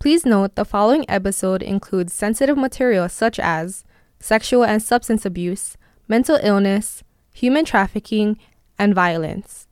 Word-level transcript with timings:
Please 0.00 0.24
note 0.24 0.54
the 0.54 0.64
following 0.64 1.04
episode 1.08 1.60
includes 1.60 2.12
sensitive 2.12 2.56
material 2.56 3.08
such 3.08 3.40
as 3.40 3.82
sexual 4.20 4.64
and 4.64 4.80
substance 4.80 5.26
abuse, 5.26 5.76
mental 6.06 6.38
illness, 6.40 7.02
human 7.34 7.64
trafficking, 7.64 8.38
and 8.78 8.94
violence. 8.94 9.66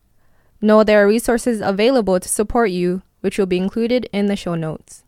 Know 0.60 0.82
there 0.82 1.04
are 1.04 1.06
resources 1.06 1.60
available 1.60 2.18
to 2.18 2.28
support 2.28 2.72
you, 2.72 3.02
which 3.20 3.38
will 3.38 3.46
be 3.46 3.56
included 3.56 4.08
in 4.12 4.26
the 4.26 4.34
show 4.34 4.56
notes. 4.56 5.04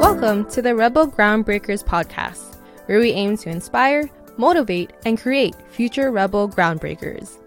Welcome 0.00 0.48
to 0.50 0.62
the 0.62 0.76
Rebel 0.76 1.08
Groundbreakers 1.08 1.84
podcast, 1.84 2.58
where 2.86 3.00
we 3.00 3.10
aim 3.10 3.36
to 3.38 3.50
inspire, 3.50 4.08
motivate, 4.36 4.92
and 5.04 5.18
create 5.18 5.56
future 5.68 6.12
Rebel 6.12 6.48
Groundbreakers. 6.48 7.38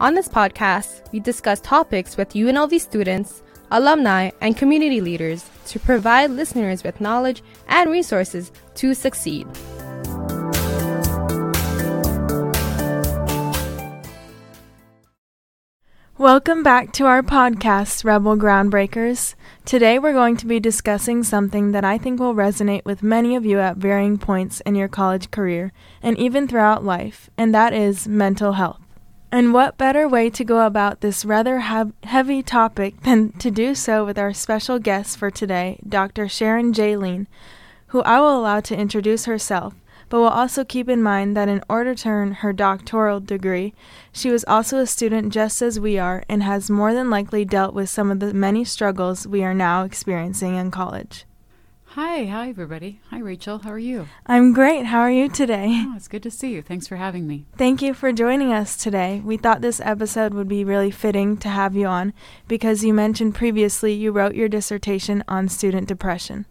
On 0.00 0.14
this 0.14 0.26
podcast, 0.26 1.10
we 1.12 1.20
discuss 1.20 1.60
topics 1.60 2.16
with 2.16 2.30
UNLV 2.30 2.80
students, 2.80 3.44
alumni, 3.70 4.32
and 4.40 4.56
community 4.56 5.00
leaders 5.00 5.48
to 5.66 5.78
provide 5.78 6.30
listeners 6.30 6.82
with 6.82 7.00
knowledge 7.00 7.44
and 7.68 7.88
resources 7.88 8.50
to 8.74 8.92
succeed. 8.92 9.46
Welcome 16.18 16.64
back 16.64 16.92
to 16.94 17.06
our 17.06 17.22
podcast, 17.22 18.04
Rebel 18.04 18.36
Groundbreakers. 18.36 19.36
Today 19.64 20.00
we're 20.00 20.12
going 20.12 20.36
to 20.38 20.46
be 20.46 20.58
discussing 20.58 21.22
something 21.22 21.70
that 21.70 21.84
I 21.84 21.98
think 21.98 22.18
will 22.18 22.34
resonate 22.34 22.84
with 22.84 23.04
many 23.04 23.36
of 23.36 23.46
you 23.46 23.60
at 23.60 23.76
varying 23.76 24.18
points 24.18 24.60
in 24.62 24.74
your 24.74 24.88
college 24.88 25.30
career 25.30 25.72
and 26.02 26.18
even 26.18 26.48
throughout 26.48 26.84
life, 26.84 27.30
and 27.38 27.54
that 27.54 27.72
is 27.72 28.08
mental 28.08 28.54
health. 28.54 28.83
And 29.34 29.52
what 29.52 29.76
better 29.76 30.06
way 30.06 30.30
to 30.30 30.44
go 30.44 30.64
about 30.64 31.00
this 31.00 31.24
rather 31.24 31.58
heavy 32.04 32.40
topic 32.40 33.02
than 33.02 33.32
to 33.40 33.50
do 33.50 33.74
so 33.74 34.04
with 34.04 34.16
our 34.16 34.32
special 34.32 34.78
guest 34.78 35.18
for 35.18 35.28
today, 35.28 35.80
Dr. 35.88 36.28
Sharon 36.28 36.72
Jalene, 36.72 37.26
who 37.88 38.00
I 38.02 38.20
will 38.20 38.38
allow 38.38 38.60
to 38.60 38.78
introduce 38.78 39.24
herself 39.24 39.74
but 40.08 40.20
will 40.20 40.28
also 40.28 40.64
keep 40.64 40.88
in 40.88 41.02
mind 41.02 41.36
that 41.36 41.48
in 41.48 41.64
order 41.68 41.96
to 41.96 42.08
earn 42.08 42.32
her 42.34 42.52
doctoral 42.52 43.18
degree, 43.18 43.74
she 44.12 44.30
was 44.30 44.44
also 44.44 44.78
a 44.78 44.86
student 44.86 45.32
just 45.32 45.60
as 45.62 45.80
we 45.80 45.98
are 45.98 46.22
and 46.28 46.44
has 46.44 46.70
more 46.70 46.94
than 46.94 47.10
likely 47.10 47.44
dealt 47.44 47.74
with 47.74 47.90
some 47.90 48.12
of 48.12 48.20
the 48.20 48.32
many 48.32 48.64
struggles 48.64 49.26
we 49.26 49.42
are 49.42 49.54
now 49.54 49.82
experiencing 49.82 50.54
in 50.54 50.70
college. 50.70 51.24
Hi, 51.94 52.24
hi 52.24 52.48
everybody. 52.48 52.98
Hi 53.10 53.20
Rachel, 53.20 53.58
how 53.60 53.70
are 53.70 53.78
you? 53.78 54.08
I'm 54.26 54.52
great. 54.52 54.86
How 54.86 54.98
are 54.98 55.12
you 55.12 55.28
today? 55.28 55.84
Oh, 55.86 55.94
it's 55.94 56.08
good 56.08 56.24
to 56.24 56.30
see 56.32 56.52
you. 56.52 56.60
Thanks 56.60 56.88
for 56.88 56.96
having 56.96 57.24
me. 57.28 57.46
Thank 57.56 57.82
you 57.82 57.94
for 57.94 58.10
joining 58.10 58.52
us 58.52 58.76
today. 58.76 59.22
We 59.24 59.36
thought 59.36 59.60
this 59.60 59.80
episode 59.80 60.34
would 60.34 60.48
be 60.48 60.64
really 60.64 60.90
fitting 60.90 61.36
to 61.36 61.48
have 61.48 61.76
you 61.76 61.86
on 61.86 62.12
because 62.48 62.82
you 62.82 62.92
mentioned 62.92 63.36
previously 63.36 63.92
you 63.92 64.10
wrote 64.10 64.34
your 64.34 64.48
dissertation 64.48 65.22
on 65.28 65.48
student 65.48 65.86
depression. 65.86 66.46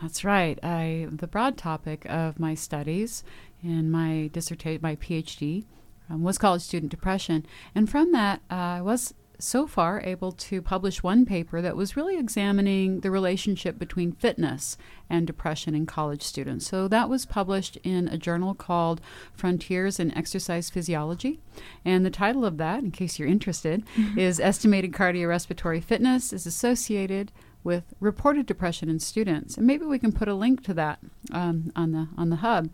That's 0.00 0.24
right. 0.24 0.58
I 0.62 1.08
the 1.12 1.26
broad 1.26 1.58
topic 1.58 2.06
of 2.08 2.40
my 2.40 2.54
studies 2.54 3.22
in 3.62 3.90
my 3.90 4.30
dissertation, 4.32 4.80
my 4.82 4.96
PhD, 4.96 5.66
um, 6.08 6.22
was 6.22 6.38
college 6.38 6.62
student 6.62 6.90
depression, 6.90 7.44
and 7.74 7.90
from 7.90 8.12
that 8.12 8.40
uh, 8.50 8.54
I 8.54 8.80
was 8.80 9.12
so 9.38 9.66
far 9.66 10.00
able 10.02 10.32
to 10.32 10.62
publish 10.62 11.02
one 11.02 11.24
paper 11.26 11.60
that 11.60 11.76
was 11.76 11.96
really 11.96 12.16
examining 12.16 13.00
the 13.00 13.10
relationship 13.10 13.78
between 13.78 14.12
fitness 14.12 14.76
and 15.10 15.26
depression 15.26 15.74
in 15.74 15.86
college 15.86 16.22
students. 16.22 16.66
So 16.66 16.88
that 16.88 17.08
was 17.08 17.26
published 17.26 17.76
in 17.82 18.08
a 18.08 18.18
journal 18.18 18.54
called 18.54 19.00
Frontiers 19.32 19.98
in 20.00 20.16
Exercise 20.16 20.70
Physiology. 20.70 21.40
And 21.84 22.04
the 22.04 22.10
title 22.10 22.44
of 22.44 22.56
that, 22.58 22.82
in 22.82 22.90
case 22.90 23.18
you're 23.18 23.28
interested, 23.28 23.84
mm-hmm. 23.96 24.18
is 24.18 24.40
Estimated 24.40 24.92
Cardiorespiratory 24.92 25.82
Fitness 25.82 26.32
is 26.32 26.46
Associated 26.46 27.32
with 27.64 27.94
reported 27.98 28.44
depression 28.46 28.90
in 28.90 29.00
students, 29.00 29.56
and 29.56 29.66
maybe 29.66 29.86
we 29.86 29.98
can 29.98 30.12
put 30.12 30.28
a 30.28 30.34
link 30.34 30.62
to 30.62 30.74
that 30.74 30.98
um, 31.32 31.72
on 31.74 31.92
the 31.92 32.06
on 32.16 32.28
the 32.28 32.36
hub 32.36 32.68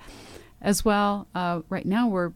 as 0.61 0.85
well. 0.85 1.29
Uh, 1.35 1.61
right 1.69 1.87
now, 1.87 2.09
we're 2.09 2.33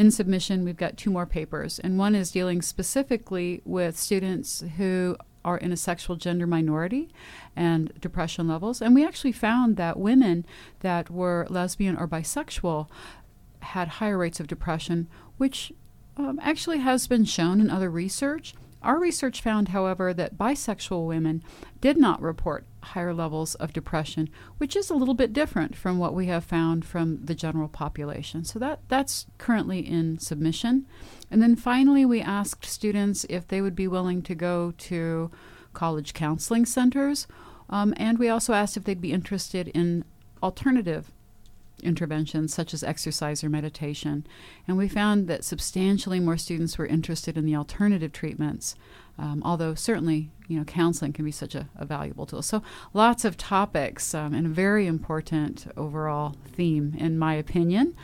in 0.00 0.10
submission. 0.10 0.64
We've 0.64 0.78
got 0.78 0.96
two 0.96 1.10
more 1.10 1.26
papers, 1.26 1.78
and 1.78 1.98
one 1.98 2.14
is 2.14 2.30
dealing 2.30 2.62
specifically 2.62 3.60
with 3.66 3.98
students 3.98 4.64
who 4.78 5.14
are 5.44 5.58
in 5.58 5.72
a 5.72 5.76
sexual 5.76 6.16
gender 6.16 6.46
minority 6.46 7.10
and 7.54 7.92
depression 8.00 8.48
levels. 8.48 8.80
And 8.80 8.94
we 8.94 9.04
actually 9.04 9.32
found 9.32 9.76
that 9.76 9.98
women 9.98 10.46
that 10.80 11.10
were 11.10 11.46
lesbian 11.50 11.98
or 11.98 12.08
bisexual 12.08 12.88
had 13.60 13.88
higher 13.88 14.16
rates 14.16 14.40
of 14.40 14.46
depression, 14.46 15.06
which 15.36 15.70
um, 16.16 16.40
actually 16.42 16.78
has 16.78 17.06
been 17.06 17.26
shown 17.26 17.60
in 17.60 17.68
other 17.68 17.90
research 17.90 18.54
our 18.82 18.98
research 18.98 19.42
found, 19.42 19.68
however, 19.68 20.14
that 20.14 20.38
bisexual 20.38 21.06
women 21.06 21.42
did 21.80 21.98
not 21.98 22.22
report 22.22 22.64
higher 22.82 23.14
levels 23.14 23.54
of 23.56 23.72
depression, 23.72 24.28
which 24.58 24.76
is 24.76 24.90
a 24.90 24.94
little 24.94 25.14
bit 25.14 25.32
different 25.32 25.76
from 25.76 25.98
what 25.98 26.14
we 26.14 26.26
have 26.26 26.44
found 26.44 26.84
from 26.84 27.24
the 27.24 27.34
general 27.34 27.68
population. 27.68 28.44
So 28.44 28.58
that 28.58 28.80
that's 28.88 29.26
currently 29.38 29.80
in 29.80 30.18
submission. 30.18 30.86
And 31.30 31.42
then 31.42 31.56
finally 31.56 32.04
we 32.04 32.20
asked 32.20 32.64
students 32.64 33.24
if 33.28 33.46
they 33.46 33.60
would 33.60 33.76
be 33.76 33.88
willing 33.88 34.22
to 34.22 34.34
go 34.34 34.72
to 34.78 35.30
college 35.72 36.14
counseling 36.14 36.66
centers. 36.66 37.26
Um, 37.68 37.94
and 37.96 38.18
we 38.18 38.28
also 38.28 38.52
asked 38.52 38.76
if 38.76 38.84
they'd 38.84 39.00
be 39.00 39.12
interested 39.12 39.68
in 39.68 40.04
alternative 40.42 41.12
interventions 41.80 42.54
such 42.54 42.74
as 42.74 42.82
exercise 42.82 43.42
or 43.42 43.48
meditation. 43.48 44.26
And 44.66 44.76
we 44.76 44.88
found 44.88 45.28
that 45.28 45.44
substantially 45.44 46.20
more 46.20 46.36
students 46.36 46.78
were 46.78 46.86
interested 46.86 47.36
in 47.36 47.46
the 47.46 47.56
alternative 47.56 48.12
treatments, 48.12 48.74
um, 49.18 49.42
although 49.44 49.74
certainly 49.74 50.30
you 50.48 50.58
know 50.58 50.64
counseling 50.64 51.12
can 51.12 51.24
be 51.24 51.30
such 51.30 51.54
a, 51.54 51.68
a 51.76 51.84
valuable 51.84 52.26
tool. 52.26 52.42
So 52.42 52.62
lots 52.92 53.24
of 53.24 53.36
topics 53.36 54.14
um, 54.14 54.34
and 54.34 54.46
a 54.46 54.50
very 54.50 54.86
important 54.86 55.66
overall 55.76 56.36
theme, 56.44 56.94
in 56.98 57.18
my 57.18 57.34
opinion. 57.34 57.94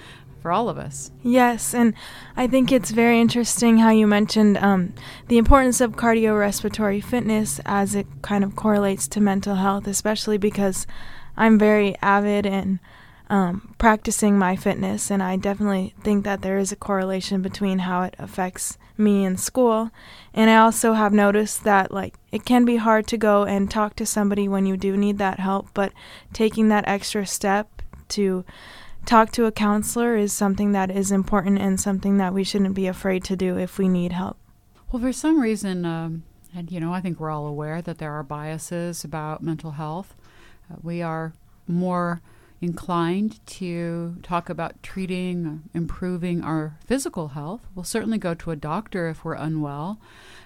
For 0.42 0.52
all 0.52 0.68
of 0.68 0.78
us. 0.78 1.10
Yes, 1.24 1.74
and 1.74 1.92
I 2.36 2.46
think 2.46 2.70
it's 2.70 2.92
very 2.92 3.20
interesting 3.20 3.78
how 3.78 3.90
you 3.90 4.06
mentioned 4.06 4.58
um, 4.58 4.94
the 5.26 5.38
importance 5.38 5.80
of 5.80 5.96
cardiorespiratory 5.96 7.02
fitness 7.02 7.60
as 7.64 7.96
it 7.96 8.06
kind 8.22 8.44
of 8.44 8.54
correlates 8.54 9.08
to 9.08 9.20
mental 9.20 9.56
health, 9.56 9.88
especially 9.88 10.38
because 10.38 10.86
I'm 11.36 11.58
very 11.58 11.96
avid 12.00 12.46
and 12.46 12.78
um, 13.28 13.74
practicing 13.78 14.38
my 14.38 14.56
fitness, 14.56 15.10
and 15.10 15.22
I 15.22 15.36
definitely 15.36 15.94
think 16.02 16.24
that 16.24 16.42
there 16.42 16.58
is 16.58 16.72
a 16.72 16.76
correlation 16.76 17.42
between 17.42 17.80
how 17.80 18.02
it 18.02 18.14
affects 18.18 18.78
me 18.96 19.24
in 19.24 19.36
school. 19.36 19.90
And 20.32 20.48
I 20.48 20.56
also 20.56 20.92
have 20.94 21.12
noticed 21.12 21.64
that 21.64 21.90
like 21.90 22.14
it 22.32 22.44
can 22.44 22.64
be 22.64 22.76
hard 22.76 23.06
to 23.08 23.16
go 23.16 23.44
and 23.44 23.70
talk 23.70 23.96
to 23.96 24.06
somebody 24.06 24.48
when 24.48 24.66
you 24.66 24.76
do 24.76 24.96
need 24.96 25.18
that 25.18 25.40
help, 25.40 25.68
but 25.74 25.92
taking 26.32 26.68
that 26.68 26.86
extra 26.86 27.26
step 27.26 27.82
to 28.08 28.44
talk 29.04 29.32
to 29.32 29.46
a 29.46 29.52
counselor 29.52 30.16
is 30.16 30.32
something 30.32 30.72
that 30.72 30.90
is 30.90 31.10
important 31.12 31.58
and 31.58 31.80
something 31.80 32.18
that 32.18 32.34
we 32.34 32.44
shouldn't 32.44 32.74
be 32.74 32.86
afraid 32.86 33.24
to 33.24 33.36
do 33.36 33.58
if 33.58 33.78
we 33.78 33.88
need 33.88 34.12
help. 34.12 34.36
Well, 34.90 35.02
for 35.02 35.12
some 35.12 35.40
reason, 35.40 35.84
um, 35.84 36.24
and 36.54 36.70
you 36.70 36.80
know, 36.80 36.92
I 36.92 37.00
think 37.00 37.18
we're 37.20 37.30
all 37.30 37.46
aware 37.46 37.82
that 37.82 37.98
there 37.98 38.12
are 38.12 38.22
biases 38.22 39.04
about 39.04 39.42
mental 39.42 39.72
health. 39.72 40.14
Uh, 40.70 40.76
we 40.82 41.02
are 41.02 41.32
more 41.68 42.20
inclined 42.60 43.44
to 43.46 44.16
talk 44.22 44.48
about 44.48 44.82
treating, 44.82 45.62
improving 45.74 46.42
our 46.42 46.78
physical 46.84 47.28
health, 47.28 47.60
we'll 47.74 47.84
certainly 47.84 48.18
go 48.18 48.34
to 48.34 48.50
a 48.50 48.56
doctor 48.56 49.08
if 49.08 49.24
we're 49.24 49.34
unwell. 49.34 50.00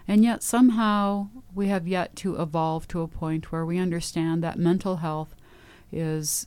And 0.09 0.25
yet, 0.25 0.43
somehow, 0.43 1.29
we 1.55 1.69
have 1.69 1.87
yet 1.87 2.17
to 2.17 2.41
evolve 2.41 2.89
to 2.89 3.03
a 3.03 3.09
point 3.09 3.53
where 3.53 3.65
we 3.65 3.79
understand 3.79 4.43
that 4.43 4.59
mental 4.59 4.97
health 4.97 5.37
is 5.93 6.47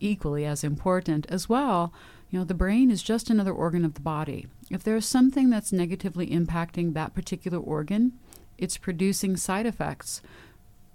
equally 0.00 0.44
as 0.44 0.62
important 0.62 1.26
as 1.28 1.48
well. 1.48 1.92
You 2.30 2.38
know, 2.40 2.44
the 2.44 2.54
brain 2.54 2.90
is 2.90 3.02
just 3.02 3.30
another 3.30 3.52
organ 3.52 3.84
of 3.84 3.94
the 3.94 4.00
body. 4.00 4.46
If 4.70 4.82
there's 4.82 5.06
something 5.06 5.50
that's 5.50 5.72
negatively 5.72 6.28
impacting 6.28 6.94
that 6.94 7.14
particular 7.14 7.58
organ, 7.58 8.12
it's 8.58 8.76
producing 8.76 9.36
side 9.36 9.66
effects. 9.66 10.22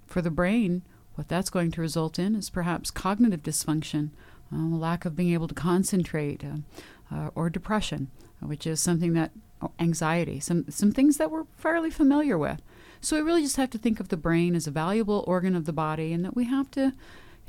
For 0.06 0.22
the 0.22 0.32
brain, 0.32 0.84
what 1.20 1.28
that's 1.28 1.50
going 1.50 1.70
to 1.70 1.82
result 1.82 2.18
in 2.18 2.34
is 2.34 2.50
perhaps 2.50 2.90
cognitive 2.90 3.44
dysfunction, 3.44 4.12
um, 4.54 4.72
a 4.72 4.78
lack 4.78 5.04
of 5.04 5.18
being 5.18 5.34
able 5.34 5.50
to 5.50 5.54
concentrate, 5.54 6.46
uh, 6.46 7.14
uh, 7.14 7.30
or 7.36 7.50
depression, 7.50 8.10
which 8.40 8.66
is 8.66 8.80
something 8.80 9.12
that 9.12 9.32
oh, 9.62 9.72
anxiety, 9.82 10.40
some 10.40 10.64
some 10.70 10.94
things 10.94 11.18
that 11.18 11.30
we're 11.30 11.44
fairly 11.58 11.90
familiar 11.90 12.38
with. 12.38 12.62
So 13.02 13.18
we 13.18 13.22
really 13.22 13.42
just 13.42 13.58
have 13.58 13.70
to 13.72 13.78
think 13.78 14.00
of 14.00 14.08
the 14.08 14.16
brain 14.16 14.56
as 14.56 14.66
a 14.66 14.72
valuable 14.72 15.26
organ 15.28 15.58
of 15.58 15.66
the 15.66 15.74
body, 15.74 16.14
and 16.14 16.24
that 16.24 16.38
we 16.38 16.46
have 16.46 16.72
to 16.72 16.94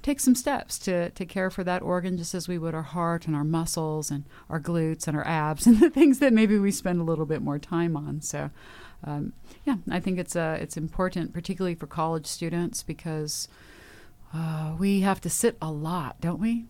take 0.02 0.18
some 0.18 0.34
steps 0.34 0.76
to, 0.80 1.10
to 1.10 1.24
care 1.24 1.48
for 1.48 1.62
that 1.62 1.82
organ 1.82 2.16
just 2.16 2.34
as 2.34 2.48
we 2.48 2.58
would 2.58 2.74
our 2.74 2.82
heart 2.82 3.28
and 3.28 3.36
our 3.36 3.44
muscles 3.44 4.10
and 4.10 4.24
our 4.48 4.58
glutes 4.58 5.06
and 5.06 5.16
our 5.16 5.26
abs 5.26 5.66
and 5.68 5.78
the 5.78 5.90
things 5.90 6.18
that 6.18 6.32
maybe 6.32 6.58
we 6.58 6.72
spend 6.72 7.00
a 7.00 7.04
little 7.04 7.26
bit 7.26 7.40
more 7.40 7.58
time 7.60 7.96
on. 7.96 8.20
So 8.20 8.50
um, 9.04 9.32
yeah, 9.64 9.76
I 9.90 10.00
think 10.00 10.18
it's 10.18 10.36
uh, 10.36 10.58
it's 10.60 10.76
important, 10.76 11.32
particularly 11.32 11.74
for 11.74 11.86
college 11.86 12.26
students, 12.26 12.82
because 12.82 13.48
uh, 14.34 14.74
we 14.78 15.00
have 15.00 15.20
to 15.22 15.30
sit 15.30 15.56
a 15.60 15.70
lot, 15.70 16.20
don't 16.20 16.40
we? 16.40 16.66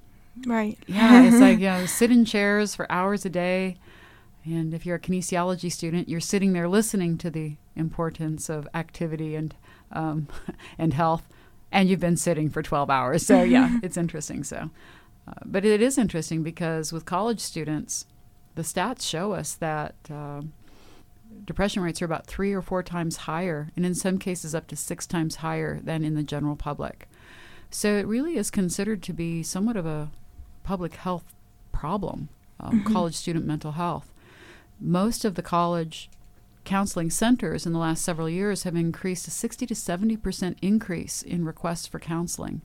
Right. 0.46 0.78
Yeah, 0.86 1.24
it's 1.24 1.38
like 1.38 1.58
you 1.60 1.66
know, 1.66 1.86
sit 1.86 2.10
in 2.10 2.24
chairs 2.24 2.74
for 2.74 2.90
hours 2.90 3.24
a 3.24 3.30
day, 3.30 3.76
and 4.44 4.72
if 4.72 4.86
you're 4.86 4.96
a 4.96 5.00
kinesiology 5.00 5.70
student, 5.70 6.08
you're 6.08 6.20
sitting 6.20 6.52
there 6.52 6.68
listening 6.68 7.18
to 7.18 7.30
the 7.30 7.56
importance 7.74 8.48
of 8.48 8.68
activity 8.74 9.34
and 9.34 9.54
um, 9.92 10.28
and 10.78 10.94
health, 10.94 11.28
and 11.72 11.88
you've 11.88 12.00
been 12.00 12.16
sitting 12.16 12.48
for 12.48 12.62
12 12.62 12.90
hours. 12.90 13.26
So 13.26 13.42
yeah, 13.42 13.78
it's 13.82 13.96
interesting. 13.96 14.44
So, 14.44 14.70
uh, 15.26 15.32
but 15.44 15.64
it 15.64 15.82
is 15.82 15.98
interesting 15.98 16.42
because 16.42 16.92
with 16.92 17.04
college 17.04 17.40
students, 17.40 18.06
the 18.54 18.62
stats 18.62 19.02
show 19.02 19.32
us 19.32 19.54
that. 19.54 19.94
Uh, 20.08 20.42
depression 21.50 21.82
rates 21.82 22.00
are 22.00 22.04
about 22.04 22.28
three 22.28 22.52
or 22.52 22.62
four 22.62 22.80
times 22.80 23.16
higher, 23.26 23.72
and 23.74 23.84
in 23.84 23.92
some 23.92 24.18
cases 24.18 24.54
up 24.54 24.68
to 24.68 24.76
six 24.76 25.04
times 25.04 25.36
higher 25.36 25.80
than 25.82 26.04
in 26.04 26.14
the 26.14 26.22
general 26.22 26.54
public. 26.54 27.08
So 27.70 27.96
it 27.96 28.06
really 28.06 28.36
is 28.36 28.52
considered 28.52 29.02
to 29.02 29.12
be 29.12 29.42
somewhat 29.42 29.76
of 29.76 29.84
a 29.84 30.12
public 30.62 30.94
health 30.94 31.24
problem, 31.72 32.28
um, 32.60 32.82
mm-hmm. 32.82 32.92
college 32.92 33.16
student 33.16 33.46
mental 33.46 33.72
health. 33.72 34.12
Most 34.78 35.24
of 35.24 35.34
the 35.34 35.42
college 35.42 36.08
counseling 36.62 37.10
centers 37.10 37.66
in 37.66 37.72
the 37.72 37.80
last 37.80 38.04
several 38.04 38.30
years 38.30 38.62
have 38.62 38.76
increased 38.76 39.26
a 39.26 39.32
60 39.32 39.66
to 39.66 39.74
70 39.74 40.16
percent 40.18 40.56
increase 40.62 41.20
in 41.20 41.44
requests 41.44 41.88
for 41.88 41.98
counseling, 41.98 42.62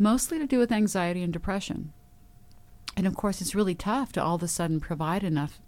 mostly 0.00 0.36
to 0.40 0.48
do 0.48 0.58
with 0.58 0.72
anxiety 0.72 1.22
and 1.22 1.32
depression. 1.32 1.92
And 2.96 3.06
of 3.06 3.14
course, 3.14 3.40
it's 3.40 3.54
really 3.54 3.76
tough 3.76 4.10
to 4.14 4.22
all 4.22 4.34
of 4.34 4.42
a 4.42 4.48
sudden 4.48 4.80
provide 4.80 5.22
enough 5.22 5.60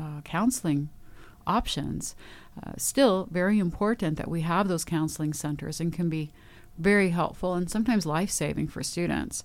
uh, 0.00 0.22
counseling 0.24 0.88
options. 1.46 2.14
Uh, 2.62 2.72
still, 2.76 3.28
very 3.30 3.58
important 3.58 4.16
that 4.16 4.28
we 4.28 4.40
have 4.42 4.68
those 4.68 4.84
counseling 4.84 5.32
centers 5.32 5.80
and 5.80 5.92
can 5.92 6.08
be 6.08 6.32
very 6.78 7.10
helpful 7.10 7.54
and 7.54 7.70
sometimes 7.70 8.06
life 8.06 8.30
saving 8.30 8.68
for 8.68 8.82
students. 8.82 9.44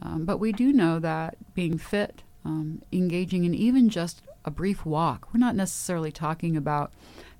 Um, 0.00 0.24
but 0.24 0.38
we 0.38 0.52
do 0.52 0.72
know 0.72 0.98
that 0.98 1.36
being 1.54 1.78
fit, 1.78 2.22
um, 2.44 2.82
engaging 2.92 3.44
in 3.44 3.54
even 3.54 3.88
just 3.88 4.22
a 4.44 4.50
brief 4.50 4.84
walk, 4.84 5.28
we're 5.32 5.40
not 5.40 5.54
necessarily 5.54 6.10
talking 6.10 6.56
about 6.56 6.92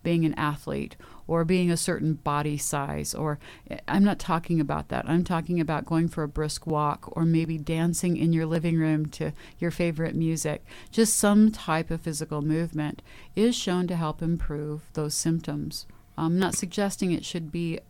being 0.03 0.25
an 0.25 0.35
athlete 0.35 0.97
or 1.27 1.45
being 1.45 1.71
a 1.71 1.77
certain 1.77 2.15
body 2.15 2.57
size 2.59 3.15
or 3.15 3.39
I'm 3.89 4.05
not 4.05 4.19
talking 4.19 4.61
about 4.61 4.89
that. 4.89 5.09
I'm 5.09 5.25
talking 5.25 5.61
about 5.61 5.87
going 5.87 6.09
for 6.09 6.23
a 6.23 6.29
brisk 6.29 6.67
walk 6.67 7.17
or 7.17 7.25
maybe 7.25 7.59
dancing 7.59 8.17
in 8.17 8.33
your 8.33 8.47
living 8.47 8.79
room 8.79 9.07
to 9.11 9.33
your 9.59 9.71
favorite 9.71 10.15
music. 10.15 10.65
Just 10.91 11.17
some 11.17 11.51
type 11.51 11.91
of 11.91 12.01
physical 12.01 12.43
movement 12.43 13.03
is 13.37 13.55
shown 13.55 13.87
to 13.89 13.97
help 13.97 14.23
improve 14.23 14.83
those 14.95 15.15
symptoms. 15.15 15.87
I'm 16.17 16.39
not 16.39 16.55
suggesting 16.55 17.13
it 17.13 17.25
should 17.25 17.51
be 17.51 17.81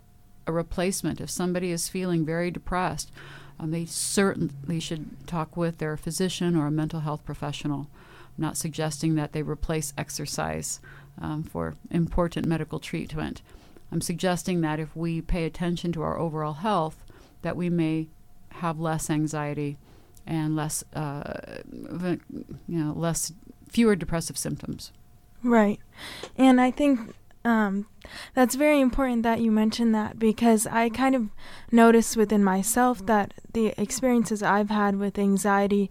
a 0.46 0.52
replacement. 0.52 1.20
If 1.20 1.30
somebody 1.30 1.70
is 1.70 1.88
feeling 1.88 2.24
very 2.24 2.50
depressed, 2.50 3.10
um, 3.58 3.70
they 3.70 3.84
certainly 3.84 4.80
should 4.80 5.26
talk 5.26 5.56
with 5.56 5.78
their 5.78 5.96
physician 5.96 6.56
or 6.56 6.66
a 6.66 6.70
mental 6.70 7.00
health 7.00 7.24
professional. 7.24 7.88
I'm 8.36 8.42
not 8.42 8.56
suggesting 8.56 9.14
that 9.16 9.32
they 9.32 9.42
replace 9.42 9.92
exercise 9.96 10.80
um, 11.20 11.42
for 11.42 11.76
important 11.90 12.46
medical 12.46 12.78
treatment. 12.78 13.42
I'm 13.90 14.00
suggesting 14.00 14.62
that 14.62 14.80
if 14.80 14.96
we 14.96 15.20
pay 15.20 15.44
attention 15.44 15.92
to 15.92 16.02
our 16.02 16.18
overall 16.18 16.54
health, 16.54 17.04
that 17.42 17.56
we 17.56 17.68
may 17.68 18.08
have 18.50 18.80
less 18.80 19.10
anxiety 19.10 19.76
and 20.26 20.56
less, 20.56 20.84
uh, 20.94 21.62
you 21.70 22.18
know, 22.68 22.92
less 22.92 23.32
fewer 23.68 23.96
depressive 23.96 24.38
symptoms. 24.38 24.92
Right, 25.42 25.80
and 26.36 26.60
I 26.60 26.70
think 26.70 27.14
um, 27.44 27.86
that's 28.34 28.54
very 28.54 28.80
important 28.80 29.24
that 29.24 29.40
you 29.40 29.50
mention 29.50 29.92
that 29.92 30.18
because 30.18 30.66
I 30.66 30.88
kind 30.88 31.14
of 31.14 31.28
noticed 31.70 32.16
within 32.16 32.44
myself 32.44 33.04
that 33.06 33.34
the 33.52 33.74
experiences 33.76 34.42
I've 34.42 34.70
had 34.70 34.96
with 34.96 35.18
anxiety 35.18 35.90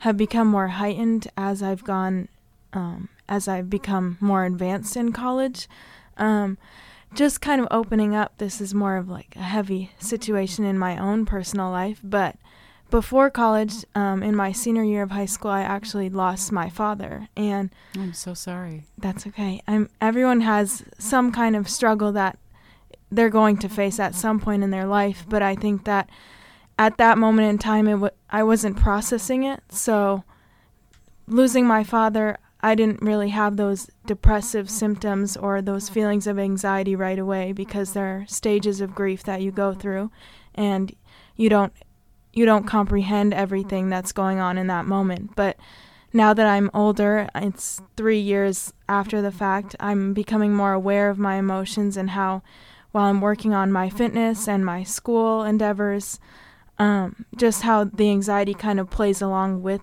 have 0.00 0.16
become 0.16 0.48
more 0.48 0.68
heightened 0.68 1.28
as 1.36 1.62
I've 1.62 1.84
gone 1.84 2.28
um, 2.72 3.08
as 3.30 3.48
I've 3.48 3.70
become 3.70 4.18
more 4.20 4.44
advanced 4.44 4.96
in 4.96 5.12
college. 5.12 5.68
Um, 6.18 6.58
just 7.14 7.40
kind 7.40 7.60
of 7.60 7.68
opening 7.70 8.14
up, 8.14 8.36
this 8.38 8.60
is 8.60 8.74
more 8.74 8.96
of 8.96 9.08
like 9.08 9.34
a 9.36 9.40
heavy 9.42 9.92
situation 9.98 10.64
in 10.64 10.78
my 10.78 10.98
own 10.98 11.24
personal 11.24 11.70
life. 11.70 12.00
But 12.04 12.36
before 12.90 13.30
college, 13.30 13.84
um, 13.94 14.22
in 14.22 14.34
my 14.34 14.52
senior 14.52 14.82
year 14.82 15.02
of 15.02 15.12
high 15.12 15.26
school, 15.26 15.50
I 15.50 15.62
actually 15.62 16.10
lost 16.10 16.50
my 16.52 16.68
father, 16.68 17.28
and 17.36 17.70
I'm 17.94 18.12
so 18.12 18.34
sorry. 18.34 18.84
That's 18.98 19.26
okay. 19.28 19.62
I'm. 19.66 19.88
Everyone 20.00 20.40
has 20.40 20.84
some 20.98 21.30
kind 21.30 21.54
of 21.54 21.68
struggle 21.68 22.12
that 22.12 22.38
they're 23.10 23.30
going 23.30 23.58
to 23.58 23.68
face 23.68 24.00
at 24.00 24.14
some 24.14 24.40
point 24.40 24.64
in 24.64 24.70
their 24.70 24.86
life, 24.86 25.24
but 25.28 25.40
I 25.42 25.54
think 25.54 25.84
that 25.84 26.10
at 26.78 26.96
that 26.98 27.18
moment 27.18 27.48
in 27.48 27.58
time, 27.58 27.86
it 27.86 27.92
w- 27.92 28.10
I 28.28 28.42
wasn't 28.42 28.76
processing 28.76 29.44
it. 29.44 29.62
So 29.70 30.24
losing 31.26 31.66
my 31.66 31.84
father, 31.84 32.38
I 32.62 32.74
didn't 32.74 33.02
really 33.02 33.30
have 33.30 33.56
those 33.56 33.90
depressive 34.06 34.68
symptoms 34.68 35.36
or 35.36 35.62
those 35.62 35.88
feelings 35.88 36.26
of 36.26 36.38
anxiety 36.38 36.94
right 36.94 37.18
away 37.18 37.52
because 37.52 37.92
there 37.92 38.06
are 38.06 38.26
stages 38.26 38.80
of 38.80 38.94
grief 38.94 39.22
that 39.24 39.40
you 39.40 39.50
go 39.50 39.72
through 39.72 40.10
and 40.54 40.94
you 41.36 41.48
don't 41.48 41.72
you 42.32 42.44
don't 42.44 42.66
comprehend 42.66 43.34
everything 43.34 43.88
that's 43.88 44.12
going 44.12 44.38
on 44.38 44.56
in 44.56 44.68
that 44.68 44.86
moment. 44.86 45.34
But 45.34 45.56
now 46.12 46.32
that 46.32 46.46
I'm 46.46 46.70
older, 46.72 47.28
it's 47.34 47.80
3 47.96 48.20
years 48.20 48.72
after 48.88 49.20
the 49.20 49.32
fact, 49.32 49.74
I'm 49.80 50.12
becoming 50.12 50.54
more 50.54 50.72
aware 50.72 51.10
of 51.10 51.18
my 51.18 51.36
emotions 51.36 51.96
and 51.96 52.10
how 52.10 52.42
while 52.92 53.06
I'm 53.06 53.20
working 53.20 53.52
on 53.54 53.72
my 53.72 53.88
fitness 53.88 54.46
and 54.46 54.64
my 54.64 54.84
school 54.84 55.42
endeavors, 55.42 56.20
um, 56.78 57.24
just 57.36 57.62
how 57.62 57.84
the 57.84 58.10
anxiety 58.10 58.54
kind 58.54 58.78
of 58.78 58.90
plays 58.90 59.20
along 59.22 59.62
with 59.62 59.82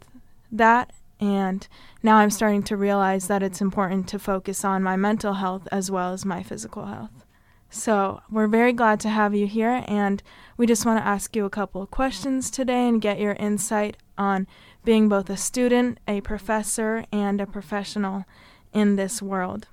that 0.52 0.92
and 1.20 1.68
now 2.04 2.18
I'm 2.18 2.30
starting 2.30 2.64
to 2.64 2.78
realize 2.78 3.28
that 3.28 3.44
it's 3.44 3.62
important 3.62 4.08
to 4.10 4.20
focus 4.20 4.64
on 4.64 4.84
my 4.84 4.96
mental 4.96 5.34
health 5.34 5.68
as 5.72 5.90
well 5.90 6.14
as 6.14 6.26
my 6.26 6.44
physical 6.44 6.86
health. 6.86 7.26
So, 7.70 8.22
we're 8.30 8.48
very 8.48 8.72
glad 8.72 9.00
to 9.02 9.10
have 9.10 9.36
you 9.36 9.46
here, 9.46 9.84
and 9.88 10.24
we 10.56 10.66
just 10.66 10.86
want 10.86 11.00
to 11.00 11.08
ask 11.08 11.36
you 11.36 11.44
a 11.44 11.50
couple 11.50 11.82
of 11.82 11.92
questions 11.92 12.50
today 12.50 12.88
and 12.88 13.02
get 13.02 13.20
your 13.20 13.34
insight 13.34 13.98
on 14.18 14.48
being 14.86 15.10
both 15.10 15.30
a 15.30 15.36
student, 15.36 16.00
a 16.08 16.22
professor, 16.22 17.04
and 17.12 17.42
a 17.42 17.46
professional 17.46 18.24
in 18.72 18.96
this 18.96 19.22
world. 19.22 19.68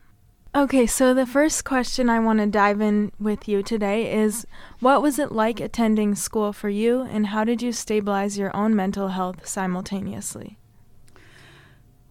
Okay, 0.56 0.86
so 0.86 1.14
the 1.14 1.26
first 1.26 1.64
question 1.64 2.08
I 2.08 2.20
want 2.20 2.38
to 2.38 2.46
dive 2.46 2.80
in 2.80 3.10
with 3.18 3.48
you 3.48 3.62
today 3.62 4.12
is 4.12 4.46
What 4.78 5.02
was 5.02 5.18
it 5.18 5.32
like 5.32 5.60
attending 5.60 6.14
school 6.14 6.52
for 6.52 6.68
you, 6.68 7.02
and 7.02 7.28
how 7.28 7.44
did 7.44 7.62
you 7.62 7.72
stabilize 7.72 8.38
your 8.38 8.54
own 8.56 8.74
mental 8.74 9.08
health 9.08 9.46
simultaneously? 9.46 10.58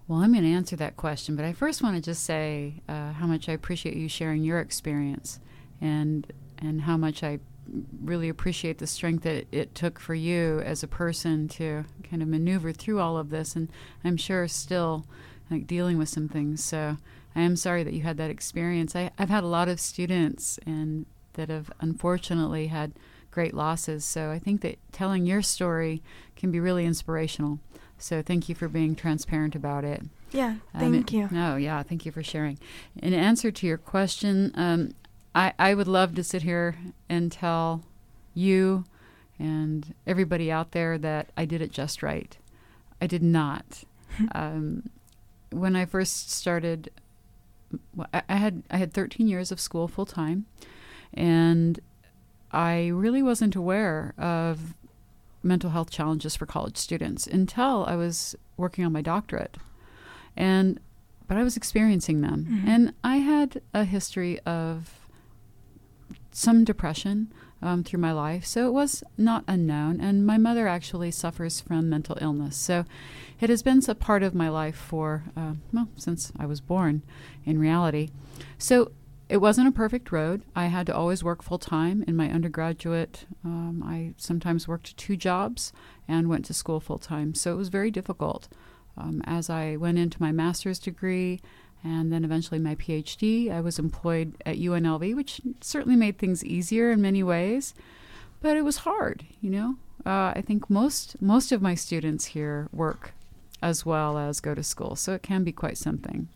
Well, 0.08 0.20
I'm 0.20 0.34
going 0.34 0.44
to 0.44 0.50
answer 0.52 0.76
that 0.76 0.98
question, 0.98 1.36
but 1.36 1.46
I 1.46 1.54
first 1.54 1.82
want 1.82 1.96
to 1.96 2.02
just 2.02 2.24
say 2.26 2.82
uh, 2.90 3.14
how 3.14 3.26
much 3.26 3.48
I 3.48 3.54
appreciate 3.54 3.96
you 3.96 4.10
sharing 4.10 4.44
your 4.44 4.60
experience, 4.60 5.40
and 5.80 6.32
and 6.58 6.82
how 6.82 6.98
much 6.98 7.24
I 7.24 7.40
really 8.04 8.28
appreciate 8.28 8.78
the 8.78 8.88
strength 8.88 9.24
that 9.24 9.48
it 9.52 9.74
took 9.74 10.00
for 10.00 10.14
you 10.14 10.60
as 10.66 10.84
a 10.84 10.88
person 10.88 11.48
to 11.48 11.86
kind 12.04 12.22
of 12.22 12.28
maneuver 12.28 12.74
through 12.74 13.00
all 13.00 13.18
of 13.18 13.30
this, 13.30 13.56
and 13.56 13.70
I'm 14.04 14.18
sure 14.18 14.48
still 14.48 15.06
like 15.50 15.68
dealing 15.68 15.98
with 15.98 16.10
some 16.10 16.28
things. 16.28 16.64
So 16.64 16.98
I 17.36 17.42
am 17.42 17.56
sorry 17.56 17.84
that 17.84 17.94
you 17.94 18.04
had 18.04 18.18
that 18.18 18.30
experience. 18.30 18.96
I, 18.96 19.12
I've 19.18 19.30
had 19.30 19.44
a 19.44 19.48
lot 19.48 19.70
of 19.70 19.80
students 19.80 20.60
and 20.66 21.06
that 21.34 21.50
have 21.50 21.72
unfortunately 21.80 22.68
had 22.68 22.94
great 23.32 23.54
losses. 23.54 24.06
So 24.06 24.30
I 24.30 24.40
think 24.40 24.62
that 24.62 24.78
telling 24.92 25.26
your 25.26 25.42
story 25.42 26.04
can 26.36 26.52
be 26.52 26.60
really 26.60 26.86
inspirational. 26.86 27.60
So 28.04 28.22
thank 28.22 28.50
you 28.50 28.56
for 28.56 28.68
being 28.68 28.98
transparent 28.98 29.56
about 29.56 29.86
it. 29.86 30.02
Yeah, 30.34 30.56
thank 30.78 31.14
um, 31.14 31.18
you. 31.18 31.30
No, 31.32 31.56
yeah, 31.56 31.82
thank 31.84 32.06
you 32.06 32.12
for 32.12 32.22
sharing. 32.22 32.60
In 33.02 33.14
answer 33.14 33.50
to 33.50 33.66
your 33.66 33.78
question, 33.78 34.52
um, 34.56 34.94
I, 35.34 35.54
I 35.58 35.74
would 35.74 35.88
love 35.88 36.14
to 36.16 36.24
sit 36.24 36.42
here 36.42 36.76
and 37.08 37.32
tell 37.32 37.82
you 38.34 38.84
and 39.40 39.96
everybody 40.06 40.52
out 40.52 40.72
there 40.72 40.98
that 40.98 41.30
I 41.38 41.46
did 41.46 41.62
it 41.62 41.72
just 41.72 42.04
right. 42.04 42.38
I 43.02 43.08
did 43.08 43.24
not. 43.24 43.86
um, 44.36 44.90
when 45.52 45.78
I 45.78 45.86
first 45.86 46.30
started, 46.30 46.92
I, 48.14 48.22
I 48.28 48.36
had 48.36 48.64
I 48.70 48.78
had 48.80 48.92
13 48.92 49.30
years 49.30 49.50
of 49.50 49.62
school 49.62 49.88
full 49.88 50.06
time, 50.06 50.46
and 51.14 51.80
I 52.52 52.88
really 52.88 53.24
wasn't 53.24 53.56
aware 53.56 54.14
of 54.18 54.74
mental 55.44 55.72
health 55.72 55.92
challenges 55.92 56.36
for 56.36 56.46
college 56.46 56.78
students 56.78 57.28
until 57.28 57.86
I 57.86 57.96
was 57.96 58.36
working 58.58 58.86
on 58.86 58.94
my 58.94 59.02
doctorate. 59.02 59.58
And 60.36 60.80
but 61.28 61.38
I 61.38 61.44
was 61.44 61.58
experiencing 61.58 62.22
them. 62.22 62.48
Mm-hmm. 62.50 62.68
And 62.68 62.94
I 63.04 63.18
had 63.18 63.62
a 63.74 63.86
history 63.86 64.40
of 64.42 65.08
some 66.32 66.64
depression 66.64 67.32
um, 67.62 67.84
through 67.84 68.00
my 68.00 68.12
life, 68.12 68.46
so 68.46 68.68
it 68.68 68.72
was 68.72 69.04
not 69.18 69.44
unknown. 69.48 70.02
And 70.02 70.26
my 70.26 70.38
mother 70.38 70.68
actually 70.68 71.12
suffers 71.12 71.62
from 71.62 71.90
mental 71.90 72.18
illness, 72.20 72.58
so 72.58 72.86
it 73.40 73.50
has 73.50 73.64
been 73.64 73.82
a 73.88 73.96
part 73.96 74.22
of 74.22 74.36
my 74.36 74.50
life 74.50 74.76
for 74.76 75.24
uh, 75.38 75.54
well 75.72 75.88
since 75.96 76.32
I 76.38 76.46
was 76.46 76.60
born, 76.60 77.04
in 77.46 77.60
reality. 77.60 78.10
So 78.58 78.92
it 79.34 79.42
wasn't 79.42 79.68
a 79.68 79.72
perfect 79.72 80.12
road. 80.12 80.44
I 80.56 80.68
had 80.68 80.86
to 80.86 80.96
always 80.96 81.24
work 81.24 81.42
full 81.42 81.58
time. 81.58 82.04
In 82.08 82.16
my 82.16 82.30
undergraduate, 82.30 83.26
um, 83.44 83.82
I 83.84 84.14
sometimes 84.16 84.68
worked 84.68 84.96
two 84.96 85.18
jobs 85.18 85.74
and 86.08 86.30
went 86.30 86.46
to 86.46 86.54
school 86.54 86.80
full 86.80 87.00
time. 87.00 87.34
So 87.34 87.52
it 87.52 87.58
was 87.58 87.70
very 87.70 87.90
difficult. 87.90 88.48
Um, 88.96 89.24
as 89.26 89.50
I 89.50 89.76
went 89.76 89.98
into 89.98 90.22
my 90.22 90.32
master's 90.32 90.78
degree 90.78 91.42
and 91.84 92.14
then 92.14 92.24
eventually 92.24 92.60
my 92.60 92.76
PhD. 92.76 93.52
I 93.52 93.60
was 93.60 93.80
employed 93.80 94.36
at 94.46 94.58
UNLV, 94.58 95.16
which 95.16 95.42
certainly 95.62 95.98
made 95.98 96.20
things 96.20 96.46
easier 96.46 96.92
in 96.92 97.02
many 97.02 97.24
ways, 97.24 97.74
but 98.40 98.56
it 98.56 98.62
was 98.62 98.78
hard. 98.78 99.26
You 99.42 99.50
know, 99.50 99.76
uh, 100.06 100.34
I 100.36 100.44
think 100.46 100.70
most 100.70 101.20
most 101.20 101.52
of 101.52 101.60
my 101.60 101.74
students 101.74 102.26
here 102.26 102.70
work 102.72 103.14
as 103.64 103.84
well 103.84 104.20
as 104.20 104.40
go 104.40 104.54
to 104.54 104.62
school, 104.62 104.96
so 104.96 105.14
it 105.14 105.24
can 105.24 105.44
be 105.44 105.52
quite 105.52 105.80
something. 105.80 106.28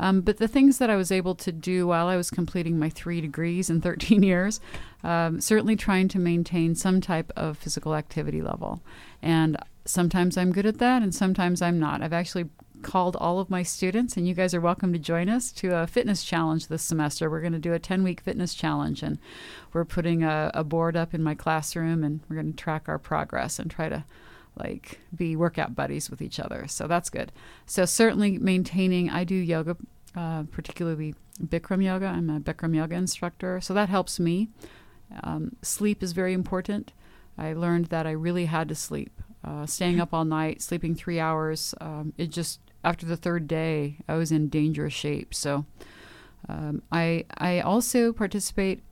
Um, 0.00 0.22
but 0.22 0.38
the 0.38 0.48
things 0.48 0.78
that 0.78 0.90
I 0.90 0.96
was 0.96 1.12
able 1.12 1.34
to 1.36 1.52
do 1.52 1.86
while 1.86 2.08
I 2.08 2.16
was 2.16 2.30
completing 2.30 2.78
my 2.78 2.88
three 2.88 3.20
degrees 3.20 3.70
in 3.70 3.80
13 3.82 4.22
years, 4.22 4.60
um, 5.04 5.40
certainly 5.40 5.76
trying 5.76 6.08
to 6.08 6.18
maintain 6.18 6.74
some 6.74 7.00
type 7.00 7.30
of 7.36 7.58
physical 7.58 7.94
activity 7.94 8.42
level. 8.42 8.82
And 9.22 9.56
sometimes 9.84 10.36
I'm 10.36 10.52
good 10.52 10.66
at 10.66 10.78
that, 10.78 11.02
and 11.02 11.14
sometimes 11.14 11.62
I'm 11.62 11.78
not. 11.78 12.02
I've 12.02 12.12
actually 12.14 12.46
called 12.82 13.14
all 13.16 13.38
of 13.38 13.50
my 13.50 13.62
students, 13.62 14.16
and 14.16 14.26
you 14.26 14.34
guys 14.34 14.54
are 14.54 14.60
welcome 14.60 14.92
to 14.94 14.98
join 14.98 15.28
us 15.28 15.52
to 15.52 15.74
a 15.76 15.86
fitness 15.86 16.24
challenge 16.24 16.68
this 16.68 16.82
semester. 16.82 17.28
We're 17.28 17.42
going 17.42 17.52
to 17.52 17.58
do 17.58 17.74
a 17.74 17.78
10 17.78 18.02
week 18.02 18.22
fitness 18.22 18.54
challenge, 18.54 19.02
and 19.02 19.18
we're 19.74 19.84
putting 19.84 20.22
a, 20.22 20.50
a 20.54 20.64
board 20.64 20.96
up 20.96 21.12
in 21.12 21.22
my 21.22 21.34
classroom, 21.34 22.02
and 22.02 22.20
we're 22.28 22.36
going 22.36 22.52
to 22.52 22.56
track 22.56 22.88
our 22.88 22.98
progress 22.98 23.58
and 23.58 23.70
try 23.70 23.90
to 23.90 24.04
like 24.56 25.00
be 25.14 25.36
workout 25.36 25.74
buddies 25.74 26.10
with 26.10 26.20
each 26.20 26.40
other. 26.40 26.66
So 26.68 26.86
that's 26.86 27.10
good. 27.10 27.32
So 27.66 27.84
certainly 27.84 28.38
maintaining. 28.38 29.10
I 29.10 29.24
do 29.24 29.34
yoga, 29.34 29.76
uh, 30.16 30.44
particularly 30.44 31.14
Bikram 31.42 31.82
yoga. 31.82 32.06
I'm 32.06 32.30
a 32.30 32.40
Bikram 32.40 32.74
yoga 32.74 32.96
instructor, 32.96 33.60
so 33.60 33.74
that 33.74 33.88
helps 33.88 34.20
me. 34.20 34.48
Um, 35.22 35.56
sleep 35.62 36.02
is 36.02 36.12
very 36.12 36.32
important. 36.32 36.92
I 37.38 37.52
learned 37.52 37.86
that 37.86 38.06
I 38.06 38.10
really 38.10 38.46
had 38.46 38.68
to 38.68 38.74
sleep. 38.74 39.20
Uh, 39.42 39.64
staying 39.64 40.00
up 40.00 40.12
all 40.12 40.26
night, 40.26 40.60
sleeping 40.60 40.94
three 40.94 41.18
hours, 41.18 41.74
um, 41.80 42.12
it 42.18 42.26
just 42.26 42.60
after 42.84 43.06
the 43.06 43.16
third 43.16 43.48
day, 43.48 43.96
I 44.06 44.16
was 44.16 44.30
in 44.30 44.48
dangerous 44.48 44.92
shape. 44.92 45.34
So 45.34 45.64
um, 46.48 46.82
I 46.92 47.24
I 47.38 47.60
also 47.60 48.12
participate 48.12 48.82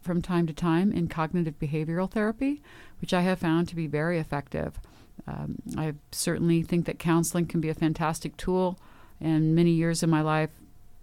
from 0.00 0.22
time 0.22 0.46
to 0.46 0.52
time 0.52 0.92
in 0.92 1.08
cognitive 1.08 1.58
behavioral 1.58 2.08
therapy, 2.08 2.62
which 3.00 3.12
I 3.12 3.22
have 3.22 3.40
found 3.40 3.68
to 3.68 3.74
be 3.74 3.88
very 3.88 4.20
effective. 4.20 4.78
Um, 5.26 5.56
I 5.76 5.94
certainly 6.12 6.62
think 6.62 6.86
that 6.86 6.98
counseling 6.98 7.46
can 7.46 7.60
be 7.60 7.68
a 7.68 7.74
fantastic 7.74 8.36
tool. 8.36 8.78
And 9.20 9.54
many 9.54 9.70
years 9.70 10.02
of 10.02 10.08
my 10.08 10.20
life, 10.20 10.50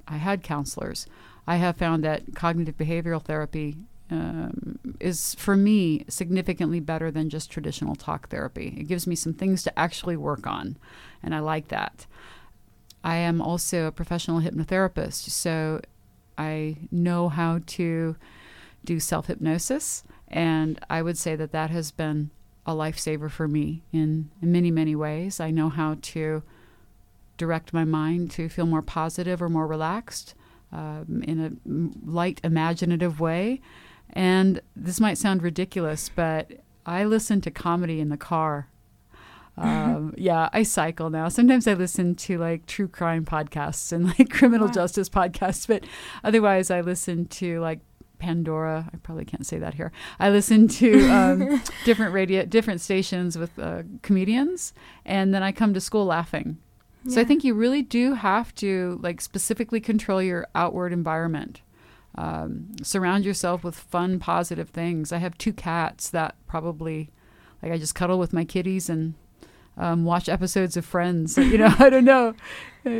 I 0.07 0.17
had 0.17 0.43
counselors. 0.43 1.07
I 1.47 1.57
have 1.57 1.77
found 1.77 2.03
that 2.03 2.35
cognitive 2.35 2.77
behavioral 2.77 3.21
therapy 3.21 3.77
um, 4.09 4.79
is, 4.99 5.35
for 5.35 5.55
me, 5.55 6.05
significantly 6.07 6.79
better 6.79 7.09
than 7.09 7.29
just 7.29 7.49
traditional 7.49 7.95
talk 7.95 8.29
therapy. 8.29 8.75
It 8.77 8.87
gives 8.87 9.07
me 9.07 9.15
some 9.15 9.33
things 9.33 9.63
to 9.63 9.79
actually 9.79 10.17
work 10.17 10.45
on, 10.45 10.77
and 11.21 11.33
I 11.33 11.39
like 11.39 11.69
that. 11.69 12.05
I 13.03 13.15
am 13.17 13.41
also 13.41 13.87
a 13.87 13.91
professional 13.91 14.41
hypnotherapist, 14.41 15.29
so 15.29 15.81
I 16.37 16.77
know 16.91 17.29
how 17.29 17.61
to 17.65 18.15
do 18.85 18.99
self 18.99 19.27
hypnosis, 19.27 20.03
and 20.27 20.79
I 20.89 21.01
would 21.01 21.17
say 21.17 21.35
that 21.35 21.51
that 21.51 21.69
has 21.69 21.91
been 21.91 22.29
a 22.65 22.73
lifesaver 22.73 23.29
for 23.29 23.47
me 23.47 23.83
in, 23.91 24.29
in 24.41 24.51
many, 24.51 24.71
many 24.71 24.95
ways. 24.95 25.39
I 25.39 25.51
know 25.51 25.69
how 25.69 25.97
to 26.01 26.43
direct 27.37 27.73
my 27.73 27.83
mind 27.83 28.31
to 28.31 28.47
feel 28.47 28.65
more 28.65 28.81
positive 28.81 29.41
or 29.41 29.49
more 29.49 29.67
relaxed 29.67 30.35
um, 30.71 31.23
in 31.27 31.39
a 31.39 32.09
light, 32.09 32.39
imaginative 32.43 33.19
way. 33.19 33.61
And 34.11 34.61
this 34.75 34.99
might 34.99 35.17
sound 35.17 35.43
ridiculous, 35.43 36.09
but 36.09 36.51
I 36.85 37.03
listen 37.03 37.41
to 37.41 37.51
comedy 37.51 37.99
in 37.99 38.09
the 38.09 38.17
car. 38.17 38.67
Um, 39.55 40.15
yeah, 40.17 40.49
I 40.51 40.63
cycle 40.63 41.11
now. 41.11 41.29
Sometimes 41.29 41.67
I 41.67 41.75
listen 41.75 42.15
to 42.15 42.39
like 42.39 42.65
true 42.65 42.87
crime 42.87 43.23
podcasts 43.23 43.91
and 43.91 44.07
like 44.07 44.29
criminal 44.31 44.65
wow. 44.65 44.73
justice 44.73 45.09
podcasts, 45.09 45.67
but 45.67 45.83
otherwise 46.23 46.71
I 46.71 46.81
listen 46.81 47.27
to 47.27 47.59
like 47.59 47.79
Pandora. 48.23 48.89
I 48.93 48.97
probably 48.97 49.25
can't 49.25 49.45
say 49.45 49.59
that 49.59 49.73
here. 49.73 49.91
I 50.17 50.29
listen 50.29 50.69
to 50.69 51.09
um, 51.09 51.61
different 51.85 52.13
radio, 52.13 52.45
different 52.45 52.79
stations 52.79 53.37
with 53.37 53.59
uh, 53.59 53.83
comedians, 54.01 54.73
and 55.05 55.33
then 55.33 55.43
I 55.43 55.51
come 55.51 55.73
to 55.73 55.81
school 55.81 56.05
laughing. 56.05 56.57
Yeah. 57.03 57.15
So 57.15 57.21
I 57.21 57.25
think 57.25 57.43
you 57.43 57.53
really 57.53 57.81
do 57.81 58.13
have 58.13 58.55
to 58.55 58.97
like 59.03 59.19
specifically 59.19 59.81
control 59.81 60.21
your 60.21 60.47
outward 60.55 60.93
environment. 60.93 61.59
Um, 62.15 62.67
surround 62.81 63.25
yourself 63.25 63.61
with 63.61 63.75
fun, 63.75 64.19
positive 64.19 64.69
things. 64.69 65.11
I 65.11 65.17
have 65.17 65.37
two 65.37 65.51
cats 65.51 66.09
that 66.11 66.35
probably, 66.47 67.09
like, 67.61 67.73
I 67.73 67.77
just 67.77 67.95
cuddle 67.95 68.19
with 68.19 68.31
my 68.31 68.45
kitties 68.45 68.89
and 68.89 69.15
um, 69.75 70.05
watch 70.05 70.29
episodes 70.29 70.77
of 70.77 70.85
Friends. 70.85 71.37
you 71.37 71.57
know, 71.57 71.75
I 71.79 71.89
don't 71.89 72.05
know, 72.05 72.35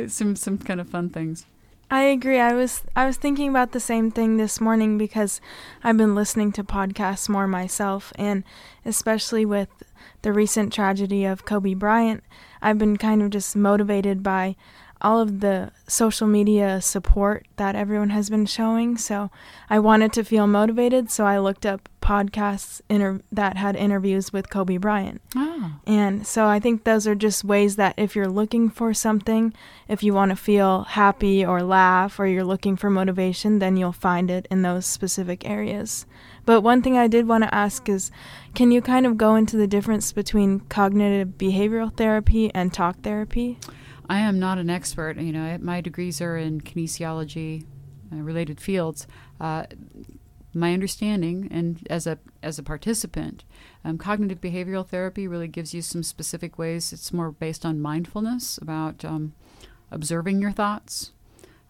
some 0.06 0.36
some 0.36 0.58
kind 0.58 0.80
of 0.80 0.88
fun 0.90 1.08
things. 1.08 1.46
I 1.90 2.04
agree. 2.04 2.40
I 2.40 2.54
was 2.54 2.82
I 2.96 3.06
was 3.06 3.16
thinking 3.16 3.48
about 3.48 3.72
the 3.72 3.80
same 3.80 4.10
thing 4.10 4.36
this 4.36 4.60
morning 4.60 4.98
because 4.98 5.40
I've 5.82 5.96
been 5.96 6.14
listening 6.14 6.50
to 6.52 6.64
podcasts 6.64 7.28
more 7.28 7.46
myself 7.46 8.12
and 8.16 8.42
especially 8.84 9.44
with 9.44 9.68
the 10.22 10.32
recent 10.32 10.72
tragedy 10.72 11.24
of 11.24 11.44
Kobe 11.44 11.74
Bryant, 11.74 12.24
I've 12.62 12.78
been 12.78 12.96
kind 12.96 13.22
of 13.22 13.30
just 13.30 13.54
motivated 13.54 14.22
by 14.22 14.56
all 15.04 15.20
of 15.20 15.40
the 15.40 15.70
social 15.86 16.26
media 16.26 16.80
support 16.80 17.46
that 17.56 17.76
everyone 17.76 18.10
has 18.10 18.30
been 18.30 18.46
showing. 18.46 18.96
So 18.96 19.30
I 19.68 19.78
wanted 19.78 20.12
to 20.14 20.24
feel 20.24 20.46
motivated, 20.46 21.10
so 21.10 21.26
I 21.26 21.38
looked 21.38 21.66
up 21.66 21.88
podcasts 22.00 22.80
inter- 22.88 23.20
that 23.30 23.56
had 23.56 23.76
interviews 23.76 24.32
with 24.32 24.50
Kobe 24.50 24.78
Bryant. 24.78 25.20
Oh. 25.36 25.72
And 25.86 26.26
so 26.26 26.46
I 26.46 26.58
think 26.58 26.84
those 26.84 27.06
are 27.06 27.14
just 27.14 27.44
ways 27.44 27.76
that 27.76 27.94
if 27.96 28.16
you're 28.16 28.28
looking 28.28 28.68
for 28.68 28.92
something, 28.92 29.54
if 29.88 30.02
you 30.02 30.12
want 30.12 30.30
to 30.30 30.36
feel 30.36 30.82
happy 30.82 31.44
or 31.44 31.62
laugh 31.62 32.18
or 32.18 32.26
you're 32.26 32.44
looking 32.44 32.76
for 32.76 32.90
motivation, 32.90 33.58
then 33.58 33.76
you'll 33.76 33.92
find 33.92 34.30
it 34.30 34.46
in 34.50 34.62
those 34.62 34.86
specific 34.86 35.48
areas. 35.48 36.06
But 36.46 36.60
one 36.60 36.82
thing 36.82 36.98
I 36.98 37.08
did 37.08 37.26
want 37.26 37.44
to 37.44 37.54
ask 37.54 37.88
is 37.88 38.10
can 38.54 38.70
you 38.70 38.82
kind 38.82 39.06
of 39.06 39.16
go 39.16 39.34
into 39.34 39.56
the 39.56 39.66
difference 39.66 40.12
between 40.12 40.60
cognitive 40.60 41.36
behavioral 41.38 41.94
therapy 41.94 42.50
and 42.54 42.72
talk 42.72 43.00
therapy? 43.00 43.58
I 44.08 44.20
am 44.20 44.38
not 44.38 44.58
an 44.58 44.70
expert. 44.70 45.18
You 45.18 45.32
know, 45.32 45.58
my 45.60 45.80
degrees 45.80 46.20
are 46.20 46.36
in 46.36 46.60
kinesiology, 46.60 47.64
uh, 48.12 48.16
related 48.16 48.60
fields. 48.60 49.06
Uh, 49.40 49.64
my 50.54 50.72
understanding, 50.72 51.48
and 51.50 51.84
as 51.90 52.06
a 52.06 52.18
as 52.42 52.58
a 52.58 52.62
participant, 52.62 53.44
um, 53.84 53.98
cognitive 53.98 54.40
behavioral 54.40 54.86
therapy 54.86 55.26
really 55.26 55.48
gives 55.48 55.74
you 55.74 55.82
some 55.82 56.02
specific 56.02 56.58
ways. 56.58 56.92
It's 56.92 57.12
more 57.12 57.32
based 57.32 57.66
on 57.66 57.80
mindfulness 57.80 58.58
about 58.58 59.04
um, 59.04 59.34
observing 59.90 60.40
your 60.40 60.52
thoughts, 60.52 61.12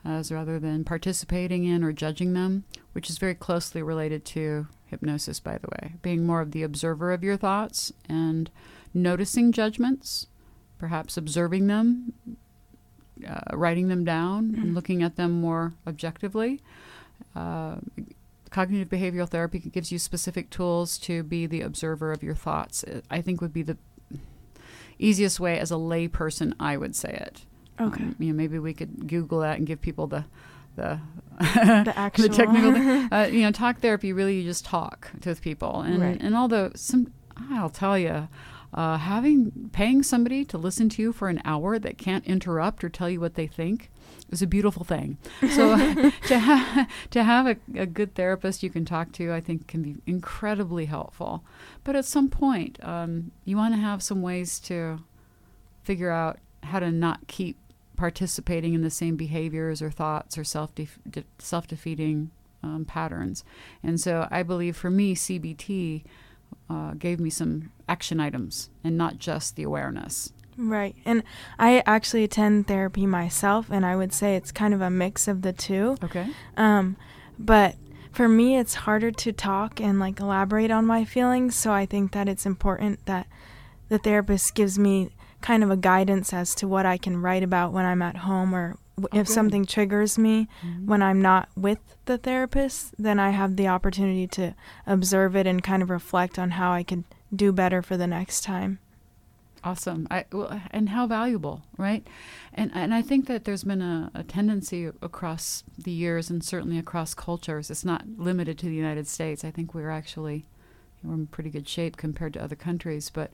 as 0.05 0.31
rather 0.31 0.59
than 0.59 0.85
participating 0.85 1.65
in 1.65 1.83
or 1.83 1.93
judging 1.93 2.35
them, 2.35 2.65
which 2.93 3.09
is 3.09 3.17
very 3.17 3.35
closely 3.35 3.83
related 3.83 4.25
to 4.27 4.67
hypnosis, 4.87 5.41
by 5.41 5.57
the 5.57 5.69
way. 5.69 5.95
Being 6.03 6.27
more 6.27 6.43
of 6.43 6.51
the 6.53 6.63
observer 6.63 7.13
of 7.13 7.25
your 7.25 7.39
thoughts 7.39 7.93
and 8.07 8.51
noticing 8.93 9.51
judgments 9.51 10.27
perhaps 10.85 11.17
observing 11.17 11.67
them, 11.67 12.13
uh, 13.27 13.57
writing 13.57 13.89
them 13.89 14.05
down, 14.05 14.49
mm-hmm. 14.49 14.61
and 14.61 14.75
looking 14.75 15.03
at 15.03 15.17
them 15.17 15.31
more 15.31 15.73
objectively. 15.87 16.61
Uh, 17.35 17.77
cognitive 18.51 18.91
behavioral 18.91 19.27
therapy 19.27 19.59
gives 19.59 19.91
you 19.91 19.99
specific 19.99 20.51
tools 20.51 20.99
to 20.99 21.23
be 21.23 21.47
the 21.47 21.63
observer 21.63 22.13
of 22.13 22.23
your 22.23 22.35
thoughts. 22.35 22.85
I 23.11 23.23
think 23.23 23.41
would 23.41 23.55
be 23.55 23.63
the 23.63 23.79
easiest 24.99 25.41
way 25.41 25.59
as 25.59 25.71
a 25.71 25.77
layperson. 25.77 26.53
I 26.61 26.77
would 26.77 26.95
say 26.95 27.13
it. 27.15 27.47
Okay. 27.81 28.05
Um, 28.05 28.17
you 28.19 28.27
know, 28.27 28.35
maybe 28.35 28.59
we 28.59 28.75
could 28.75 29.09
Google 29.09 29.41
that 29.41 29.57
and 29.57 29.67
give 29.67 29.81
people 29.81 30.07
the 30.07 30.27
the 30.77 31.01
the 31.39 31.95
actual 31.97 32.29
the 32.29 32.35
technical. 32.35 32.75
uh, 33.11 33.25
you 33.25 33.41
know, 33.41 33.53
talk 33.53 33.81
therapy. 33.81 34.13
Really, 34.13 34.37
you 34.37 34.45
just 34.45 34.67
talk 34.67 35.11
with 35.25 35.41
people, 35.41 35.81
and 35.81 36.03
right. 36.03 36.21
and 36.21 36.37
although 36.37 36.73
some, 36.75 37.11
I'll 37.53 37.71
tell 37.71 37.99
you, 37.99 38.29
uh, 38.75 38.99
having 38.99 39.71
paying 39.73 40.03
somebody 40.03 40.45
to 40.45 40.59
listen 40.59 40.89
to 40.89 41.01
you 41.01 41.13
for 41.13 41.29
an 41.29 41.41
hour 41.45 41.79
that 41.79 41.97
can't 41.97 42.27
interrupt 42.27 42.83
or 42.83 42.89
tell 42.89 43.09
you 43.09 43.21
what 43.21 43.35
they 43.35 43.47
think 43.47 43.89
is 44.31 44.43
a 44.43 44.47
beautiful 44.49 44.85
thing. 44.85 45.17
So 45.41 45.77
to, 46.27 46.39
ha- 46.41 46.89
to 47.11 47.23
have 47.23 47.47
a, 47.47 47.57
a, 47.77 47.87
good 47.87 48.17
therapist 48.17 48.65
you 48.65 48.71
can 48.71 48.85
talk 48.85 49.13
to, 49.13 49.33
I 49.33 49.41
think, 49.41 49.69
can 49.69 49.83
be 49.83 49.97
incredibly 50.07 50.87
helpful. 50.87 51.45
But 51.85 51.95
at 51.95 52.05
some 52.05 52.29
point, 52.29 52.83
um, 52.83 53.31
you 53.45 53.57
want 53.57 53.75
to 53.75 53.81
have 53.81 54.03
some 54.03 54.23
ways 54.23 54.59
to 54.61 55.01
figure 55.85 56.11
out 56.11 56.39
how 56.65 56.81
to 56.81 56.91
not 56.91 57.29
keep 57.29 57.57
participating 57.97 58.75
in 58.75 58.83
the 58.83 58.91
same 58.91 59.15
behaviors 59.17 59.81
or 59.81 59.91
thoughts 59.91 60.37
or 60.37 60.43
self 60.43 60.75
de- 60.75 60.89
self 61.39 61.69
defeating 61.69 62.33
um, 62.65 62.85
patterns. 62.85 63.45
And 63.85 64.01
so 64.01 64.27
I 64.33 64.43
believe 64.43 64.77
for 64.77 64.91
me, 64.91 65.15
CBT 65.15 66.03
uh, 66.69 66.95
gave 66.95 67.21
me 67.21 67.31
some 67.31 67.71
action 67.89 68.21
items 68.21 68.71
and 68.83 68.97
not 68.97 69.19
just 69.19 69.57
the 69.57 69.63
awareness. 69.63 70.33
Right. 70.57 70.95
And 71.05 71.23
I 71.59 71.83
actually 71.85 72.25
attend 72.25 72.69
therapy 72.69 73.07
myself, 73.07 73.71
and 73.71 73.85
I 73.85 73.97
would 73.97 74.13
say 74.13 74.37
it's 74.37 74.53
kind 74.53 74.73
of 74.73 74.81
a 74.81 74.91
mix 74.91 75.27
of 75.27 75.43
the 75.43 75.53
two. 75.53 75.97
Okay. 76.03 76.29
Um, 76.57 76.97
but 77.39 77.75
for 78.13 78.29
me, 78.29 78.57
it's 78.57 78.75
harder 78.75 79.11
to 79.11 79.33
talk 79.33 79.81
and 79.81 79.99
like 79.99 80.21
elaborate 80.21 80.71
on 80.71 80.87
my 80.87 81.05
feelings. 81.05 81.57
So 81.57 81.73
I 81.73 81.87
think 81.87 82.13
that 82.13 82.29
it's 82.29 82.47
important 82.47 83.05
that 83.07 83.27
the 83.89 83.99
therapist 83.99 84.55
gives 84.55 84.79
me 84.79 85.11
kind 85.41 85.63
of 85.63 85.71
a 85.71 85.77
guidance 85.77 86.33
as 86.33 86.55
to 86.55 86.69
what 86.69 86.87
I 86.87 86.97
can 86.97 87.21
write 87.21 87.43
about 87.43 87.73
when 87.73 87.85
I'm 87.85 88.03
at 88.03 88.19
home 88.19 88.55
or 88.55 88.77
Oh, 89.03 89.07
if 89.13 89.27
good. 89.27 89.33
something 89.33 89.65
triggers 89.65 90.19
me 90.19 90.49
Mhm. 90.63 90.87
when 90.87 91.03
I'm 91.03 91.21
not 91.21 91.49
with 91.57 91.79
the 92.05 92.17
therapist, 92.19 92.95
then 92.99 93.19
I 93.19 93.31
have 93.31 93.57
the 93.57 93.67
opportunity 93.69 94.27
to 94.29 94.55
observe 94.87 95.35
it 95.35 95.47
and 95.47 95.63
kind 95.63 95.83
of 95.83 95.91
reflect 95.91 96.39
on 96.39 96.53
how 96.53 96.73
I 96.73 96.83
could 96.85 97.05
do 97.35 97.53
better 97.53 97.83
for 97.83 97.97
the 97.97 98.07
next 98.07 98.43
time. 98.45 98.79
Awesome. 99.65 100.07
I 100.11 100.27
well, 100.31 100.61
and 100.73 100.91
how 100.91 101.07
valuable, 101.07 101.63
right? 101.79 102.07
And 102.53 102.71
and 102.75 102.93
I 102.93 103.01
think 103.01 103.27
that 103.29 103.45
there's 103.45 103.65
been 103.65 103.81
a, 103.81 104.11
a 104.15 104.23
tendency 104.23 104.85
across 105.01 105.65
the 105.79 105.91
years 105.91 106.29
and 106.31 106.45
certainly 106.45 106.79
across 106.79 107.15
cultures. 107.15 107.71
It's 107.71 107.85
not 107.85 108.05
limited 108.19 108.59
to 108.59 108.67
the 108.67 108.75
United 108.75 109.07
States. 109.09 109.43
I 109.43 109.51
think 109.51 109.73
we're 109.75 109.91
actually 109.91 110.45
we're 111.03 111.15
in 111.15 111.27
pretty 111.29 111.49
good 111.51 111.67
shape 111.67 111.97
compared 111.97 112.35
to 112.35 112.43
other 112.45 112.57
countries. 112.57 113.09
But 113.11 113.33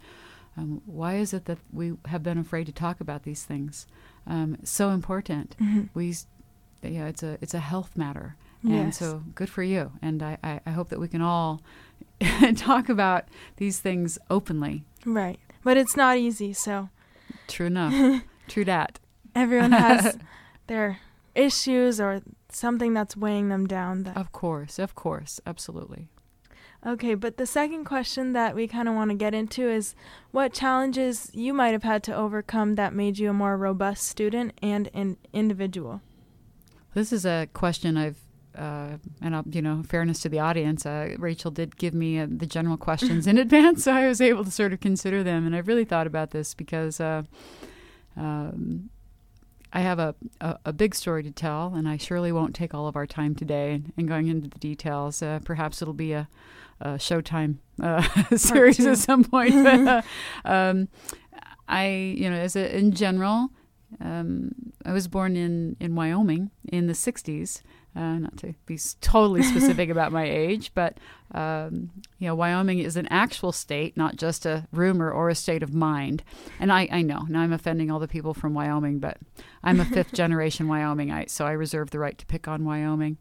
um, 0.56 0.82
why 0.86 1.16
is 1.16 1.32
it 1.34 1.46
that 1.46 1.58
we 1.72 1.94
have 2.06 2.22
been 2.22 2.38
afraid 2.38 2.66
to 2.66 2.72
talk 2.72 3.00
about 3.00 3.24
these 3.24 3.44
things? 3.44 3.86
Um, 4.26 4.56
so 4.64 4.90
important. 4.90 5.56
Mhm. 5.60 5.88
We, 5.94 6.14
yeah, 6.82 7.06
it's 7.06 7.22
a 7.22 7.38
it's 7.40 7.54
a 7.54 7.58
health 7.60 7.96
matter. 7.96 8.36
And 8.62 8.72
Yes. 8.72 8.98
so 8.98 9.22
good 9.34 9.48
for 9.48 9.62
you. 9.62 9.92
And 10.02 10.22
I, 10.22 10.36
I, 10.44 10.60
I 10.66 10.70
hope 10.70 10.90
that 10.90 11.00
we 11.00 11.08
can 11.08 11.22
all 11.22 11.62
talk 12.56 12.88
about 12.90 13.24
these 13.56 13.78
things 13.80 14.18
openly. 14.28 14.84
Right. 15.06 15.38
But 15.64 15.76
it's 15.78 15.96
not 15.96 16.18
easy, 16.18 16.52
so 16.52 16.90
True 17.48 17.66
enough. 17.66 18.22
True 18.48 18.64
that. 18.66 18.98
everyone 19.34 19.72
has 19.72 20.18
their 20.66 20.98
issues 21.34 22.00
or 22.00 22.20
something 22.50 22.92
that's 22.92 23.16
weighing 23.16 23.48
them 23.48 23.66
down 23.66 24.02
that 24.02 24.16
Of 24.16 24.32
course, 24.32 24.78
of 24.78 24.94
course, 24.94 25.40
absolutely. 25.46 26.08
Okay, 26.86 27.14
but 27.14 27.36
the 27.36 27.44
second 27.44 27.84
question 27.84 28.32
that 28.32 28.54
we 28.54 28.66
kind 28.66 28.88
of 28.88 28.94
want 28.94 29.10
to 29.10 29.16
get 29.16 29.34
into 29.34 29.68
is 29.68 29.94
what 30.30 30.54
challenges 30.54 31.30
you 31.34 31.52
might 31.52 31.72
have 31.72 31.82
had 31.82 32.02
to 32.04 32.14
overcome 32.14 32.76
that 32.76 32.94
made 32.94 33.18
you 33.18 33.30
a 33.30 33.34
more 33.34 33.56
robust 33.56 34.06
student 34.06 34.58
and 34.62 34.88
an 34.94 35.18
individual. 35.34 36.00
This 36.94 37.12
is 37.12 37.26
a 37.26 37.48
question 37.52 37.98
I've, 37.98 38.18
uh, 38.56 38.96
and 39.20 39.36
I'll, 39.36 39.44
you 39.50 39.60
know, 39.60 39.82
fairness 39.86 40.20
to 40.20 40.30
the 40.30 40.38
audience, 40.38 40.86
uh, 40.86 41.16
Rachel 41.18 41.50
did 41.50 41.76
give 41.76 41.92
me 41.92 42.18
uh, 42.18 42.26
the 42.28 42.46
general 42.46 42.76
questions 42.78 43.26
in 43.26 43.36
advance, 43.36 43.84
so 43.84 43.92
I 43.92 44.08
was 44.08 44.22
able 44.22 44.44
to 44.44 44.50
sort 44.50 44.72
of 44.72 44.80
consider 44.80 45.22
them. 45.22 45.46
And 45.46 45.54
I 45.54 45.58
really 45.58 45.84
thought 45.84 46.06
about 46.06 46.30
this 46.30 46.54
because 46.54 46.98
uh, 46.98 47.24
um, 48.16 48.88
I 49.70 49.80
have 49.80 49.98
a, 49.98 50.14
a, 50.40 50.58
a 50.64 50.72
big 50.72 50.94
story 50.94 51.22
to 51.24 51.30
tell, 51.30 51.74
and 51.74 51.86
I 51.86 51.98
surely 51.98 52.32
won't 52.32 52.54
take 52.54 52.72
all 52.72 52.88
of 52.88 52.96
our 52.96 53.06
time 53.06 53.34
today 53.34 53.74
in, 53.74 53.92
in 53.98 54.06
going 54.06 54.28
into 54.28 54.48
the 54.48 54.58
details. 54.58 55.22
Uh, 55.22 55.40
perhaps 55.44 55.82
it'll 55.82 55.92
be 55.92 56.12
a, 56.12 56.26
a 56.80 56.90
Showtime 56.90 57.56
uh, 57.82 58.02
series 58.36 58.84
at 58.86 58.98
some 58.98 59.24
point. 59.24 59.64
but, 59.64 59.80
uh, 59.88 60.02
um, 60.44 60.88
I, 61.68 61.88
you 61.88 62.28
know, 62.30 62.36
as 62.36 62.56
a, 62.56 62.76
in 62.76 62.92
general, 62.92 63.50
um, 64.00 64.52
I 64.84 64.92
was 64.92 65.08
born 65.08 65.36
in, 65.36 65.76
in 65.80 65.94
Wyoming 65.94 66.50
in 66.64 66.86
the 66.86 66.92
60s. 66.92 67.62
Uh, 67.96 68.18
not 68.18 68.36
to 68.36 68.54
be 68.66 68.78
totally 69.00 69.42
specific 69.42 69.90
about 69.90 70.12
my 70.12 70.22
age, 70.22 70.70
but 70.74 70.98
um, 71.34 71.90
you 72.20 72.28
know, 72.28 72.36
Wyoming 72.36 72.78
is 72.78 72.96
an 72.96 73.08
actual 73.08 73.50
state, 73.50 73.96
not 73.96 74.14
just 74.14 74.46
a 74.46 74.68
rumor 74.70 75.10
or 75.10 75.28
a 75.28 75.34
state 75.34 75.64
of 75.64 75.74
mind. 75.74 76.22
And 76.60 76.72
I, 76.72 76.88
I 76.92 77.02
know 77.02 77.26
now 77.28 77.40
I'm 77.40 77.52
offending 77.52 77.90
all 77.90 77.98
the 77.98 78.06
people 78.06 78.32
from 78.32 78.54
Wyoming, 78.54 79.00
but 79.00 79.18
I'm 79.64 79.80
a 79.80 79.84
fifth 79.84 80.12
generation 80.12 80.68
Wyomingite, 80.68 81.30
so 81.30 81.46
I 81.46 81.50
reserve 81.50 81.90
the 81.90 81.98
right 81.98 82.16
to 82.16 82.26
pick 82.26 82.46
on 82.46 82.64
Wyoming. 82.64 83.18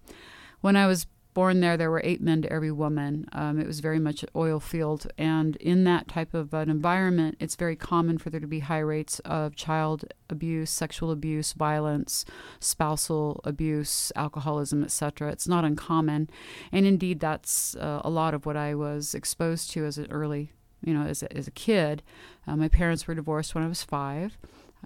When 0.61 0.75
I 0.75 0.85
was 0.85 1.07
born 1.39 1.61
there, 1.61 1.77
there 1.77 1.89
were 1.89 2.01
eight 2.03 2.19
men 2.19 2.41
to 2.41 2.51
every 2.51 2.69
woman. 2.69 3.25
Um, 3.31 3.61
it 3.61 3.65
was 3.65 3.79
very 3.79 3.97
much 3.97 4.23
an 4.23 4.29
oil 4.35 4.59
field, 4.59 5.09
and 5.17 5.55
in 5.55 5.85
that 5.85 6.09
type 6.09 6.33
of 6.33 6.53
an 6.53 6.69
environment, 6.69 7.37
it's 7.39 7.55
very 7.55 7.77
common 7.77 8.17
for 8.17 8.29
there 8.29 8.41
to 8.41 8.45
be 8.45 8.59
high 8.59 8.79
rates 8.79 9.19
of 9.19 9.55
child 9.55 10.03
abuse, 10.29 10.69
sexual 10.69 11.11
abuse, 11.11 11.53
violence, 11.53 12.25
spousal 12.59 13.39
abuse, 13.45 14.11
alcoholism, 14.17 14.83
etc. 14.83 15.31
It's 15.31 15.47
not 15.47 15.63
uncommon, 15.63 16.29
and 16.73 16.85
indeed, 16.85 17.21
that's 17.21 17.73
uh, 17.77 18.01
a 18.03 18.09
lot 18.09 18.33
of 18.33 18.45
what 18.45 18.57
I 18.57 18.75
was 18.75 19.15
exposed 19.15 19.71
to 19.71 19.85
as 19.85 19.97
an 19.97 20.11
early, 20.11 20.51
you 20.83 20.93
know, 20.93 21.03
as 21.03 21.23
a, 21.23 21.37
as 21.37 21.47
a 21.47 21.51
kid. 21.51 22.03
Uh, 22.45 22.57
my 22.57 22.67
parents 22.67 23.07
were 23.07 23.15
divorced 23.15 23.55
when 23.55 23.63
I 23.63 23.69
was 23.69 23.81
five. 23.81 24.37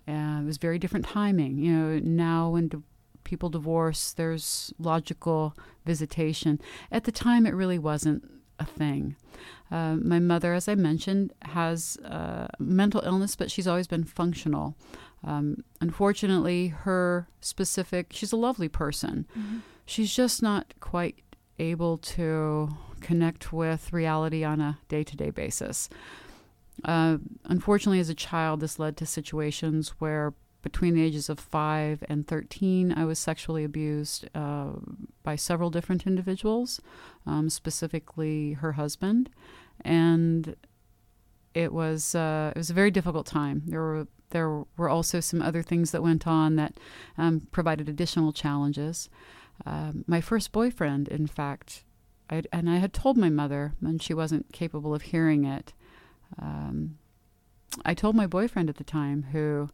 Uh, 0.08 0.42
it 0.42 0.46
was 0.46 0.58
very 0.58 0.78
different 0.78 1.08
timing. 1.08 1.58
You 1.58 1.74
know, 1.74 2.00
now 2.04 2.50
when 2.50 2.70
people 3.24 3.50
divorce, 3.50 4.14
there's 4.14 4.74
logical 4.80 5.56
visitation. 5.86 6.60
At 6.92 7.04
the 7.06 7.12
time, 7.12 7.46
it 7.46 7.54
really 7.54 7.80
wasn't 7.80 8.30
a 8.60 8.66
thing. 8.66 9.16
Uh, 9.72 9.96
my 9.96 10.20
mother, 10.20 10.54
as 10.54 10.68
I 10.68 10.76
mentioned, 10.76 11.34
has 11.42 11.98
uh, 12.06 12.48
mental 12.60 13.02
illness, 13.06 13.36
but 13.36 13.50
she's 13.50 13.68
always 13.68 13.88
been 13.88 14.04
functional. 14.04 14.76
Um, 15.24 15.64
unfortunately, 15.82 16.68
her 16.68 17.28
specific, 17.42 18.08
she's 18.12 18.32
a 18.32 18.38
lovely 18.38 18.70
person. 18.70 19.26
She's 19.86 20.14
just 20.14 20.44
not 20.44 20.74
quite 20.80 21.20
able 21.60 21.98
to 21.98 22.70
connect 23.02 23.52
with 23.52 23.92
reality 23.94 24.44
on 24.44 24.62
a 24.62 24.80
day 24.88 25.04
to 25.04 25.16
day 25.16 25.30
basis. 25.30 25.90
Uh, 26.84 27.18
unfortunately, 27.46 28.00
as 28.00 28.10
a 28.10 28.16
child, 28.16 28.60
this 28.60 28.80
led 28.80 28.98
to 28.98 29.06
situations 29.06 29.90
where 30.00 30.34
between 30.64 30.96
the 30.96 31.04
ages 31.04 31.30
of 31.30 31.40
5 31.40 32.04
and 32.10 32.26
13, 32.26 32.94
I 32.94 33.06
was 33.06 33.20
sexually 33.20 33.64
abused 33.64 34.28
uh, 34.34 34.72
by 35.22 35.36
several 35.36 35.70
different 35.70 36.08
individuals, 36.08 36.80
um, 37.28 37.50
specifically 37.50 38.54
her 38.54 38.72
husband. 38.72 39.30
And 39.82 40.56
it 41.54 41.72
was 41.72 42.16
uh, 42.16 42.52
it 42.56 42.58
was 42.58 42.72
a 42.72 42.74
very 42.74 42.90
difficult 42.90 43.28
time. 43.28 43.64
There 43.68 43.82
were 43.82 44.08
there 44.32 44.64
were 44.78 44.90
also 44.90 45.20
some 45.20 45.42
other 45.42 45.62
things 45.62 45.92
that 45.92 46.02
went 46.02 46.26
on 46.26 46.56
that 46.56 46.80
um, 47.18 47.48
provided 47.52 47.88
additional 47.88 48.34
challenges. 48.34 49.10
Um, 49.66 50.04
my 50.08 50.22
first 50.22 50.52
boyfriend, 50.52 51.08
in 51.10 51.28
fact, 51.28 51.84
I, 52.30 52.42
and 52.52 52.68
I 52.68 52.78
had 52.78 52.94
told 52.94 53.18
my 53.18 53.30
mother, 53.30 53.74
and 53.82 54.02
she 54.02 54.16
wasn't 54.16 54.52
capable 54.52 54.96
of 54.96 55.04
hearing 55.04 55.46
it. 55.46 55.74
Um, 56.42 56.98
I 57.86 57.94
told 57.94 58.16
my 58.16 58.26
boyfriend 58.26 58.70
at 58.70 58.78
the 58.78 58.84
time, 58.84 59.28
who 59.32 59.70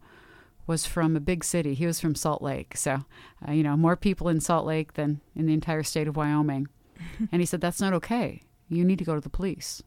was 0.70 0.86
from 0.86 1.16
a 1.16 1.20
big 1.20 1.42
city. 1.42 1.74
He 1.74 1.84
was 1.84 1.98
from 1.98 2.14
Salt 2.14 2.40
Lake, 2.40 2.76
so 2.76 3.00
uh, 3.46 3.50
you 3.50 3.64
know 3.64 3.76
more 3.76 3.96
people 3.96 4.28
in 4.28 4.40
Salt 4.40 4.64
Lake 4.64 4.94
than 4.94 5.20
in 5.34 5.46
the 5.46 5.52
entire 5.52 5.82
state 5.82 6.06
of 6.06 6.16
Wyoming. 6.16 6.68
and 7.32 7.42
he 7.42 7.44
said, 7.44 7.60
"That's 7.60 7.80
not 7.80 7.92
okay. 7.94 8.42
You 8.68 8.84
need 8.84 9.00
to 9.00 9.04
go 9.04 9.16
to 9.16 9.20
the 9.20 9.28
police." 9.28 9.82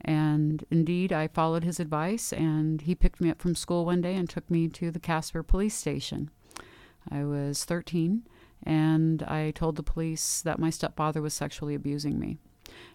And 0.00 0.64
indeed, 0.72 1.12
I 1.12 1.28
followed 1.28 1.62
his 1.62 1.78
advice, 1.78 2.32
and 2.32 2.80
he 2.82 2.96
picked 2.96 3.20
me 3.20 3.30
up 3.30 3.40
from 3.40 3.54
school 3.54 3.84
one 3.86 4.00
day 4.00 4.16
and 4.16 4.28
took 4.28 4.50
me 4.50 4.66
to 4.70 4.90
the 4.90 4.98
Casper 4.98 5.44
police 5.44 5.76
station. 5.76 6.30
I 7.08 7.22
was 7.22 7.64
13, 7.64 8.26
and 8.64 9.22
I 9.22 9.52
told 9.52 9.76
the 9.76 9.84
police 9.84 10.42
that 10.42 10.58
my 10.58 10.70
stepfather 10.70 11.22
was 11.22 11.32
sexually 11.32 11.76
abusing 11.76 12.18
me. 12.18 12.38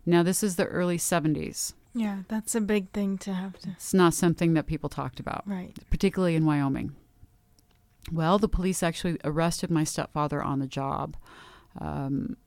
Now, 0.05 0.23
this 0.23 0.43
is 0.43 0.57
the 0.57 0.65
early 0.65 0.97
70s. 0.97 1.73
Yeah, 1.97 2.19
that's 2.27 2.53
a 2.53 2.61
big 2.61 2.91
thing 2.91 3.17
to 3.19 3.33
have 3.33 3.57
to. 3.59 3.69
It's 3.71 3.93
not 3.93 4.13
something 4.13 4.53
that 4.53 4.67
people 4.67 4.87
talked 4.89 5.19
about, 5.19 5.43
Right. 5.47 5.75
particularly 5.89 6.35
in 6.35 6.45
Wyoming. 6.45 6.95
Well, 8.11 8.37
the 8.37 8.47
police 8.47 8.83
actually 8.83 9.17
arrested 9.23 9.71
my 9.71 9.83
stepfather 9.83 10.41
on 10.41 10.59
the 10.59 10.67
job. 10.67 11.17
Um, 11.81 12.37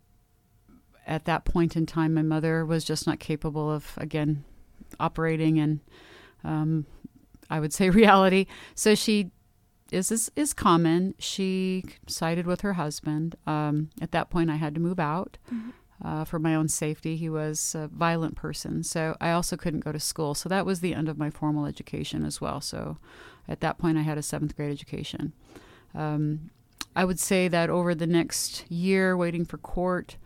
at 1.06 1.24
that 1.24 1.44
point 1.44 1.76
in 1.76 1.84
time, 1.86 2.14
my 2.14 2.22
mother 2.22 2.64
was 2.64 2.84
just 2.84 3.06
not 3.06 3.18
capable 3.18 3.70
of, 3.70 3.92
again, 3.96 4.44
operating 5.00 5.56
in, 5.56 5.80
um, 6.44 6.86
I 7.50 7.58
would 7.60 7.72
say, 7.72 7.90
reality. 8.02 8.46
So 8.74 8.94
she 8.94 9.32
is 9.90 10.12
is, 10.12 10.30
is 10.36 10.54
common. 10.54 11.14
She 11.18 11.84
sided 12.06 12.46
with 12.46 12.60
her 12.60 12.74
husband. 12.74 13.34
Um, 13.46 13.90
at 14.00 14.12
that 14.12 14.30
point, 14.30 14.48
I 14.48 14.56
had 14.56 14.74
to 14.74 14.80
move 14.80 15.00
out 15.00 15.36
uh, 16.04 16.24
for 16.24 16.38
my 16.38 16.54
own 16.54 16.68
safety. 16.68 17.16
He 17.16 17.28
was 17.28 17.74
a 17.74 17.88
violent 17.88 18.36
person, 18.36 18.82
so 18.82 19.16
I 19.20 19.32
also 19.32 19.56
couldn't 19.56 19.84
go 19.84 19.92
to 19.92 20.00
school. 20.00 20.34
So 20.34 20.48
that 20.48 20.66
was 20.66 20.80
the 20.80 20.94
end 20.94 21.08
of 21.08 21.18
my 21.18 21.30
formal 21.30 21.66
education 21.66 22.24
as 22.24 22.40
well. 22.40 22.60
So 22.60 22.98
at 23.48 23.60
that 23.60 23.78
point, 23.78 23.98
I 23.98 24.02
had 24.02 24.18
a 24.18 24.22
seventh 24.22 24.56
grade 24.56 24.72
education. 24.72 25.32
Um, 25.94 26.50
I 26.96 27.04
would 27.04 27.20
say 27.20 27.48
that 27.48 27.70
over 27.70 27.94
the 27.94 28.06
next 28.06 28.70
year, 28.70 29.16
waiting 29.16 29.44
for 29.44 29.58
court 29.58 30.16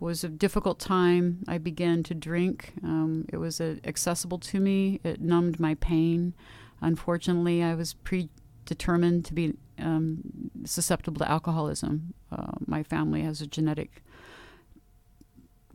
was 0.00 0.24
a 0.24 0.28
difficult 0.28 0.78
time. 0.78 1.44
I 1.48 1.58
began 1.58 2.02
to 2.04 2.14
drink. 2.14 2.74
Um, 2.82 3.26
it 3.32 3.36
was 3.38 3.60
uh, 3.60 3.76
accessible 3.84 4.38
to 4.38 4.60
me. 4.60 5.00
It 5.04 5.20
numbed 5.20 5.60
my 5.60 5.74
pain. 5.74 6.34
Unfortunately, 6.80 7.62
I 7.62 7.74
was 7.74 7.94
predetermined 7.94 9.24
to 9.26 9.34
be 9.34 9.54
um, 9.78 10.50
susceptible 10.64 11.18
to 11.20 11.30
alcoholism. 11.30 12.14
Uh, 12.30 12.52
my 12.66 12.82
family 12.82 13.22
has 13.22 13.40
a 13.40 13.46
genetic 13.46 14.02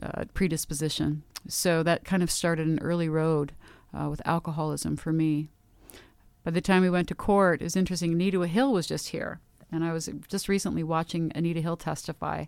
uh, 0.02 0.26
predisposition. 0.34 1.24
So 1.48 1.84
that 1.84 2.06
kind 2.06 2.24
of 2.24 2.32
started 2.32 2.68
an 2.68 2.80
early 2.80 3.10
road 3.10 3.54
uh, 3.94 4.10
with 4.10 4.22
alcoholism 4.26 4.98
for 4.98 5.12
me. 5.14 5.50
By 6.44 6.52
the 6.52 6.62
time 6.62 6.82
we 6.82 6.90
went 6.90 7.08
to 7.10 7.16
court, 7.16 7.62
it 7.62 7.66
was 7.66 7.76
interesting. 7.76 8.14
Anita 8.14 8.46
Hill 8.48 8.72
was 8.72 8.88
just 8.88 9.10
here. 9.10 9.40
And 9.72 9.84
I 9.84 9.94
was 9.94 10.10
just 10.28 10.50
recently 10.50 10.84
watching 10.84 11.32
Anita 11.36 11.62
Hill 11.62 11.78
testify 11.78 12.46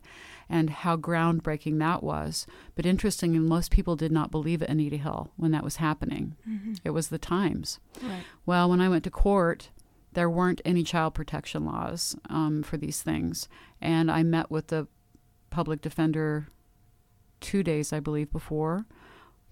and 0.50 0.70
how 0.72 0.98
groundbreaking 0.98 1.78
that 1.80 2.02
was. 2.02 2.48
But 2.76 2.86
interestingly, 2.86 3.40
most 3.40 3.70
people 3.70 3.96
did 3.96 4.12
not 4.12 4.32
believe 4.32 4.64
Anita 4.64 4.98
Hill 4.98 5.32
when 5.38 5.52
that 5.52 5.64
was 5.64 5.76
happening. 5.76 6.36
Mm-hmm. 6.50 6.74
It 6.84 6.92
was 6.92 7.10
the 7.10 7.20
times. 7.20 7.80
Right. 8.02 8.24
Well, 8.46 8.70
when 8.70 8.82
I 8.82 8.90
went 8.90 9.04
to 9.04 9.12
court, 9.12 9.70
there 10.14 10.30
weren't 10.30 10.62
any 10.66 10.84
child 10.84 11.14
protection 11.14 11.64
laws 11.66 12.16
um, 12.30 12.64
for 12.64 12.78
these 12.78 13.02
things. 13.02 13.48
And 13.80 14.10
I 14.10 14.24
met 14.24 14.50
with 14.50 14.68
the 14.68 14.88
public 15.52 15.82
defender 15.82 16.48
two 17.42 17.64
days, 17.64 17.92
I 17.92 18.00
believe, 18.00 18.32
before. 18.32 18.86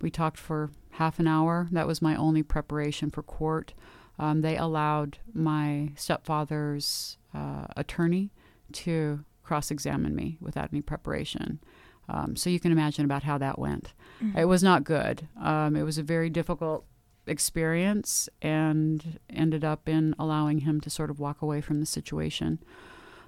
We 0.01 0.09
talked 0.09 0.37
for 0.37 0.69
half 0.91 1.19
an 1.19 1.27
hour. 1.27 1.67
That 1.71 1.87
was 1.87 2.01
my 2.01 2.15
only 2.15 2.43
preparation 2.43 3.09
for 3.09 3.21
court. 3.21 3.73
Um, 4.17 4.41
they 4.41 4.57
allowed 4.57 5.17
my 5.33 5.91
stepfather's 5.95 7.17
uh, 7.33 7.65
attorney 7.75 8.31
to 8.73 9.25
cross 9.43 9.71
examine 9.71 10.15
me 10.15 10.37
without 10.39 10.69
any 10.71 10.81
preparation. 10.81 11.59
Um, 12.07 12.35
so 12.35 12.49
you 12.49 12.59
can 12.59 12.71
imagine 12.71 13.05
about 13.05 13.23
how 13.23 13.37
that 13.37 13.59
went. 13.59 13.93
Mm-hmm. 14.23 14.37
It 14.37 14.45
was 14.45 14.63
not 14.63 14.83
good. 14.83 15.27
Um, 15.41 15.75
it 15.75 15.83
was 15.83 15.97
a 15.97 16.03
very 16.03 16.29
difficult 16.29 16.85
experience 17.27 18.27
and 18.41 19.19
ended 19.29 19.63
up 19.63 19.87
in 19.87 20.15
allowing 20.17 20.59
him 20.59 20.81
to 20.81 20.89
sort 20.89 21.09
of 21.09 21.19
walk 21.19 21.41
away 21.41 21.61
from 21.61 21.79
the 21.79 21.85
situation. 21.85 22.59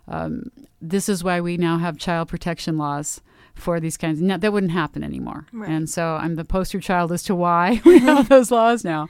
Um, 0.07 0.51
this 0.81 1.07
is 1.07 1.23
why 1.23 1.39
we 1.41 1.57
now 1.57 1.77
have 1.77 1.97
child 1.97 2.27
protection 2.27 2.77
laws 2.77 3.21
for 3.55 3.79
these 3.79 3.97
kinds. 3.97 4.19
That 4.21 4.53
wouldn't 4.53 4.71
happen 4.71 5.03
anymore. 5.03 5.45
Right. 5.51 5.69
And 5.69 5.89
so 5.89 6.15
I'm 6.15 6.35
the 6.35 6.45
poster 6.45 6.79
child 6.79 7.11
as 7.11 7.23
to 7.23 7.35
why 7.35 7.81
we 7.85 7.99
have 7.99 8.29
those 8.29 8.51
laws 8.51 8.83
now. 8.83 9.09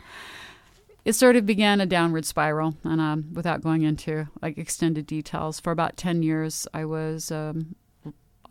It 1.04 1.13
sort 1.13 1.36
of 1.36 1.47
began 1.47 1.82
a 1.82 1.88
downward 1.88 2.25
spiral, 2.25 2.75
and 2.84 3.01
um, 3.01 3.34
without 3.34 3.62
going 3.62 3.82
into 3.82 4.27
like 4.41 4.60
extended 4.60 5.08
details, 5.08 5.60
for 5.60 5.71
about 5.71 5.97
ten 5.97 6.21
years 6.21 6.67
I 6.73 6.86
was 6.86 7.32
um, 7.32 7.75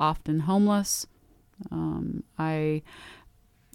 often 0.00 0.40
homeless. 0.40 1.07
Um, 1.70 2.24
I 2.38 2.83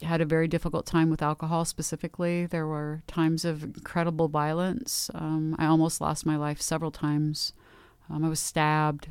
had 0.01 0.19
a 0.19 0.25
very 0.25 0.47
difficult 0.47 0.85
time 0.85 1.09
with 1.09 1.21
alcohol 1.21 1.63
specifically. 1.63 2.45
There 2.45 2.67
were 2.67 3.01
times 3.07 3.45
of 3.45 3.63
incredible 3.63 4.27
violence. 4.27 5.09
Um, 5.13 5.55
I 5.57 5.67
almost 5.67 6.01
lost 6.01 6.25
my 6.25 6.35
life 6.35 6.61
several 6.61 6.91
times. 6.91 7.53
Um, 8.09 8.25
I 8.25 8.29
was 8.29 8.39
stabbed. 8.39 9.09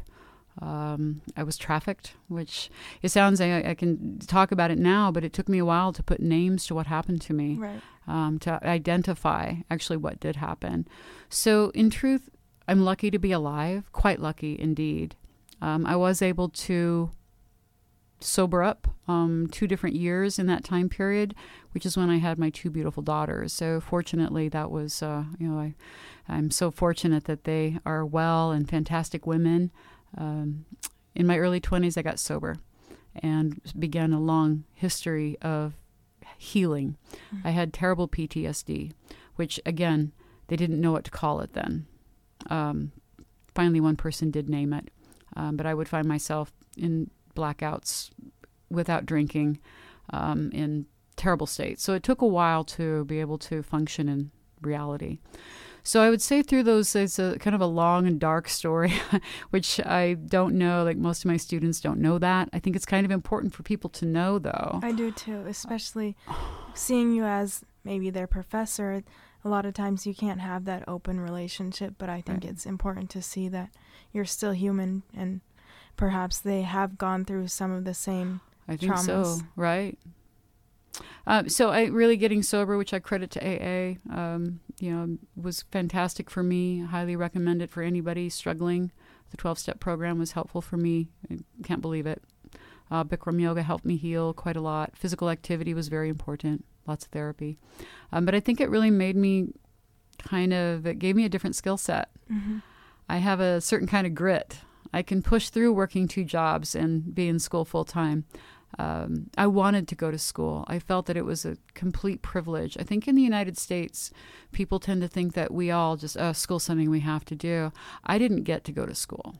Um, 0.60 1.22
I 1.36 1.42
was 1.42 1.56
trafficked, 1.56 2.14
which 2.28 2.70
it 3.02 3.08
sounds 3.10 3.40
I, 3.40 3.70
I, 3.70 3.74
can 3.74 4.20
talk 4.20 4.52
about 4.52 4.70
it 4.70 4.78
now, 4.78 5.10
but 5.10 5.24
it 5.24 5.32
took 5.32 5.48
me 5.48 5.58
a 5.58 5.64
while 5.64 5.92
to 5.92 6.02
put 6.02 6.20
names 6.20 6.64
to 6.66 6.76
what 6.76 6.86
happened 6.86 7.20
to 7.22 7.34
me, 7.34 7.56
right. 7.56 7.80
Um, 8.06 8.38
to 8.40 8.64
identify 8.64 9.54
actually 9.68 9.96
what 9.96 10.20
did 10.20 10.36
happen. 10.36 10.86
So, 11.28 11.70
in 11.70 11.90
truth, 11.90 12.30
I'm 12.68 12.84
lucky 12.84 13.10
to 13.10 13.18
be 13.18 13.32
alive, 13.32 13.90
quite 13.92 14.20
lucky 14.20 14.56
indeed. 14.58 15.16
Um, 15.60 15.86
I 15.86 15.96
was 15.96 16.22
able 16.22 16.50
to 16.50 17.10
sober 18.20 18.62
up 18.62 18.88
um, 19.06 19.48
two 19.50 19.66
different 19.66 19.96
years 19.96 20.38
in 20.38 20.46
that 20.46 20.64
time 20.64 20.88
period, 20.88 21.34
which 21.72 21.84
is 21.84 21.96
when 21.96 22.10
I 22.10 22.18
had 22.18 22.38
my 22.38 22.50
two 22.50 22.70
beautiful 22.70 23.02
daughters. 23.02 23.52
So 23.52 23.80
fortunately, 23.80 24.48
that 24.48 24.70
was 24.70 25.02
uh, 25.02 25.24
you 25.38 25.48
know 25.48 25.58
I 25.58 25.74
I'm 26.28 26.50
so 26.50 26.70
fortunate 26.70 27.24
that 27.24 27.44
they 27.44 27.78
are 27.84 28.04
well 28.04 28.50
and 28.50 28.68
fantastic 28.68 29.26
women. 29.26 29.70
Um, 30.16 30.64
in 31.14 31.26
my 31.26 31.38
early 31.38 31.60
20s, 31.60 31.96
I 31.96 32.02
got 32.02 32.18
sober 32.18 32.56
and 33.16 33.60
began 33.78 34.12
a 34.12 34.20
long 34.20 34.64
history 34.74 35.36
of 35.42 35.74
healing. 36.38 36.96
Mm-hmm. 37.34 37.46
I 37.46 37.50
had 37.50 37.72
terrible 37.72 38.08
PTSD, 38.08 38.92
which 39.36 39.60
again 39.64 40.12
they 40.48 40.56
didn't 40.56 40.80
know 40.80 40.92
what 40.92 41.04
to 41.04 41.10
call 41.10 41.40
it 41.40 41.52
then. 41.52 41.86
Um, 42.50 42.92
finally, 43.54 43.80
one 43.80 43.96
person 43.96 44.30
did 44.30 44.48
name 44.48 44.72
it, 44.72 44.90
um, 45.36 45.56
but 45.56 45.66
I 45.66 45.74
would 45.74 45.88
find 45.88 46.06
myself 46.06 46.52
in 46.76 47.10
blackouts 47.34 48.10
without 48.70 49.06
drinking 49.06 49.58
um, 50.10 50.50
in 50.52 50.86
terrible 51.16 51.46
states. 51.46 51.82
So 51.82 51.94
it 51.94 52.02
took 52.02 52.20
a 52.20 52.26
while 52.26 52.64
to 52.64 53.04
be 53.04 53.20
able 53.20 53.38
to 53.38 53.62
function 53.62 54.08
in 54.08 54.30
reality. 54.60 55.18
So 55.86 56.00
I 56.00 56.08
would 56.08 56.22
say 56.22 56.42
through 56.42 56.62
those, 56.62 56.96
it's 56.96 57.18
a 57.18 57.38
kind 57.38 57.54
of 57.54 57.60
a 57.60 57.66
long 57.66 58.06
and 58.06 58.18
dark 58.18 58.48
story, 58.48 58.94
which 59.50 59.78
I 59.80 60.14
don't 60.14 60.56
know. 60.56 60.82
Like 60.82 60.96
most 60.96 61.24
of 61.24 61.30
my 61.30 61.36
students 61.36 61.78
don't 61.78 62.00
know 62.00 62.18
that. 62.18 62.48
I 62.54 62.58
think 62.58 62.74
it's 62.74 62.86
kind 62.86 63.04
of 63.04 63.12
important 63.12 63.54
for 63.54 63.62
people 63.62 63.90
to 63.90 64.06
know, 64.06 64.38
though. 64.38 64.80
I 64.82 64.92
do 64.92 65.10
too, 65.10 65.44
especially 65.46 66.16
seeing 66.72 67.12
you 67.12 67.24
as 67.24 67.62
maybe 67.84 68.08
their 68.08 68.26
professor. 68.26 69.04
A 69.44 69.48
lot 69.48 69.66
of 69.66 69.74
times 69.74 70.06
you 70.06 70.14
can't 70.14 70.40
have 70.40 70.64
that 70.64 70.88
open 70.88 71.20
relationship, 71.20 71.96
but 71.98 72.08
I 72.08 72.22
think 72.22 72.44
right. 72.44 72.50
it's 72.50 72.64
important 72.64 73.10
to 73.10 73.20
see 73.20 73.48
that 73.48 73.68
you're 74.10 74.24
still 74.24 74.52
human 74.52 75.02
and 75.14 75.42
perhaps 75.96 76.40
they 76.40 76.62
have 76.62 76.96
gone 76.96 77.26
through 77.26 77.48
some 77.48 77.70
of 77.70 77.84
the 77.84 77.92
same 77.92 78.40
I 78.66 78.76
think 78.76 78.92
traumas. 78.92 79.04
so, 79.04 79.40
right? 79.54 79.98
Um, 81.26 81.48
so 81.48 81.70
I 81.70 81.84
really 81.84 82.16
getting 82.16 82.42
sober, 82.42 82.76
which 82.76 82.92
I 82.92 82.98
credit 82.98 83.30
to 83.32 83.40
AA, 83.40 83.96
um, 84.14 84.60
you 84.78 84.94
know, 84.94 85.18
was 85.36 85.62
fantastic 85.70 86.30
for 86.30 86.42
me. 86.42 86.80
Highly 86.80 87.16
recommend 87.16 87.62
it 87.62 87.70
for 87.70 87.82
anybody 87.82 88.28
struggling. 88.28 88.92
The 89.30 89.36
12 89.36 89.58
step 89.58 89.80
program 89.80 90.18
was 90.18 90.32
helpful 90.32 90.60
for 90.60 90.76
me. 90.76 91.08
I 91.30 91.38
can't 91.62 91.80
believe 91.80 92.06
it. 92.06 92.22
Uh, 92.90 93.02
Bikram 93.02 93.40
yoga 93.40 93.62
helped 93.62 93.84
me 93.84 93.96
heal 93.96 94.32
quite 94.32 94.56
a 94.56 94.60
lot. 94.60 94.96
Physical 94.96 95.30
activity 95.30 95.74
was 95.74 95.88
very 95.88 96.08
important. 96.08 96.64
Lots 96.86 97.06
of 97.06 97.10
therapy, 97.12 97.58
um, 98.12 98.26
but 98.26 98.34
I 98.34 98.40
think 98.40 98.60
it 98.60 98.68
really 98.68 98.90
made 98.90 99.16
me 99.16 99.48
kind 100.18 100.52
of. 100.52 100.86
It 100.86 100.98
gave 100.98 101.16
me 101.16 101.24
a 101.24 101.30
different 101.30 101.56
skill 101.56 101.78
set. 101.78 102.10
Mm-hmm. 102.30 102.58
I 103.08 103.18
have 103.18 103.40
a 103.40 103.62
certain 103.62 103.88
kind 103.88 104.06
of 104.06 104.14
grit. 104.14 104.58
I 104.92 105.02
can 105.02 105.22
push 105.22 105.48
through 105.48 105.72
working 105.72 106.06
two 106.06 106.24
jobs 106.24 106.74
and 106.74 107.14
be 107.14 107.26
in 107.26 107.38
school 107.38 107.64
full 107.64 107.86
time. 107.86 108.26
Um, 108.78 109.30
I 109.36 109.46
wanted 109.46 109.86
to 109.88 109.94
go 109.94 110.10
to 110.10 110.18
school. 110.18 110.64
I 110.66 110.78
felt 110.78 111.06
that 111.06 111.16
it 111.16 111.24
was 111.24 111.44
a 111.44 111.56
complete 111.74 112.22
privilege. 112.22 112.76
I 112.78 112.82
think 112.82 113.06
in 113.06 113.14
the 113.14 113.22
United 113.22 113.56
States, 113.58 114.10
people 114.52 114.80
tend 114.80 115.00
to 115.02 115.08
think 115.08 115.34
that 115.34 115.52
we 115.52 115.70
all 115.70 115.96
just, 115.96 116.16
oh, 116.18 116.32
school's 116.32 116.64
something 116.64 116.90
we 116.90 117.00
have 117.00 117.24
to 117.26 117.36
do. 117.36 117.72
I 118.04 118.18
didn't 118.18 118.42
get 118.42 118.64
to 118.64 118.72
go 118.72 118.86
to 118.86 118.94
school. 118.94 119.36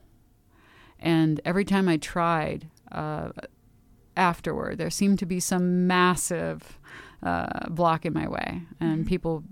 And 0.99 1.41
every 1.43 1.65
time 1.65 1.89
I 1.89 1.97
tried 1.97 2.69
uh, 2.91 3.29
afterward, 4.15 4.77
there 4.77 4.89
seemed 4.89 5.19
to 5.19 5.25
be 5.25 5.39
some 5.39 5.85
massive 5.87 6.79
uh, 7.21 7.67
block 7.69 8.05
in 8.05 8.13
my 8.13 8.27
way. 8.27 8.61
And 8.79 8.99
mm-hmm. 8.99 9.07
people 9.07 9.43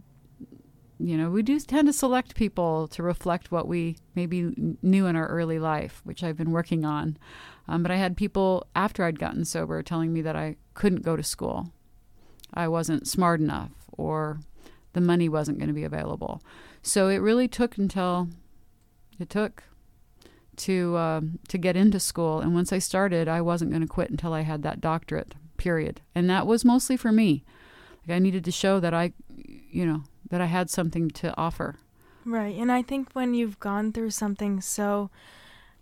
you 1.04 1.18
know, 1.18 1.30
we 1.30 1.44
do 1.44 1.60
tend 1.60 1.88
to 1.88 1.94
select 1.94 2.34
people 2.34 2.88
to 2.88 3.04
reflect 3.04 3.52
what 3.52 3.68
we 3.68 3.98
maybe 4.16 4.54
knew 4.82 5.06
in 5.06 5.18
our 5.18 5.28
early 5.28 5.60
life, 5.60 6.00
which 6.06 6.24
I've 6.24 6.38
been 6.38 6.52
working 6.52 6.86
on. 6.86 7.18
Um, 7.68 7.84
but 7.84 7.92
I 7.92 7.98
had 7.98 8.16
people 8.16 8.68
after 8.74 9.04
I'd 9.04 9.20
gotten 9.20 9.44
sober 9.44 9.84
telling 9.84 10.14
me 10.14 10.22
that 10.22 10.38
I 10.38 10.56
couldn't 10.76 11.02
go 11.02 11.18
to 11.18 11.24
school. 11.24 11.74
I 12.54 12.70
wasn't 12.70 13.06
smart 13.06 13.42
enough, 13.42 13.72
or 13.98 14.40
the 14.94 15.02
money 15.02 15.28
wasn't 15.28 15.58
going 15.58 15.68
to 15.68 15.74
be 15.74 15.84
available. 15.84 16.42
So 16.82 17.10
it 17.10 17.18
really 17.18 17.50
took 17.50 17.78
until 17.78 18.30
it 19.20 19.30
took 19.30 19.64
to 20.56 20.96
uh, 20.96 21.22
to 21.50 21.58
get 21.58 21.76
into 21.76 22.00
school. 22.00 22.40
And 22.40 22.54
once 22.54 22.72
I 22.72 22.80
started, 22.80 23.28
I 23.28 23.42
wasn't 23.42 23.72
going 23.72 23.82
to 23.82 23.88
quit 23.88 24.10
until 24.10 24.34
I 24.34 24.42
had 24.42 24.64
that 24.64 24.80
doctorate. 24.80 25.36
Period. 25.58 26.00
And 26.16 26.30
that 26.30 26.48
was 26.48 26.64
mostly 26.64 26.96
for 26.96 27.12
me. 27.12 27.44
Like 28.08 28.16
I 28.16 28.20
needed 28.20 28.46
to 28.46 28.52
show 28.52 28.80
that 28.80 28.94
I, 28.94 29.12
you 29.36 29.86
know, 29.86 30.04
that 30.30 30.42
I 30.42 30.46
had 30.46 30.70
something 30.70 31.10
to 31.12 31.36
offer. 31.38 31.76
Right. 32.26 32.56
And 32.56 32.72
I 32.72 32.82
think 32.82 33.10
when 33.14 33.34
you've 33.34 33.60
gone 33.60 33.92
through 33.92 34.12
something 34.12 34.62
so 34.62 35.10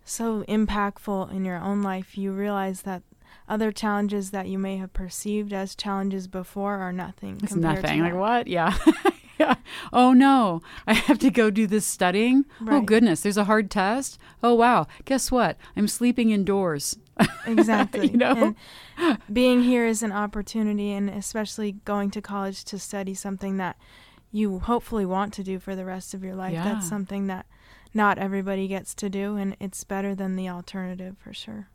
so 0.04 0.44
impactful 0.44 1.32
in 1.32 1.46
your 1.46 1.58
own 1.58 1.84
life, 1.84 2.18
you 2.18 2.32
realize 2.32 2.82
that 2.82 3.04
other 3.48 3.72
challenges 3.72 4.32
that 4.32 4.48
you 4.48 4.58
may 4.58 4.78
have 4.78 4.94
perceived 4.94 5.54
as 5.54 5.76
challenges 5.76 6.28
before 6.28 6.78
are 6.78 6.94
nothing. 6.94 7.40
It's 7.44 7.56
nothing. 7.56 8.02
Like 8.02 8.16
what? 8.16 8.48
Yeah. 8.48 8.76
yeah. 9.40 9.56
Oh 9.92 10.14
no, 10.14 10.62
I 10.88 10.94
have 10.94 11.20
to 11.20 11.30
go 11.30 11.50
do 11.50 11.68
this 11.68 11.86
studying. 11.86 12.46
Oh, 12.62 12.66
right. 12.66 12.76
Oh 12.78 12.82
goodness, 12.82 13.22
there's 13.22 13.38
a 13.38 13.44
hard 13.46 13.70
test. 13.70 14.18
Oh 14.42 14.56
wow, 14.56 14.88
guess 15.06 15.32
what? 15.32 15.58
I'm 15.76 15.88
sleeping 15.88 16.32
indoors. 16.32 16.98
Exactly. 17.46 18.10
you 18.10 18.18
know, 18.18 18.56
and 18.98 19.18
being 19.32 19.62
here 19.64 19.86
is 19.86 20.02
an 20.02 20.12
opportunity, 20.12 20.92
and 20.92 21.10
especially 21.10 21.74
going 21.86 22.10
to 22.12 22.22
college 22.22 22.64
to 22.66 22.80
study 22.80 23.14
something 23.14 23.58
that 23.58 23.78
you 24.32 24.60
hopefully 24.60 25.06
want 25.06 25.34
to 25.34 25.44
do 25.44 25.60
for 25.60 25.76
the 25.76 25.86
rest 25.86 26.14
of 26.14 26.24
your 26.24 26.36
life. 26.36 26.54
Yeah. 26.54 26.64
That's 26.64 26.88
something 26.88 27.28
that 27.28 27.46
not 27.94 28.18
everybody 28.18 28.68
gets 28.68 28.96
to 28.96 29.10
do, 29.10 29.36
and 29.36 29.56
it's 29.60 29.84
better 29.84 30.16
than 30.16 30.36
the 30.36 30.50
alternative 30.50 31.18
for 31.20 31.34
sure. 31.34 31.68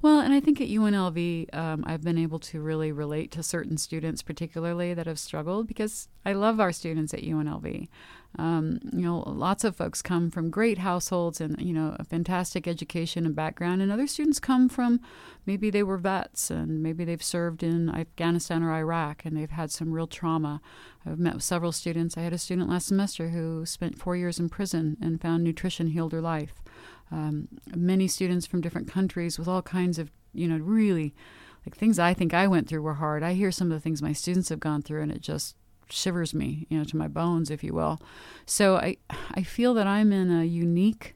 Well, 0.00 0.20
and 0.20 0.32
I 0.32 0.40
think 0.40 0.60
at 0.60 0.68
UNLV, 0.68 1.54
um, 1.54 1.84
I've 1.86 2.02
been 2.02 2.18
able 2.18 2.38
to 2.40 2.60
really 2.60 2.92
relate 2.92 3.30
to 3.32 3.42
certain 3.42 3.76
students, 3.76 4.22
particularly 4.22 4.94
that 4.94 5.06
have 5.06 5.18
struggled, 5.18 5.66
because 5.66 6.08
I 6.24 6.32
love 6.32 6.60
our 6.60 6.72
students 6.72 7.12
at 7.12 7.20
UNLV. 7.20 7.88
Um, 8.36 8.78
you 8.92 9.02
know, 9.02 9.20
lots 9.26 9.64
of 9.64 9.74
folks 9.74 10.02
come 10.02 10.30
from 10.30 10.50
great 10.50 10.78
households 10.78 11.40
and, 11.40 11.60
you 11.60 11.72
know, 11.72 11.96
a 11.98 12.04
fantastic 12.04 12.68
education 12.68 13.24
and 13.24 13.34
background, 13.34 13.80
and 13.80 13.90
other 13.90 14.06
students 14.06 14.38
come 14.38 14.68
from 14.68 15.00
maybe 15.46 15.70
they 15.70 15.82
were 15.82 15.96
vets 15.96 16.50
and 16.50 16.82
maybe 16.82 17.04
they've 17.04 17.22
served 17.22 17.62
in 17.62 17.88
Afghanistan 17.88 18.62
or 18.62 18.72
Iraq 18.72 19.24
and 19.24 19.36
they've 19.36 19.50
had 19.50 19.70
some 19.70 19.92
real 19.92 20.06
trauma. 20.06 20.60
I've 21.06 21.18
met 21.18 21.42
several 21.42 21.72
students. 21.72 22.16
I 22.16 22.20
had 22.20 22.34
a 22.34 22.38
student 22.38 22.68
last 22.68 22.86
semester 22.86 23.30
who 23.30 23.64
spent 23.64 23.98
four 23.98 24.14
years 24.14 24.38
in 24.38 24.50
prison 24.50 24.98
and 25.00 25.20
found 25.20 25.42
nutrition 25.42 25.88
healed 25.88 26.12
her 26.12 26.20
life 26.20 26.62
um, 27.10 27.48
many 27.74 28.08
students 28.08 28.46
from 28.46 28.60
different 28.60 28.88
countries 28.88 29.38
with 29.38 29.48
all 29.48 29.62
kinds 29.62 29.98
of, 29.98 30.10
you 30.32 30.48
know, 30.48 30.58
really 30.58 31.14
like 31.64 31.76
things 31.76 31.98
I 31.98 32.14
think 32.14 32.34
I 32.34 32.46
went 32.46 32.68
through 32.68 32.82
were 32.82 32.94
hard. 32.94 33.22
I 33.22 33.34
hear 33.34 33.50
some 33.50 33.70
of 33.70 33.76
the 33.76 33.80
things 33.80 34.02
my 34.02 34.12
students 34.12 34.48
have 34.50 34.60
gone 34.60 34.82
through, 34.82 35.02
and 35.02 35.12
it 35.12 35.20
just 35.20 35.56
shivers 35.90 36.34
me, 36.34 36.66
you 36.68 36.78
know, 36.78 36.84
to 36.84 36.96
my 36.96 37.08
bones, 37.08 37.50
if 37.50 37.62
you 37.64 37.74
will. 37.74 38.00
So 38.46 38.76
I 38.76 38.96
I 39.34 39.42
feel 39.42 39.74
that 39.74 39.86
I'm 39.86 40.12
in 40.12 40.30
a 40.30 40.44
unique 40.44 41.14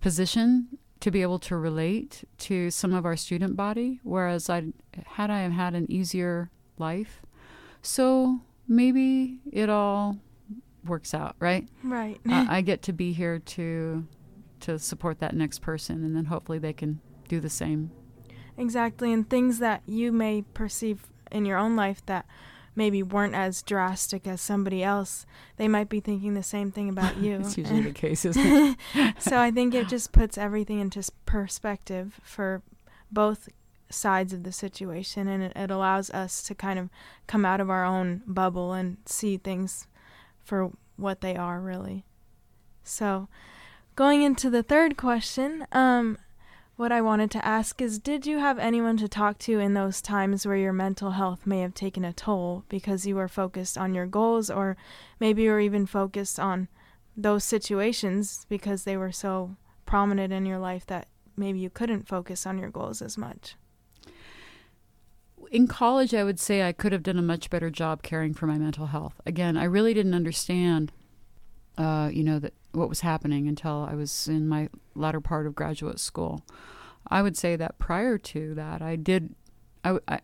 position 0.00 0.78
to 1.00 1.10
be 1.10 1.22
able 1.22 1.38
to 1.38 1.56
relate 1.56 2.24
to 2.38 2.70
some 2.70 2.92
of 2.92 3.04
our 3.06 3.16
student 3.16 3.56
body, 3.56 4.00
whereas 4.02 4.50
I 4.50 4.72
had 5.06 5.30
I 5.30 5.40
had 5.48 5.74
an 5.74 5.90
easier 5.90 6.50
life. 6.78 7.22
So 7.82 8.40
maybe 8.68 9.40
it 9.50 9.70
all 9.70 10.18
works 10.84 11.14
out, 11.14 11.36
right? 11.38 11.66
Right. 11.82 12.20
uh, 12.28 12.46
I 12.48 12.60
get 12.60 12.82
to 12.82 12.92
be 12.92 13.12
here 13.12 13.38
to 13.38 14.06
to 14.60 14.78
support 14.78 15.20
that 15.20 15.34
next 15.34 15.60
person, 15.62 16.04
and 16.04 16.14
then 16.14 16.26
hopefully 16.26 16.58
they 16.58 16.74
can 16.74 17.00
do 17.28 17.40
the 17.40 17.50
same. 17.50 17.90
Exactly, 18.58 19.12
and 19.12 19.28
things 19.28 19.58
that 19.58 19.82
you 19.86 20.12
may 20.12 20.42
perceive 20.42 21.06
in 21.30 21.46
your 21.46 21.56
own 21.56 21.76
life 21.76 22.04
that 22.06 22.26
maybe 22.74 23.02
weren't 23.02 23.34
as 23.34 23.62
drastic 23.62 24.26
as 24.26 24.40
somebody 24.40 24.82
else, 24.82 25.26
they 25.56 25.68
might 25.68 25.88
be 25.88 26.00
thinking 26.00 26.34
the 26.34 26.42
same 26.42 26.70
thing 26.70 26.88
about 26.88 27.16
you. 27.18 27.40
it's 27.40 27.58
usually 27.58 27.82
the 27.82 27.92
case, 27.92 28.24
isn't 28.24 28.76
it? 28.94 29.14
so 29.18 29.38
I 29.38 29.50
think 29.50 29.74
it 29.74 29.88
just 29.88 30.12
puts 30.12 30.38
everything 30.38 30.80
into 30.80 31.02
perspective 31.26 32.20
for 32.22 32.62
both 33.10 33.48
sides 33.90 34.32
of 34.32 34.44
the 34.44 34.52
situation, 34.52 35.26
and 35.28 35.42
it, 35.42 35.52
it 35.56 35.70
allows 35.70 36.10
us 36.10 36.42
to 36.44 36.54
kind 36.54 36.78
of 36.78 36.88
come 37.26 37.44
out 37.44 37.60
of 37.60 37.68
our 37.68 37.84
own 37.84 38.22
bubble 38.26 38.72
and 38.72 38.98
see 39.04 39.36
things 39.36 39.86
for 40.44 40.70
what 40.96 41.20
they 41.20 41.36
are 41.36 41.60
really. 41.60 42.04
So, 42.84 43.28
going 43.96 44.22
into 44.22 44.48
the 44.48 44.62
third 44.62 44.96
question, 44.96 45.66
um, 45.72 46.18
what 46.80 46.90
I 46.90 47.02
wanted 47.02 47.30
to 47.32 47.44
ask 47.44 47.82
is 47.82 47.98
Did 47.98 48.24
you 48.24 48.38
have 48.38 48.58
anyone 48.58 48.96
to 48.96 49.06
talk 49.06 49.36
to 49.40 49.58
in 49.58 49.74
those 49.74 50.00
times 50.00 50.46
where 50.46 50.56
your 50.56 50.72
mental 50.72 51.10
health 51.10 51.46
may 51.46 51.60
have 51.60 51.74
taken 51.74 52.06
a 52.06 52.12
toll 52.14 52.64
because 52.70 53.04
you 53.04 53.16
were 53.16 53.28
focused 53.28 53.76
on 53.76 53.92
your 53.92 54.06
goals, 54.06 54.48
or 54.48 54.78
maybe 55.20 55.42
you 55.42 55.50
were 55.50 55.60
even 55.60 55.84
focused 55.84 56.40
on 56.40 56.68
those 57.14 57.44
situations 57.44 58.46
because 58.48 58.84
they 58.84 58.96
were 58.96 59.12
so 59.12 59.56
prominent 59.84 60.32
in 60.32 60.46
your 60.46 60.56
life 60.56 60.86
that 60.86 61.08
maybe 61.36 61.58
you 61.58 61.68
couldn't 61.68 62.08
focus 62.08 62.46
on 62.46 62.56
your 62.56 62.70
goals 62.70 63.02
as 63.02 63.18
much? 63.18 63.56
In 65.50 65.66
college, 65.66 66.14
I 66.14 66.24
would 66.24 66.40
say 66.40 66.62
I 66.62 66.72
could 66.72 66.92
have 66.92 67.02
done 67.02 67.18
a 67.18 67.22
much 67.22 67.50
better 67.50 67.68
job 67.68 68.02
caring 68.02 68.32
for 68.32 68.46
my 68.46 68.56
mental 68.56 68.86
health. 68.86 69.20
Again, 69.26 69.58
I 69.58 69.64
really 69.64 69.92
didn't 69.92 70.14
understand, 70.14 70.92
uh, 71.80 72.10
you 72.12 72.22
know, 72.22 72.38
that 72.38 72.52
what 72.72 72.90
was 72.90 73.00
happening 73.00 73.48
until 73.48 73.88
I 73.90 73.94
was 73.94 74.28
in 74.28 74.46
my 74.46 74.68
latter 74.94 75.20
part 75.20 75.46
of 75.46 75.54
graduate 75.54 75.98
school. 75.98 76.44
I 77.06 77.22
would 77.22 77.38
say 77.38 77.56
that 77.56 77.78
prior 77.78 78.18
to 78.18 78.54
that, 78.54 78.82
I 78.82 78.96
did, 78.96 79.34
I, 79.82 79.98
I, 80.06 80.20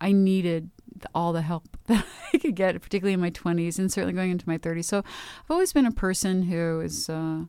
I 0.00 0.10
needed 0.10 0.70
all 1.14 1.32
the 1.32 1.42
help 1.42 1.76
that 1.86 2.04
I 2.32 2.38
could 2.38 2.56
get, 2.56 2.80
particularly 2.82 3.14
in 3.14 3.20
my 3.20 3.30
20s 3.30 3.78
and 3.78 3.92
certainly 3.92 4.14
going 4.14 4.32
into 4.32 4.48
my 4.48 4.58
30s. 4.58 4.86
So 4.86 4.98
I've 4.98 5.50
always 5.50 5.72
been 5.72 5.86
a 5.86 5.92
person 5.92 6.42
who 6.42 6.80
is, 6.80 7.08
uh, 7.08 7.44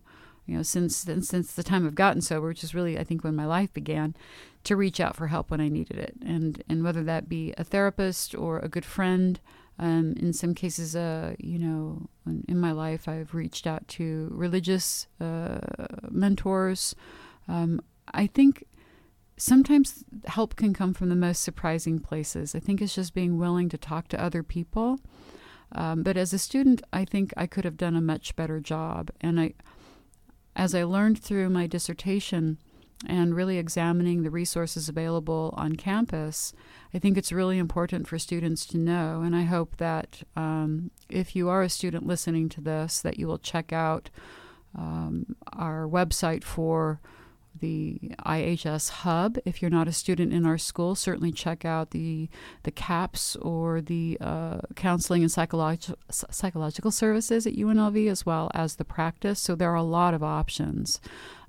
you 0.46 0.58
know, 0.58 0.62
since 0.62 0.98
since 0.98 1.54
the 1.54 1.64
time 1.64 1.88
I've 1.88 1.96
gotten 1.96 2.22
sober, 2.22 2.48
which 2.48 2.64
is 2.64 2.76
really 2.76 3.00
I 3.00 3.04
think 3.04 3.24
when 3.24 3.36
my 3.36 3.48
life 3.48 3.74
began, 3.74 4.16
to 4.66 4.76
reach 4.76 5.00
out 5.00 5.16
for 5.16 5.28
help 5.28 5.50
when 5.50 5.60
I 5.60 5.70
needed 5.70 5.98
it, 5.98 6.14
and 6.24 6.64
and 6.70 6.84
whether 6.84 7.04
that 7.04 7.28
be 7.28 7.56
a 7.58 7.64
therapist 7.64 8.36
or 8.36 8.60
a 8.60 8.70
good 8.70 8.86
friend. 8.86 9.40
Um, 9.78 10.14
in 10.18 10.32
some 10.32 10.54
cases, 10.54 10.96
uh, 10.96 11.36
you 11.38 11.60
know, 11.60 12.10
in 12.48 12.60
my 12.60 12.72
life, 12.72 13.08
I've 13.08 13.34
reached 13.34 13.68
out 13.68 13.88
to 13.90 14.30
religious 14.32 15.08
uh, 15.20 15.60
mentors. 16.10 16.96
Um, 17.48 17.82
I 18.14 18.28
think 18.28 18.64
sometimes 19.38 20.04
help 20.26 20.56
can 20.56 20.74
come 20.74 20.94
from 20.94 21.10
the 21.10 21.16
most 21.16 21.44
surprising 21.44 22.00
places. 22.00 22.56
I 22.56 22.60
think 22.60 22.82
it's 22.82 22.96
just 22.96 23.14
being 23.14 23.38
willing 23.38 23.68
to 23.70 23.78
talk 23.78 24.08
to 24.10 24.24
other 24.24 24.44
people. 24.44 25.00
Um, 25.74 26.04
but 26.04 26.16
as 26.16 26.32
a 26.32 26.40
student, 26.40 26.82
I 26.94 27.04
think 27.04 27.34
I 27.36 27.48
could 27.48 27.66
have 27.66 27.78
done 27.78 27.96
a 27.96 28.02
much 28.02 28.36
better 28.36 28.62
job. 28.62 29.12
And 29.20 29.40
I, 29.40 29.54
as 30.56 30.74
I 30.74 30.84
learned 30.84 31.22
through 31.22 31.50
my 31.50 31.68
dissertation, 31.68 32.60
and 33.08 33.36
really 33.36 33.58
examining 33.58 34.24
the 34.24 34.30
resources 34.30 34.88
available 34.88 35.54
on 35.58 35.76
campus, 35.76 36.54
I 36.94 37.00
think 37.00 37.18
it's 37.18 37.32
really 37.32 37.58
important 37.58 38.08
for 38.08 38.18
students 38.18 38.66
to 38.68 38.78
know. 38.78 39.22
And 39.22 39.36
I 39.36 39.44
hope 39.44 39.78
that 39.78 40.24
um, 40.36 40.92
if 41.10 41.36
you 41.36 41.50
are 41.50 41.62
a 41.62 41.70
student 41.70 42.08
listening 42.08 42.50
to 42.50 42.62
this, 42.62 43.02
that 43.02 43.20
you 43.20 43.28
will 43.28 43.38
check 43.38 43.74
out 43.74 44.10
um, 44.78 45.36
our 45.54 45.88
website 45.88 46.44
for 46.44 47.00
the 47.60 48.00
IHS 48.26 48.90
Hub. 48.90 49.38
If 49.46 49.62
you're 49.62 49.72
not 49.72 49.88
a 49.88 49.94
student 49.94 50.34
in 50.34 50.46
our 50.46 50.58
school, 50.58 50.96
certainly 50.96 51.32
check 51.32 51.66
out 51.66 51.92
the 51.92 52.30
the 52.64 52.72
CAPS 52.72 53.36
or 53.38 53.82
the 53.82 54.18
uh, 54.22 54.60
Counseling 54.76 55.22
and 55.22 55.32
Psychological 55.32 55.98
Psychological 56.10 56.92
Services 56.92 57.48
at 57.48 57.54
UNLV, 57.56 58.10
as 58.10 58.26
well 58.26 58.52
as 58.54 58.76
the 58.76 58.86
practice. 58.86 59.40
So 59.40 59.56
there 59.56 59.72
are 59.72 59.76
a 59.76 59.84
lot 59.84 60.14
of 60.14 60.24
options. 60.24 61.00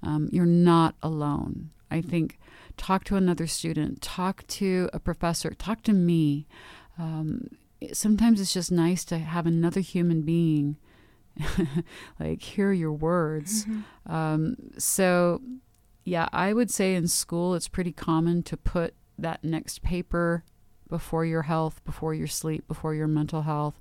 Um, 0.03 0.29
you're 0.33 0.47
not 0.47 0.95
alone. 1.03 1.71
I 1.91 2.01
think 2.01 2.39
talk 2.77 3.05
to 3.05 3.17
another 3.17 3.47
student, 3.47 4.03
talk 4.03 4.47
to 4.49 4.89
a 4.93 5.01
professor, 5.01 5.51
talk 5.51 5.83
to 5.83 5.93
me. 5.93 6.47
Um, 6.99 7.49
sometimes 7.93 8.41
it's 8.41 8.53
just 8.53 8.73
nice 8.73 9.05
to 9.07 9.19
have 9.19 9.47
another 9.47 9.81
human 9.81 10.23
being 10.23 10.77
like 12.21 12.43
hear 12.43 12.73
your 12.73 12.93
words. 12.93 13.65
Mm-hmm. 13.65 14.13
Um, 14.13 14.57
so, 14.79 15.41
yeah, 16.07 16.29
I 16.33 16.55
would 16.55 16.71
say 16.71 16.95
in 16.95 17.09
school 17.09 17.55
it's 17.55 17.69
pretty 17.69 17.93
common 17.93 18.43
to 18.45 18.57
put 18.57 18.95
that 19.19 19.45
next 19.45 19.83
paper 19.83 20.45
before 20.89 21.27
your 21.27 21.43
health, 21.43 21.85
before 21.85 22.15
your 22.15 22.27
sleep, 22.27 22.67
before 22.67 22.95
your 22.95 23.09
mental 23.09 23.43
health 23.43 23.79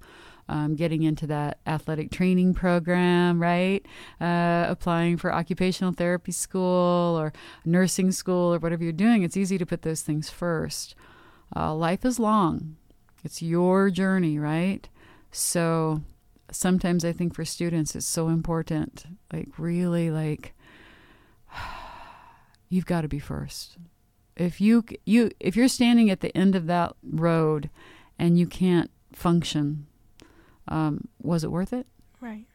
um, 0.48 0.76
getting 0.76 1.04
into 1.04 1.28
that 1.28 1.60
athletic 1.66 2.12
training 2.12 2.54
program, 2.54 3.42
right? 3.42 3.86
Uh, 4.22 4.66
applying 4.68 5.18
for 5.18 5.34
occupational 5.34 5.94
therapy 5.94 6.32
school 6.32 7.18
or 7.18 7.34
nursing 7.66 8.12
school 8.12 8.54
or 8.54 8.60
whatever 8.60 8.84
you're 8.84 8.94
doing, 8.94 9.24
it's 9.24 9.38
easy 9.38 9.58
to 9.58 9.66
put 9.66 9.82
those 9.82 10.02
things 10.02 10.30
first. 10.30 10.96
Uh, 11.56 11.74
life 11.74 12.06
is 12.06 12.20
long, 12.20 12.76
it's 13.24 13.42
your 13.42 13.90
journey, 13.90 14.38
right? 14.38 14.88
So 15.32 16.02
sometimes 16.52 17.04
I 17.04 17.12
think 17.12 17.34
for 17.34 17.46
students 17.46 17.96
it's 17.96 18.06
so 18.06 18.28
important, 18.30 19.06
like, 19.34 19.50
really, 19.58 20.12
like, 20.12 20.55
you've 22.76 22.86
got 22.86 23.02
to 23.02 23.08
be 23.08 23.20
first 23.20 23.78
if 24.36 24.60
you 24.60 24.84
you 25.06 25.32
if 25.40 25.56
you're 25.56 25.68
standing 25.68 26.10
at 26.10 26.20
the 26.20 26.36
end 26.36 26.56
of 26.56 26.68
that 26.68 26.94
road 27.04 27.70
and 28.20 28.38
you 28.38 28.46
can't 28.48 28.92
function 29.14 29.88
um, 30.68 31.08
was 31.22 31.44
it 31.44 31.52
worth 31.52 31.74
it? 31.74 31.88
Right. 32.22 32.46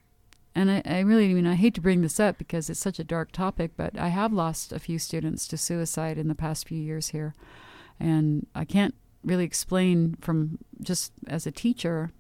And 0.54 0.70
I, 0.70 0.82
I 0.84 1.00
really, 1.00 1.30
I 1.30 1.34
mean, 1.34 1.46
I 1.46 1.54
hate 1.54 1.74
to 1.74 1.80
bring 1.80 2.02
this 2.02 2.18
up 2.18 2.38
because 2.38 2.68
it's 2.68 2.80
such 2.80 2.98
a 2.98 3.04
dark 3.04 3.30
topic, 3.30 3.72
but 3.76 3.96
I 3.98 4.08
have 4.08 4.32
lost 4.32 4.72
a 4.72 4.80
few 4.80 4.98
students 4.98 5.46
to 5.48 5.56
suicide 5.56 6.18
in 6.18 6.28
the 6.28 6.34
past 6.34 6.66
few 6.66 6.78
years 6.78 7.08
here. 7.08 7.34
And 8.00 8.46
I 8.54 8.64
can't 8.64 8.94
really 9.22 9.44
explain 9.44 10.16
from 10.20 10.58
just 10.82 11.12
as 11.28 11.46
a 11.46 11.52
teacher 11.52 12.10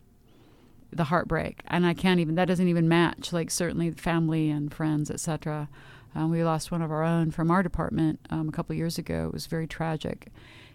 the 0.92 1.04
heartbreak 1.04 1.62
and 1.68 1.86
i 1.86 1.94
can't 1.94 2.18
even 2.18 2.34
that 2.34 2.46
doesn't 2.46 2.66
even 2.66 2.88
match 2.88 3.32
like 3.32 3.48
certainly 3.48 3.92
family 3.92 4.50
and 4.50 4.74
friends 4.74 5.08
etc 5.08 5.68
um, 6.14 6.30
we 6.30 6.42
lost 6.42 6.70
one 6.70 6.82
of 6.82 6.90
our 6.90 7.02
own 7.02 7.30
from 7.30 7.50
our 7.50 7.62
department 7.62 8.20
um, 8.30 8.48
a 8.48 8.52
couple 8.52 8.74
years 8.74 8.98
ago 8.98 9.26
it 9.26 9.32
was 9.32 9.46
very 9.46 9.66
tragic 9.66 10.28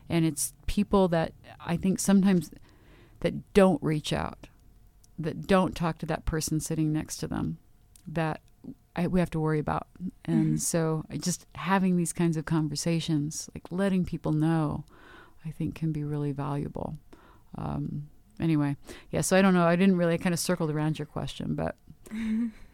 and 0.09 0.25
it's 0.25 0.53
people 0.67 1.07
that 1.07 1.33
i 1.65 1.75
think 1.75 1.99
sometimes 1.99 2.51
that 3.21 3.53
don't 3.53 3.81
reach 3.81 4.13
out 4.13 4.47
that 5.17 5.47
don't 5.47 5.75
talk 5.75 5.97
to 5.97 6.05
that 6.05 6.25
person 6.25 6.59
sitting 6.59 6.91
next 6.91 7.17
to 7.17 7.27
them 7.27 7.57
that 8.07 8.41
I, 8.95 9.07
we 9.07 9.19
have 9.19 9.29
to 9.31 9.39
worry 9.39 9.59
about. 9.59 9.87
And 10.23 10.45
mm-hmm. 10.45 10.57
so 10.57 11.03
just 11.19 11.45
having 11.55 11.97
these 11.97 12.13
kinds 12.13 12.37
of 12.37 12.45
conversations, 12.45 13.49
like 13.53 13.63
letting 13.69 14.05
people 14.05 14.31
know, 14.31 14.85
I 15.45 15.51
think 15.51 15.75
can 15.75 15.91
be 15.91 16.03
really 16.03 16.31
valuable. 16.31 16.97
Um, 17.57 18.09
anyway, 18.39 18.77
yeah, 19.11 19.21
so 19.21 19.37
I 19.37 19.41
don't 19.41 19.53
know. 19.53 19.65
I 19.65 19.75
didn't 19.75 19.97
really 19.97 20.13
I 20.13 20.17
kind 20.17 20.33
of 20.33 20.39
circled 20.39 20.71
around 20.71 20.97
your 20.97 21.05
question, 21.05 21.55
but 21.55 21.75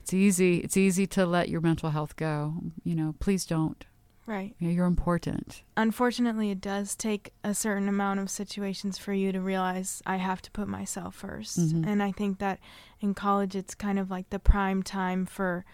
it's 0.01 0.13
easy. 0.13 0.57
It's 0.57 0.77
easy 0.77 1.05
to 1.07 1.25
let 1.25 1.49
your 1.49 1.61
mental 1.61 1.91
health 1.91 2.15
go. 2.15 2.55
You 2.83 2.95
know, 2.95 3.15
please 3.19 3.45
don't. 3.45 3.85
Right. 4.25 4.55
Yeah, 4.59 4.69
you're 4.69 4.85
important. 4.85 5.63
Unfortunately, 5.77 6.51
it 6.51 6.61
does 6.61 6.95
take 6.95 7.33
a 7.43 7.53
certain 7.53 7.87
amount 7.89 8.19
of 8.19 8.29
situations 8.29 8.97
for 8.97 9.13
you 9.13 9.31
to 9.31 9.41
realize 9.41 10.01
I 10.05 10.17
have 10.17 10.41
to 10.43 10.51
put 10.51 10.67
myself 10.67 11.21
1st 11.21 11.59
mm-hmm. 11.59 11.87
And 11.87 12.01
I 12.01 12.11
think 12.11 12.39
that 12.39 12.59
in 12.99 13.13
college, 13.13 13.55
it's 13.55 13.75
kind 13.75 13.99
of 13.99 14.09
like 14.09 14.29
the 14.29 14.39
prime 14.39 14.83
time 14.83 15.25
for 15.25 15.65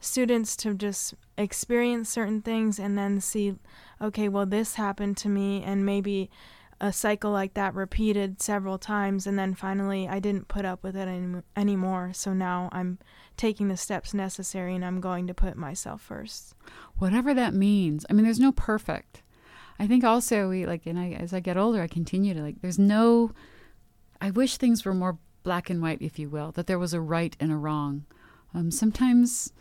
students 0.00 0.56
to 0.56 0.74
just 0.74 1.14
experience 1.36 2.08
certain 2.08 2.42
things 2.42 2.78
and 2.78 2.96
then 2.96 3.20
see, 3.20 3.54
okay, 4.00 4.28
well, 4.28 4.46
this 4.46 4.76
happened 4.76 5.16
to 5.18 5.28
me, 5.28 5.62
and 5.62 5.84
maybe 5.84 6.30
a 6.80 6.92
cycle 6.92 7.30
like 7.30 7.54
that 7.54 7.74
repeated 7.74 8.40
several 8.40 8.78
times 8.78 9.26
and 9.26 9.38
then 9.38 9.54
finally 9.54 10.08
I 10.08 10.18
didn't 10.18 10.48
put 10.48 10.64
up 10.64 10.82
with 10.82 10.96
it 10.96 11.08
any- 11.08 11.42
anymore. 11.56 12.12
So 12.14 12.32
now 12.32 12.68
I'm 12.72 12.98
taking 13.36 13.68
the 13.68 13.76
steps 13.76 14.14
necessary 14.14 14.74
and 14.74 14.84
I'm 14.84 15.00
going 15.00 15.26
to 15.26 15.34
put 15.34 15.56
myself 15.56 16.00
first. 16.00 16.54
Whatever 16.98 17.34
that 17.34 17.54
means. 17.54 18.06
I 18.08 18.14
mean 18.14 18.24
there's 18.24 18.40
no 18.40 18.52
perfect. 18.52 19.22
I 19.78 19.86
think 19.86 20.04
also 20.04 20.48
we 20.48 20.66
like 20.66 20.86
and 20.86 20.98
I 20.98 21.12
as 21.12 21.32
I 21.32 21.40
get 21.40 21.56
older 21.56 21.82
I 21.82 21.86
continue 21.86 22.34
to 22.34 22.42
like 22.42 22.60
there's 22.62 22.78
no 22.78 23.32
I 24.20 24.30
wish 24.30 24.56
things 24.56 24.84
were 24.84 24.94
more 24.94 25.18
black 25.42 25.70
and 25.70 25.80
white, 25.80 26.02
if 26.02 26.18
you 26.18 26.28
will, 26.28 26.52
that 26.52 26.66
there 26.66 26.78
was 26.78 26.92
a 26.92 27.00
right 27.00 27.36
and 27.40 27.50
a 27.50 27.56
wrong. 27.56 28.04
Um, 28.54 28.70
sometimes, 28.70 29.52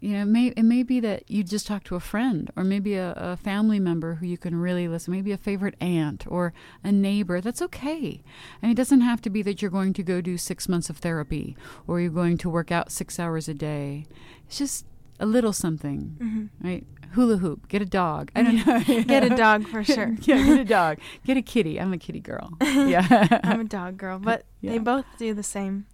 you 0.00 0.12
know, 0.12 0.22
it 0.22 0.26
may, 0.26 0.46
it 0.48 0.62
may 0.62 0.82
be 0.82 1.00
that 1.00 1.30
you 1.30 1.42
just 1.42 1.66
talk 1.66 1.82
to 1.84 1.94
a 1.96 2.00
friend 2.00 2.50
or 2.56 2.64
maybe 2.64 2.94
a, 2.94 3.12
a 3.16 3.36
family 3.36 3.80
member 3.80 4.14
who 4.16 4.26
you 4.26 4.38
can 4.38 4.54
really 4.56 4.86
listen, 4.88 5.12
maybe 5.12 5.32
a 5.32 5.36
favorite 5.36 5.74
aunt 5.80 6.24
or 6.28 6.52
a 6.84 6.92
neighbor. 6.92 7.40
That's 7.40 7.60
okay. 7.62 8.22
And 8.62 8.70
it 8.70 8.74
doesn't 8.76 9.00
have 9.00 9.20
to 9.22 9.30
be 9.30 9.42
that 9.42 9.60
you're 9.60 9.70
going 9.70 9.92
to 9.94 10.02
go 10.02 10.20
do 10.20 10.38
six 10.38 10.68
months 10.68 10.88
of 10.88 10.98
therapy 10.98 11.56
or 11.86 12.00
you're 12.00 12.10
going 12.10 12.38
to 12.38 12.50
work 12.50 12.70
out 12.70 12.92
six 12.92 13.18
hours 13.18 13.48
a 13.48 13.54
day. 13.54 14.06
It's 14.46 14.58
just 14.58 14.86
a 15.20 15.26
little 15.26 15.52
something, 15.52 16.16
Mm-hmm. 16.20 16.66
right? 16.68 16.86
Hula 17.12 17.38
hoop, 17.38 17.68
get 17.68 17.80
a 17.80 17.86
dog. 17.86 18.30
I 18.36 18.42
don't 18.42 18.66
know. 18.88 19.02
Get 19.04 19.24
a 19.24 19.30
dog 19.34 19.66
for 19.66 19.82
sure. 19.94 20.14
yeah, 20.22 20.44
get 20.44 20.60
a 20.60 20.64
dog. 20.64 20.98
Get 21.24 21.36
a 21.38 21.42
kitty. 21.42 21.80
I'm 21.80 21.92
a 21.92 21.98
kitty 21.98 22.20
girl. 22.20 22.52
Yeah. 22.60 23.40
I'm 23.44 23.60
a 23.60 23.64
dog 23.64 23.96
girl, 23.96 24.18
but 24.18 24.44
Yeah. 24.60 24.72
they 24.72 24.78
both 24.78 25.06
do 25.18 25.32
the 25.34 25.42
same. 25.42 25.86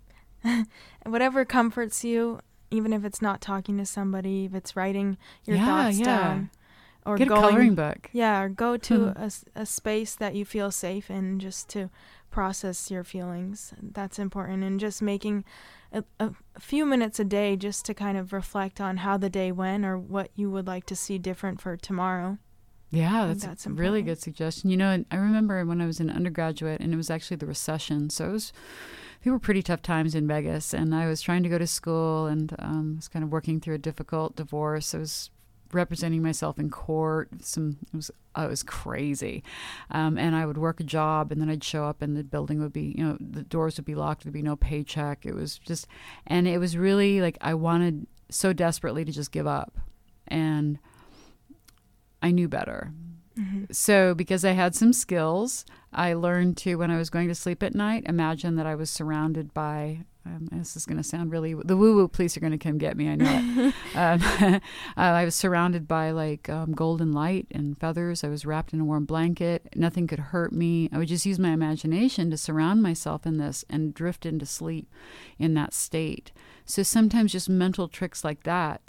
Whatever 1.07 1.45
comforts 1.45 2.05
you, 2.05 2.41
even 2.75 2.93
if 2.93 3.05
it's 3.05 3.23
not 3.23 3.41
talking 3.41 3.79
to 3.79 3.87
somebody, 3.87 4.45
if 4.47 4.55
it's 4.55 4.77
writing 4.77 5.17
your 5.45 5.57
Yeah, 5.57 5.67
thoughts 5.67 5.99
yeah. 5.99 6.05
down, 6.05 6.51
or 7.07 7.17
get 7.17 7.29
a 7.29 7.31
going, 7.31 7.43
coloring 7.43 7.75
book. 7.75 8.11
yeah, 8.13 8.41
or 8.43 8.49
go 8.49 8.77
to 8.77 8.95
Mhm. 9.15 9.45
a 9.55 9.61
a 9.63 9.67
space 9.67 10.15
that 10.17 10.35
you 10.35 10.45
feel 10.45 10.71
safe 10.71 11.11
in, 11.11 11.39
just 11.39 11.69
to 11.71 11.91
process 12.31 12.91
your 12.91 13.05
feelings. 13.05 13.73
That's 13.81 14.19
important, 14.19 14.65
and 14.65 14.81
just 14.81 15.01
making 15.03 15.45
a, 15.93 16.03
a, 16.19 16.31
few 16.59 16.85
minutes 16.85 17.21
a 17.21 17.25
day 17.25 17.57
just 17.57 17.85
to 17.87 17.95
kind 17.95 18.19
of 18.19 18.33
reflect 18.33 18.81
on 18.81 18.99
how 18.99 19.17
the 19.17 19.31
day 19.31 19.53
went 19.53 19.85
or 19.85 19.97
what 19.97 20.31
you 20.35 20.51
would 20.51 20.67
like 20.67 20.87
to 20.87 20.97
see 20.97 21.19
different 21.19 21.61
for 21.61 21.77
tomorrow. 21.77 22.39
Yeah, 22.91 23.27
that's, 23.27 23.45
that's 23.45 23.67
a 23.67 23.71
really 23.71 24.03
good 24.03 24.21
suggestion. 24.21 24.71
You 24.71 24.77
know, 24.77 25.05
I 25.11 25.17
remember 25.17 25.65
when 25.67 25.81
I 25.81 25.87
was 25.87 26.01
an 26.01 26.11
undergraduate, 26.11 26.81
and 26.81 26.93
it 26.93 26.97
was 26.97 27.11
actually 27.11 27.37
the 27.39 27.47
recession, 27.47 28.09
so 28.11 28.29
it 28.29 28.33
was 28.33 28.53
they 29.25 29.31
were 29.31 29.39
pretty 29.39 29.63
tough 29.63 29.81
times 29.81 30.15
in 30.15 30.29
Vegas, 30.29 30.75
and 30.75 30.95
I 30.95 31.07
was 31.07 31.23
trying 31.23 31.43
to 31.45 31.49
go 31.49 31.57
to 31.57 31.67
school, 31.67 32.27
and 32.27 32.55
um, 32.59 32.97
was 32.97 33.09
kind 33.09 33.25
of 33.25 33.33
working 33.33 33.59
through 33.59 33.77
a 33.77 33.79
difficult 33.79 34.37
divorce. 34.37 34.95
I 34.95 34.99
was 34.99 35.31
representing 35.73 36.23
myself 36.23 36.59
in 36.59 36.69
court. 36.69 37.31
Some 37.41 37.79
it 37.93 37.97
was 37.97 38.11
it 38.37 38.49
was 38.51 38.63
crazy, 38.63 39.43
um, 39.91 40.19
and 40.19 40.37
I 40.37 40.45
would 40.45 40.59
work 40.59 40.79
a 40.79 40.85
job, 40.85 41.33
and 41.33 41.41
then 41.41 41.49
I'd 41.49 41.65
show 41.65 41.85
up, 41.85 42.03
and 42.03 42.15
the 42.15 42.23
building 42.23 42.61
would 42.61 42.75
be, 42.75 42.95
you 42.99 43.03
know, 43.03 43.17
the 43.19 43.43
doors 43.43 43.79
would 43.79 43.87
be 43.87 43.95
locked. 43.95 44.25
There'd 44.25 44.35
be 44.35 44.43
no 44.43 44.57
paycheck. 44.57 45.25
It 45.25 45.35
was 45.35 45.59
just, 45.59 45.87
and 46.27 46.47
it 46.47 46.59
was 46.59 46.77
really 46.77 47.23
like 47.23 47.39
I 47.41 47.55
wanted 47.55 48.07
so 48.29 48.53
desperately 48.53 49.07
to 49.07 49.13
just 49.13 49.33
give 49.33 49.47
up, 49.47 49.79
and 50.29 50.79
I 52.21 52.31
knew 52.31 52.47
better. 52.47 52.93
Mm-hmm. 53.39 53.65
So, 53.73 54.15
because 54.15 54.45
I 54.45 54.53
had 54.53 54.75
some 54.75 54.93
skills, 54.93 55.65
I 55.93 56.15
learned 56.15 56.57
to, 56.59 56.77
when 56.77 56.91
I 56.91 56.99
was 56.99 57.11
going 57.11 57.29
to 57.29 57.35
sleep 57.35 57.63
at 57.63 57.75
night, 57.75 58.05
imagine 58.07 58.57
that 58.57 58.67
I 58.67 58.75
was 58.75 58.91
surrounded 58.91 59.53
by. 59.53 60.05
Um, 60.27 60.49
this 60.53 60.75
is 60.75 60.87
going 60.87 60.97
to 60.97 61.03
sound 61.03 61.33
really. 61.33 61.53
The 61.53 61.77
woo 61.77 61.97
woo 61.97 62.09
police 62.09 62.35
are 62.35 62.41
going 62.41 62.53
to 62.53 62.59
come 62.59 62.79
get 62.79 62.97
me. 62.97 63.11
I 63.11 63.15
know 63.17 63.27
it. 63.27 63.75
um, 63.95 64.61
uh, 64.97 65.01
I 65.01 65.25
was 65.25 65.35
surrounded 65.35 65.87
by 65.87 66.13
like 66.13 66.49
um, 66.49 66.73
golden 66.73 67.13
light 67.13 67.47
and 67.51 67.79
feathers. 67.79 68.25
I 68.25 68.29
was 68.29 68.47
wrapped 68.47 68.73
in 68.73 68.81
a 68.81 68.85
warm 68.87 69.05
blanket. 69.05 69.69
Nothing 69.77 70.07
could 70.07 70.21
hurt 70.21 70.53
me. 70.53 70.89
I 70.93 70.99
would 70.99 71.09
just 71.09 71.27
use 71.27 71.39
my 71.39 71.51
imagination 71.51 72.31
to 72.31 72.39
surround 72.39 72.83
myself 72.83 73.27
in 73.27 73.37
this 73.37 73.67
and 73.69 73.93
drift 73.93 74.25
into 74.25 74.47
sleep 74.47 74.89
in 75.39 75.53
that 75.55 75.75
state. 75.75 76.33
So 76.65 76.83
sometimes 76.83 77.33
just 77.33 77.51
mental 77.51 77.89
tricks 77.89 78.25
like 78.25 78.45
that 78.45 78.81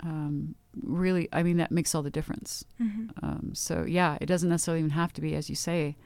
um, 0.00 0.56
really, 0.82 1.28
I 1.32 1.42
mean, 1.42 1.56
that 1.58 1.70
makes 1.70 1.94
all 1.94 2.02
the 2.02 2.10
difference. 2.10 2.64
Mm-hmm. 2.80 3.24
Um, 3.24 3.50
so 3.54 3.84
yeah, 3.86 4.18
it 4.20 4.26
doesn't 4.26 4.48
necessarily 4.48 4.80
even 4.80 4.90
have 4.90 5.12
to 5.14 5.20
be, 5.20 5.34
as 5.34 5.48
you 5.48 5.56
say, 5.56 5.96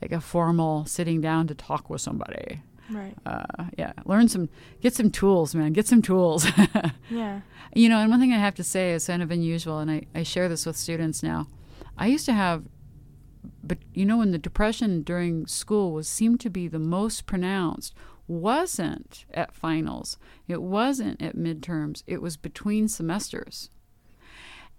like 0.00 0.12
a 0.12 0.20
formal 0.20 0.84
sitting 0.86 1.20
down 1.20 1.46
to 1.48 1.54
talk 1.54 1.90
with 1.90 2.00
somebody. 2.00 2.62
Right. 2.90 3.14
Uh, 3.24 3.64
yeah, 3.78 3.92
learn 4.04 4.28
some, 4.28 4.48
get 4.80 4.94
some 4.94 5.10
tools, 5.10 5.54
man. 5.54 5.72
Get 5.72 5.86
some 5.86 6.02
tools. 6.02 6.46
Yeah. 7.10 7.42
you 7.74 7.90
know, 7.90 7.98
and 7.98 8.10
one 8.10 8.20
thing 8.20 8.32
I 8.32 8.38
have 8.38 8.54
to 8.54 8.64
say 8.64 8.92
is 8.92 9.06
kind 9.06 9.22
of 9.22 9.30
unusual, 9.30 9.80
and 9.80 9.90
I, 9.90 10.06
I 10.14 10.22
share 10.22 10.48
this 10.48 10.64
with 10.64 10.78
students 10.78 11.22
now. 11.22 11.46
I 11.98 12.06
used 12.06 12.24
to 12.24 12.32
have, 12.32 12.64
but 13.62 13.78
you 13.92 14.06
know, 14.06 14.16
when 14.16 14.30
the 14.30 14.38
depression 14.38 15.02
during 15.02 15.46
school 15.46 15.92
was 15.92 16.08
seemed 16.08 16.40
to 16.40 16.50
be 16.50 16.68
the 16.68 16.78
most 16.78 17.26
pronounced, 17.26 17.94
wasn't 18.26 19.26
at 19.34 19.54
finals, 19.54 20.16
it 20.48 20.62
wasn't 20.62 21.20
at 21.20 21.36
midterms, 21.36 22.02
it 22.06 22.22
was 22.22 22.38
between 22.38 22.88
semesters. 22.88 23.68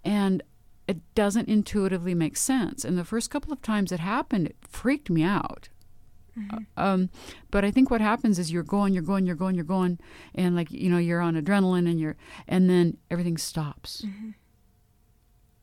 And 0.03 0.43
it 0.87 0.97
doesn't 1.15 1.47
intuitively 1.47 2.13
make 2.13 2.35
sense. 2.35 2.83
And 2.83 2.97
the 2.97 3.05
first 3.05 3.29
couple 3.29 3.53
of 3.53 3.61
times 3.61 3.91
it 3.91 3.99
happened, 4.01 4.47
it 4.47 4.57
freaked 4.67 5.09
me 5.09 5.23
out. 5.23 5.69
Um, 6.77 7.09
but 7.51 7.63
I 7.63 7.69
think 7.69 7.91
what 7.91 8.01
happens 8.01 8.39
is 8.39 8.51
you're 8.51 8.63
going, 8.63 8.93
you're 8.93 9.03
going, 9.03 9.25
you're 9.27 9.35
going, 9.35 9.53
you're 9.53 9.63
going, 9.63 9.99
and 10.33 10.55
like 10.55 10.71
you 10.71 10.89
know 10.89 10.97
you're 10.97 11.21
on 11.21 11.35
adrenaline, 11.35 11.87
and 11.87 11.99
you're, 11.99 12.15
and 12.47 12.67
then 12.67 12.97
everything 13.11 13.37
stops, 13.37 14.01
Mm-hmm. 14.01 14.29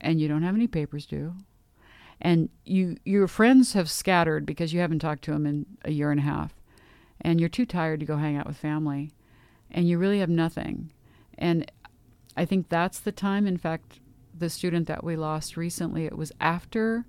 and 0.01 0.21
you 0.21 0.29
don't 0.29 0.43
have 0.45 0.55
any 0.55 0.69
papers 0.69 1.07
due, 1.07 1.35
and 2.21 2.51
you 2.65 2.97
your 3.05 3.27
friends 3.27 3.73
have 3.73 3.91
scattered 3.91 4.47
because 4.47 4.73
you 4.73 4.79
haven't 4.79 5.01
talked 5.01 5.25
to 5.25 5.33
them 5.33 5.45
in 5.45 5.67
a 5.85 5.91
year 5.91 6.13
and 6.13 6.21
a 6.21 6.23
half, 6.23 6.55
and 7.21 7.41
you're 7.41 7.49
too 7.49 7.67
tired 7.67 7.99
to 7.99 8.07
go 8.07 8.17
hang 8.19 8.37
out 8.37 8.47
with 8.47 8.57
family, 8.57 9.11
and 9.73 9.89
you 9.89 9.99
really 9.99 10.21
have 10.21 10.31
nothing, 10.31 10.93
and 11.37 11.69
I 12.37 12.45
think 12.45 12.69
that's 12.69 13.01
the 13.01 13.11
time. 13.13 13.45
In 13.49 13.57
fact, 13.57 13.99
the 14.41 14.51
student 14.51 14.89
that 14.89 15.05
we 15.05 15.17
lost 15.17 15.57
recently, 15.57 16.07
it 16.07 16.17
was 16.17 16.33
after 16.41 17.07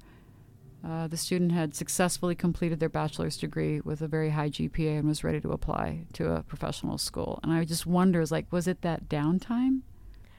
uh, 0.87 1.07
the 1.07 1.17
student 1.17 1.51
had 1.51 1.75
successfully 1.75 2.35
completed 2.35 2.79
their 2.79 2.89
bachelor's 2.89 3.37
degree 3.37 3.81
with 3.81 4.01
a 4.01 4.07
very 4.07 4.31
high 4.31 4.49
GPA 4.49 4.99
and 4.99 5.07
was 5.07 5.23
ready 5.23 5.39
to 5.41 5.51
apply 5.51 6.05
to 6.13 6.33
a 6.33 6.43
professional 6.43 6.97
school. 6.97 7.39
And 7.43 7.51
I 7.51 7.65
just 7.65 7.85
wonder, 7.85 8.21
is 8.21 8.31
like, 8.31 8.51
was 8.51 8.67
it 8.67 8.81
that 8.81 9.07
downtime? 9.07 9.81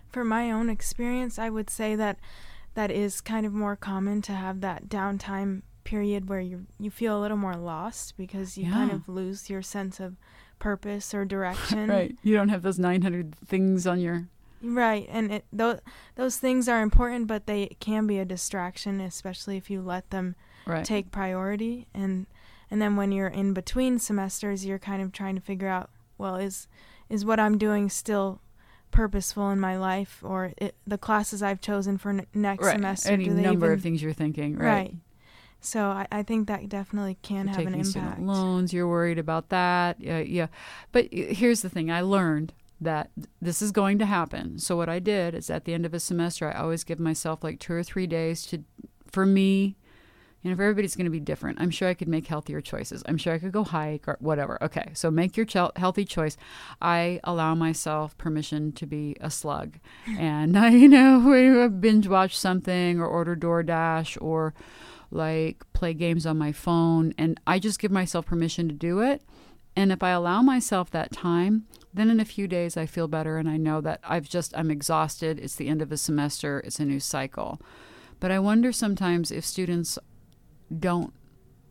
For 0.08 0.24
my 0.24 0.50
own 0.50 0.68
experience, 0.68 1.38
I 1.38 1.48
would 1.48 1.70
say 1.70 1.94
that 1.96 2.18
that 2.74 2.90
is 2.90 3.20
kind 3.20 3.46
of 3.46 3.52
more 3.52 3.76
common 3.76 4.22
to 4.22 4.32
have 4.32 4.60
that 4.60 4.88
downtime 4.88 5.62
period 5.84 6.28
where 6.28 6.40
you 6.40 6.66
you 6.78 6.90
feel 6.90 7.18
a 7.18 7.20
little 7.20 7.36
more 7.36 7.56
lost 7.56 8.16
because 8.16 8.56
you 8.56 8.70
kind 8.70 8.92
of 8.92 9.08
lose 9.08 9.50
your 9.50 9.62
sense 9.62 9.98
of 9.98 10.16
purpose 10.58 11.12
or 11.12 11.24
direction. 11.36 11.88
Right. 11.88 12.16
You 12.22 12.34
don't 12.34 12.48
have 12.48 12.62
those 12.62 12.78
900 12.78 13.34
things 13.46 13.86
on 13.86 14.00
your. 14.00 14.28
Right, 14.62 15.08
and 15.10 15.32
it, 15.32 15.44
those 15.52 15.80
those 16.14 16.36
things 16.36 16.68
are 16.68 16.82
important, 16.82 17.26
but 17.26 17.46
they 17.46 17.76
can 17.80 18.06
be 18.06 18.18
a 18.18 18.24
distraction, 18.24 19.00
especially 19.00 19.56
if 19.56 19.70
you 19.70 19.82
let 19.82 20.10
them 20.10 20.36
Right. 20.64 20.84
take 20.84 21.10
priority. 21.10 21.88
And 21.92 22.26
and 22.70 22.80
then 22.80 22.94
when 22.96 23.10
you're 23.10 23.26
in 23.26 23.52
between 23.52 23.98
semesters, 23.98 24.64
you're 24.64 24.78
kind 24.78 25.02
of 25.02 25.12
trying 25.12 25.34
to 25.34 25.40
figure 25.40 25.68
out, 25.68 25.90
well, 26.18 26.36
is 26.36 26.68
is 27.08 27.24
what 27.24 27.40
I'm 27.40 27.58
doing 27.58 27.88
still 27.88 28.40
purposeful 28.92 29.50
in 29.50 29.58
my 29.58 29.76
life, 29.76 30.20
or 30.22 30.52
it, 30.56 30.76
the 30.86 30.98
classes 30.98 31.42
I've 31.42 31.60
chosen 31.60 31.98
for 31.98 32.10
n- 32.10 32.26
next 32.32 32.64
right. 32.64 32.76
semester? 32.76 33.10
Any 33.10 33.28
number 33.28 33.66
even, 33.66 33.78
of 33.78 33.82
things 33.82 34.02
you're 34.02 34.12
thinking. 34.12 34.56
Right. 34.56 34.66
Right. 34.66 34.94
So 35.60 35.86
I, 35.86 36.06
I 36.10 36.22
think 36.22 36.48
that 36.48 36.68
definitely 36.68 37.18
can 37.22 37.46
You're 37.46 37.56
have 37.56 37.66
an 37.66 37.74
impact. 37.74 37.88
student 37.88 38.26
loans. 38.26 38.72
You're 38.72 38.88
worried 38.88 39.18
about 39.18 39.48
that. 39.50 40.00
Yeah, 40.00 40.18
yeah. 40.18 40.46
But 40.92 41.06
uh, 41.06 41.32
here's 41.34 41.62
the 41.62 41.68
thing: 41.68 41.90
I 41.90 42.00
learned 42.02 42.52
that 42.82 43.10
this 43.40 43.62
is 43.62 43.72
going 43.72 43.98
to 43.98 44.06
happen. 44.06 44.58
So 44.58 44.76
what 44.76 44.88
I 44.88 44.98
did 44.98 45.34
is, 45.34 45.50
at 45.50 45.64
the 45.64 45.74
end 45.74 45.86
of 45.86 45.94
a 45.94 46.00
semester, 46.00 46.48
I 46.48 46.60
always 46.60 46.84
give 46.84 47.00
myself 47.00 47.42
like 47.42 47.58
two 47.58 47.72
or 47.72 47.82
three 47.82 48.06
days 48.06 48.46
to, 48.46 48.64
for 49.10 49.26
me. 49.26 49.76
You 50.42 50.50
know, 50.50 50.54
if 50.54 50.60
everybody's 50.60 50.96
going 50.96 51.04
to 51.04 51.10
be 51.10 51.20
different, 51.20 51.60
I'm 51.60 51.70
sure 51.70 51.88
I 51.88 51.94
could 51.94 52.08
make 52.08 52.26
healthier 52.26 52.60
choices. 52.60 53.04
I'm 53.06 53.16
sure 53.16 53.32
I 53.32 53.38
could 53.38 53.52
go 53.52 53.62
hike 53.62 54.08
or 54.08 54.16
whatever. 54.18 54.60
Okay, 54.60 54.90
so 54.92 55.08
make 55.08 55.36
your 55.36 55.46
ch- 55.46 55.76
healthy 55.76 56.04
choice. 56.04 56.36
I 56.80 57.20
allow 57.22 57.54
myself 57.54 58.18
permission 58.18 58.72
to 58.72 58.84
be 58.84 59.16
a 59.20 59.30
slug, 59.30 59.78
and 60.18 60.58
I, 60.58 60.70
you 60.70 60.88
know, 60.88 61.20
we 61.26 61.62
uh, 61.62 61.68
binge 61.68 62.08
watch 62.08 62.36
something 62.36 62.98
or 62.98 63.06
order 63.06 63.36
DoorDash 63.36 64.20
or 64.20 64.52
like 65.12 65.64
play 65.74 65.94
games 65.94 66.26
on 66.26 66.38
my 66.38 66.52
phone 66.52 67.12
and 67.18 67.38
I 67.46 67.58
just 67.58 67.78
give 67.78 67.90
myself 67.90 68.26
permission 68.26 68.68
to 68.68 68.74
do 68.74 69.00
it. 69.00 69.22
And 69.74 69.90
if 69.90 70.02
I 70.02 70.10
allow 70.10 70.42
myself 70.42 70.90
that 70.90 71.12
time, 71.12 71.66
then 71.94 72.10
in 72.10 72.20
a 72.20 72.24
few 72.24 72.46
days 72.46 72.76
I 72.76 72.86
feel 72.86 73.08
better 73.08 73.38
and 73.38 73.48
I 73.48 73.56
know 73.56 73.80
that 73.80 74.00
I've 74.04 74.28
just 74.28 74.56
I'm 74.56 74.70
exhausted. 74.70 75.38
It's 75.38 75.56
the 75.56 75.68
end 75.68 75.82
of 75.82 75.92
a 75.92 75.96
semester, 75.96 76.60
it's 76.64 76.80
a 76.80 76.84
new 76.84 77.00
cycle. 77.00 77.60
But 78.20 78.30
I 78.30 78.38
wonder 78.38 78.72
sometimes 78.72 79.30
if 79.30 79.44
students 79.44 79.98
don't 80.78 81.12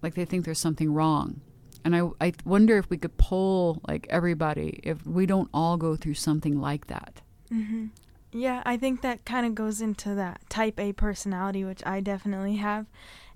like 0.01 0.15
they 0.15 0.25
think 0.25 0.45
there's 0.45 0.59
something 0.59 0.93
wrong. 0.93 1.41
And 1.83 1.95
I 1.95 2.09
I 2.19 2.33
wonder 2.45 2.77
if 2.77 2.89
we 2.89 2.97
could 2.97 3.17
poll 3.17 3.81
like 3.87 4.07
everybody 4.09 4.79
if 4.83 5.05
we 5.05 5.25
don't 5.25 5.49
all 5.53 5.77
go 5.77 5.95
through 5.95 6.15
something 6.15 6.59
like 6.59 6.87
that. 6.87 7.21
hmm 7.49 7.87
Yeah, 8.33 8.61
I 8.65 8.77
think 8.77 9.01
that 9.01 9.25
kind 9.25 9.45
of 9.45 9.55
goes 9.55 9.81
into 9.81 10.15
that 10.15 10.41
type 10.49 10.79
A 10.79 10.93
personality, 10.93 11.63
which 11.63 11.85
I 11.85 11.99
definitely 11.99 12.55
have. 12.57 12.85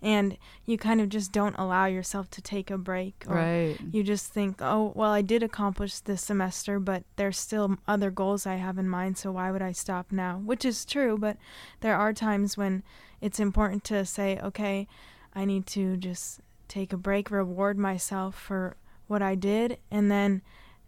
And 0.02 0.38
you 0.66 0.78
kind 0.78 1.02
of 1.02 1.10
just 1.10 1.32
don't 1.32 1.56
allow 1.58 1.86
yourself 1.86 2.30
to 2.32 2.42
take 2.42 2.70
a 2.70 2.78
break. 2.78 3.26
Or 3.28 3.36
Right. 3.36 3.78
You 3.92 4.04
just 4.04 4.32
think, 4.32 4.62
oh, 4.62 4.92
well, 4.96 5.12
I 5.12 5.22
did 5.22 5.42
accomplish 5.42 6.00
this 6.00 6.22
semester, 6.22 6.80
but 6.80 7.04
there's 7.16 7.38
still 7.38 7.78
other 7.88 8.12
goals 8.12 8.46
I 8.46 8.56
have 8.56 8.78
in 8.78 8.88
mind, 8.88 9.18
so 9.18 9.32
why 9.32 9.52
would 9.52 9.62
I 9.62 9.72
stop 9.72 10.12
now? 10.12 10.38
Which 10.38 10.64
is 10.64 10.86
true, 10.86 11.18
but 11.18 11.38
there 11.82 11.96
are 11.96 12.14
times 12.14 12.56
when 12.56 12.84
it's 13.20 13.40
important 13.40 13.84
to 13.86 14.06
say, 14.06 14.40
okay, 14.44 14.88
I 15.34 15.46
need 15.46 15.66
to 15.68 15.98
just 15.98 16.40
take 16.68 16.94
a 16.94 16.98
break, 16.98 17.32
reward 17.32 17.78
myself 17.78 18.36
for 18.36 18.78
what 19.08 19.22
I 19.22 19.36
did, 19.36 19.78
and 19.92 20.12
then 20.12 20.42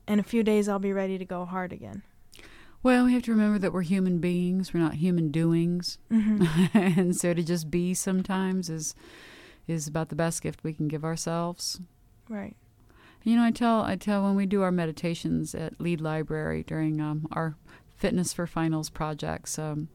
in 0.07 0.19
a 0.19 0.23
few 0.23 0.43
days 0.43 0.69
I'll 0.69 0.79
be 0.79 0.93
ready 0.93 1.17
to 1.17 1.25
go 1.25 1.45
hard 1.45 1.73
again. 1.73 2.03
Well, 2.83 3.05
we 3.05 3.13
have 3.13 3.23
to 3.23 3.31
remember 3.31 3.59
that 3.59 3.73
we're 3.73 3.81
human 3.81 4.19
beings. 4.19 4.73
We're 4.73 4.79
not 4.79 4.95
human 4.95 5.31
doings, 5.31 5.97
Mm-hmm. 6.11 6.77
and 6.77 7.15
so 7.15 7.33
to 7.33 7.43
just 7.43 7.69
be 7.69 7.93
sometimes 7.93 8.69
is 8.69 8.95
is 9.67 9.87
about 9.87 10.07
the 10.09 10.15
best 10.15 10.41
gift 10.41 10.63
we 10.63 10.73
can 10.73 10.87
give 10.87 11.03
ourselves. 11.03 11.81
Right. 12.29 12.55
You 13.23 13.35
know, 13.35 13.43
I 13.43 13.51
tell 13.51 13.81
I 13.81 13.95
tell 13.97 14.23
when 14.23 14.35
we 14.35 14.45
do 14.45 14.61
our 14.61 14.71
meditations 14.71 15.53
at 15.53 15.79
Lied 15.81 15.99
Library 16.01 16.63
during 16.63 17.01
um, 17.01 17.27
our 17.31 17.55
Fitness 17.97 18.31
for 18.31 18.47
Finals 18.47 18.89
projects. 18.89 19.57
Um, 19.59 19.89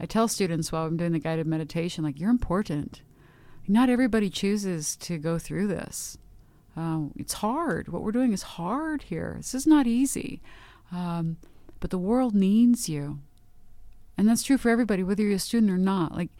I 0.00 0.06
tell 0.06 0.28
students 0.28 0.72
while 0.72 0.86
I'm 0.86 0.96
doing 0.96 1.12
the 1.12 1.18
guided 1.18 1.46
meditation, 1.46 2.02
like 2.04 2.18
you're 2.18 2.30
important. 2.30 3.02
Not 3.68 3.90
everybody 3.90 4.30
chooses 4.30 4.96
to 4.96 5.18
go 5.18 5.38
through 5.38 5.66
this. 5.68 6.18
Uh, 6.76 7.02
it's 7.16 7.34
hard. 7.34 7.88
What 7.88 8.02
we're 8.02 8.10
doing 8.12 8.32
is 8.32 8.42
hard 8.42 9.02
here. 9.02 9.34
This 9.36 9.54
is 9.54 9.66
not 9.66 9.86
easy, 9.86 10.40
um, 10.90 11.36
but 11.82 11.90
the 11.90 11.98
world 11.98 12.34
needs 12.34 12.88
you, 12.88 13.18
and 14.16 14.26
that's 14.26 14.42
true 14.42 14.56
for 14.56 14.70
everybody, 14.70 15.02
whether 15.02 15.22
you're 15.22 15.34
a 15.34 15.38
student 15.38 15.70
or 15.70 15.76
not. 15.76 16.16
Like 16.16 16.30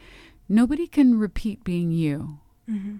nobody 0.48 0.86
can 0.86 1.18
repeat 1.18 1.62
being 1.64 1.90
you 1.92 2.38
Mm-hmm. 2.70 2.96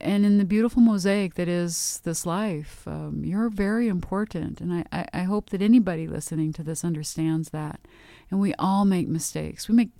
and 0.00 0.24
in 0.24 0.38
the 0.38 0.44
beautiful 0.44 0.80
mosaic 0.80 1.34
that 1.34 1.48
is 1.48 2.00
this 2.04 2.24
life, 2.24 2.86
um, 2.86 3.22
you're 3.24 3.48
very 3.50 3.88
important. 3.88 4.60
And 4.60 4.72
I, 4.72 4.84
I, 4.92 5.06
I 5.12 5.22
hope 5.24 5.50
that 5.50 5.60
anybody 5.60 6.06
listening 6.06 6.52
to 6.54 6.62
this 6.62 6.84
understands 6.84 7.50
that. 7.50 7.80
And 8.30 8.38
we 8.40 8.54
all 8.54 8.84
make 8.84 9.08
mistakes. 9.08 9.68
We 9.68 9.74
make, 9.74 9.90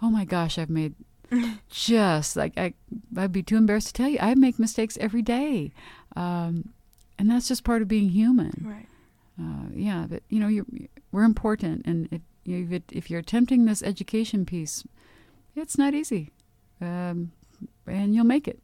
oh 0.00 0.08
my 0.08 0.24
gosh, 0.24 0.56
I've 0.56 0.70
made 0.70 0.94
just 1.68 2.36
like, 2.36 2.56
I, 2.56 2.74
I'd 3.16 3.32
be 3.32 3.42
too 3.42 3.56
embarrassed 3.56 3.88
to 3.88 3.92
tell 3.92 4.08
you, 4.08 4.18
I 4.20 4.34
make 4.36 4.58
mistakes 4.58 4.96
every 5.00 5.22
day. 5.22 5.72
Um, 6.16 6.72
and 7.18 7.28
that's 7.28 7.48
just 7.48 7.64
part 7.64 7.82
of 7.82 7.88
being 7.88 8.10
human. 8.10 8.64
Right. 8.64 8.86
Uh, 9.40 9.68
yeah, 9.74 10.06
but 10.08 10.22
you 10.28 10.38
know, 10.38 10.48
you're, 10.48 10.66
we're 11.12 11.24
important. 11.24 11.86
And 11.86 12.08
if, 12.10 12.20
you 12.44 12.82
if 12.92 13.10
you're 13.10 13.20
attempting 13.20 13.64
this 13.64 13.82
education 13.82 14.44
piece, 14.44 14.84
it's 15.56 15.78
not 15.78 15.94
easy. 15.94 16.30
Um, 16.80 17.32
and 17.86 18.14
you'll 18.14 18.24
make 18.24 18.48
it. 18.48 18.60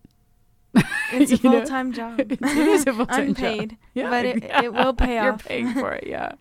It's 1.12 1.30
a 1.30 1.38
full 1.38 1.62
time 1.62 1.92
job. 1.92 2.18
it 2.20 2.42
is 2.42 2.84
a 2.86 2.92
full-time 2.92 3.34
job. 3.34 3.44
Unpaid. 3.44 3.76
Yeah, 3.94 4.10
but 4.10 4.24
it, 4.24 4.42
it 4.42 4.72
will 4.72 4.92
pay 4.92 5.18
off. 5.18 5.24
You're 5.24 5.38
paying 5.38 5.72
for 5.72 5.92
it, 5.92 6.04
yeah. 6.06 6.32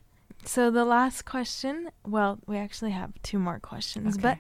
So 0.43 0.71
the 0.71 0.85
last 0.85 1.23
question, 1.25 1.89
well, 2.05 2.39
we 2.47 2.57
actually 2.57 2.91
have 2.91 3.11
two 3.23 3.39
more 3.39 3.59
questions, 3.59 4.15
Okay. 4.15 4.21
but 4.21 4.37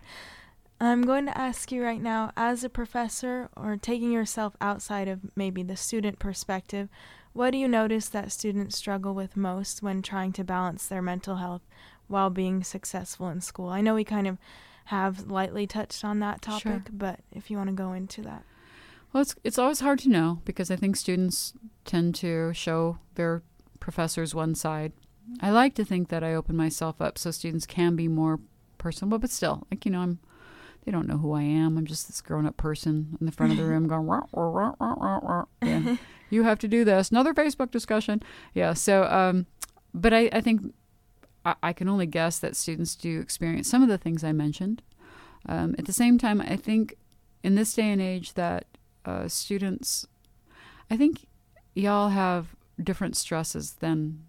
I'm 0.85 1.03
going 1.03 1.25
to 1.27 1.37
ask 1.37 1.71
you 1.71 1.83
right 1.83 2.01
now 2.01 2.31
as 2.35 2.63
a 2.63 2.69
professor 2.69 3.49
or 3.55 3.77
taking 3.77 4.11
yourself 4.11 4.55
outside 4.59 5.07
of 5.07 5.19
maybe 5.35 5.63
the 5.63 5.77
student 5.77 6.19
perspective, 6.19 6.89
what 7.35 7.51
do 7.51 7.57
you 7.57 7.67
notice 7.67 8.07
that 8.09 8.31
students 8.31 8.77
struggle 8.77 9.13
with 9.13 9.35
most 9.35 9.83
when 9.83 10.01
trying 10.01 10.31
to 10.33 10.43
balance 10.43 10.87
their 10.87 11.01
mental 11.01 11.35
health 11.35 11.61
while 12.07 12.29
being 12.29 12.63
successful 12.63 13.27
in 13.27 13.41
school? 13.41 13.67
I 13.69 13.81
know 13.81 13.93
we 13.93 14.05
kind 14.05 14.25
of 14.25 14.37
have 14.85 15.27
lightly 15.27 15.67
touched 15.67 16.05
on 16.05 16.19
that 16.19 16.41
topic, 16.41 16.61
Sure. 16.61 16.83
but 16.93 17.19
if 17.33 17.51
you 17.51 17.57
want 17.57 17.69
to 17.69 17.75
go 17.75 17.91
into 17.91 18.21
that. 18.21 18.43
Well, 19.11 19.21
it's 19.21 19.35
it's 19.43 19.59
always 19.59 19.81
hard 19.81 19.99
to 19.99 20.09
know 20.09 20.41
because 20.45 20.71
I 20.71 20.77
think 20.77 20.95
students 20.95 21.53
tend 21.83 22.15
to 22.15 22.53
show 22.53 22.99
their 23.15 23.43
professors 23.81 24.33
one 24.33 24.55
side. 24.55 24.93
I 25.41 25.51
like 25.51 25.73
to 25.75 25.83
think 25.85 26.07
that 26.09 26.23
I 26.23 26.33
open 26.33 26.55
myself 26.55 27.01
up 27.01 27.17
so 27.17 27.31
students 27.31 27.65
can 27.65 27.95
be 27.97 28.07
more 28.07 28.39
personable, 28.77 29.17
but 29.19 29.29
still, 29.29 29.67
like 29.69 29.85
you 29.85 29.91
know, 29.91 30.01
I'm 30.01 30.19
they 30.85 30.91
don't 30.91 31.07
know 31.07 31.17
who 31.17 31.33
I 31.33 31.41
am. 31.41 31.77
I'm 31.77 31.85
just 31.85 32.07
this 32.07 32.21
grown 32.21 32.45
up 32.45 32.57
person 32.57 33.17
in 33.19 33.25
the 33.25 33.31
front 33.31 33.51
of 33.51 33.57
the 33.57 33.65
room 33.65 33.87
going, 33.87 34.05
rah, 34.05 34.21
rah, 34.31 34.47
rah, 34.47 34.73
rah, 34.79 34.93
rah, 34.93 35.17
rah. 35.17 35.45
Yeah, 35.63 35.97
you 36.29 36.43
have 36.43 36.59
to 36.59 36.67
do 36.67 36.85
this. 36.85 37.09
Another 37.09 37.33
Facebook 37.33 37.71
discussion. 37.71 38.21
Yeah. 38.53 38.73
So, 38.73 39.03
um, 39.05 39.47
but 39.93 40.13
I, 40.13 40.29
I 40.31 40.41
think 40.41 40.73
I, 41.43 41.55
I 41.63 41.73
can 41.73 41.89
only 41.89 42.05
guess 42.05 42.37
that 42.39 42.55
students 42.55 42.95
do 42.95 43.19
experience 43.19 43.67
some 43.67 43.81
of 43.81 43.89
the 43.89 43.97
things 43.97 44.23
I 44.23 44.31
mentioned. 44.31 44.83
Um, 45.47 45.75
at 45.77 45.85
the 45.85 45.93
same 45.93 46.17
time, 46.17 46.41
I 46.41 46.55
think 46.55 46.95
in 47.43 47.55
this 47.55 47.73
day 47.73 47.89
and 47.91 48.01
age 48.01 48.33
that 48.33 48.65
uh, 49.05 49.27
students, 49.27 50.07
I 50.89 50.97
think 50.97 51.27
y'all 51.73 52.09
have 52.09 52.55
different 52.81 53.15
stresses 53.15 53.73
than 53.73 54.23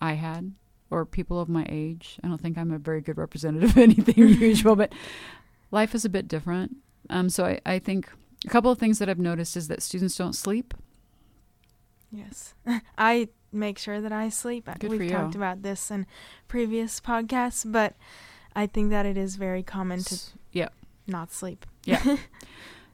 I 0.00 0.14
had 0.14 0.52
or 0.90 1.06
people 1.06 1.40
of 1.40 1.48
my 1.48 1.66
age. 1.68 2.18
I 2.22 2.28
don't 2.28 2.40
think 2.40 2.58
I'm 2.58 2.70
a 2.70 2.78
very 2.78 3.00
good 3.00 3.18
representative 3.18 3.70
of 3.70 3.78
anything 3.78 4.16
usual, 4.16 4.76
but 4.76 4.92
life 5.72 5.94
is 5.94 6.04
a 6.04 6.08
bit 6.08 6.28
different. 6.28 6.76
Um, 7.10 7.28
so 7.28 7.44
I, 7.44 7.60
I 7.66 7.78
think 7.80 8.08
a 8.44 8.48
couple 8.48 8.70
of 8.70 8.78
things 8.78 9.00
that 9.00 9.08
I've 9.08 9.18
noticed 9.18 9.56
is 9.56 9.66
that 9.66 9.82
students 9.82 10.16
don't 10.16 10.34
sleep. 10.34 10.74
Yes. 12.12 12.54
I 12.98 13.28
make 13.50 13.78
sure 13.78 14.00
that 14.00 14.12
I 14.12 14.28
sleep. 14.28 14.68
Good 14.78 14.90
We've 14.90 15.10
talked 15.10 15.34
about 15.34 15.62
this 15.62 15.90
in 15.90 16.06
previous 16.46 17.00
podcasts, 17.00 17.70
but 17.70 17.96
I 18.54 18.66
think 18.66 18.90
that 18.90 19.06
it 19.06 19.16
is 19.16 19.36
very 19.36 19.62
common 19.62 20.04
to 20.04 20.18
yeah. 20.52 20.68
not 21.08 21.32
sleep. 21.32 21.66
Yeah. 21.84 22.16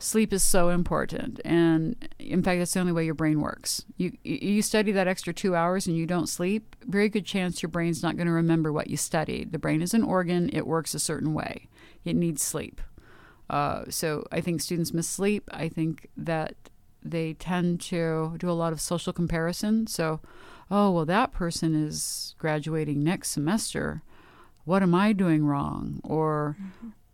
Sleep 0.01 0.33
is 0.33 0.45
so 0.45 0.68
important, 0.68 1.41
and 1.45 1.97
in 2.20 2.41
fact, 2.41 2.61
that's 2.61 2.72
the 2.72 2.79
only 2.79 2.93
way 2.93 3.05
your 3.05 3.14
brain 3.14 3.41
works. 3.41 3.85
You 3.97 4.16
you 4.22 4.39
you 4.41 4.62
study 4.62 4.93
that 4.93 5.09
extra 5.09 5.33
two 5.35 5.57
hours 5.57 5.89
and 5.89 5.97
you 5.97 6.07
don't 6.07 6.29
sleep. 6.29 6.76
Very 6.87 7.09
good 7.09 7.26
chance 7.26 7.64
your 7.64 7.68
brain's 7.68 8.01
not 8.01 8.16
going 8.16 8.29
to 8.29 8.33
remember 8.33 8.72
what 8.72 8.89
you 8.89 8.97
studied. 8.97 9.51
The 9.51 9.59
brain 9.59 9.83
is 9.83 9.95
an 9.95 10.05
organ; 10.05 10.51
it 10.53 10.68
works 10.68 10.95
a 10.95 11.01
certain 11.01 11.35
way. 11.35 11.66
It 12.09 12.17
needs 12.17 12.43
sleep. 12.43 12.81
Uh, 13.51 13.85
so 13.91 14.27
I 14.33 14.41
think 14.41 14.61
students 14.61 14.95
miss 14.95 15.09
sleep. 15.09 15.49
I 15.53 15.69
think 15.69 16.09
that 16.17 16.55
they 17.03 17.35
tend 17.35 17.81
to 17.83 18.35
do 18.39 18.51
a 18.51 18.53
lot 18.53 18.73
of 18.73 18.81
social 18.81 19.13
comparison. 19.13 19.87
So, 19.87 20.21
oh 20.71 20.91
well, 20.91 21.05
that 21.05 21.33
person 21.33 21.75
is 21.75 22.35
graduating 22.39 23.05
next 23.05 23.31
semester. 23.31 24.03
What 24.65 24.83
am 24.83 24.95
I 24.95 25.13
doing 25.13 25.45
wrong? 25.45 26.01
Or 26.03 26.57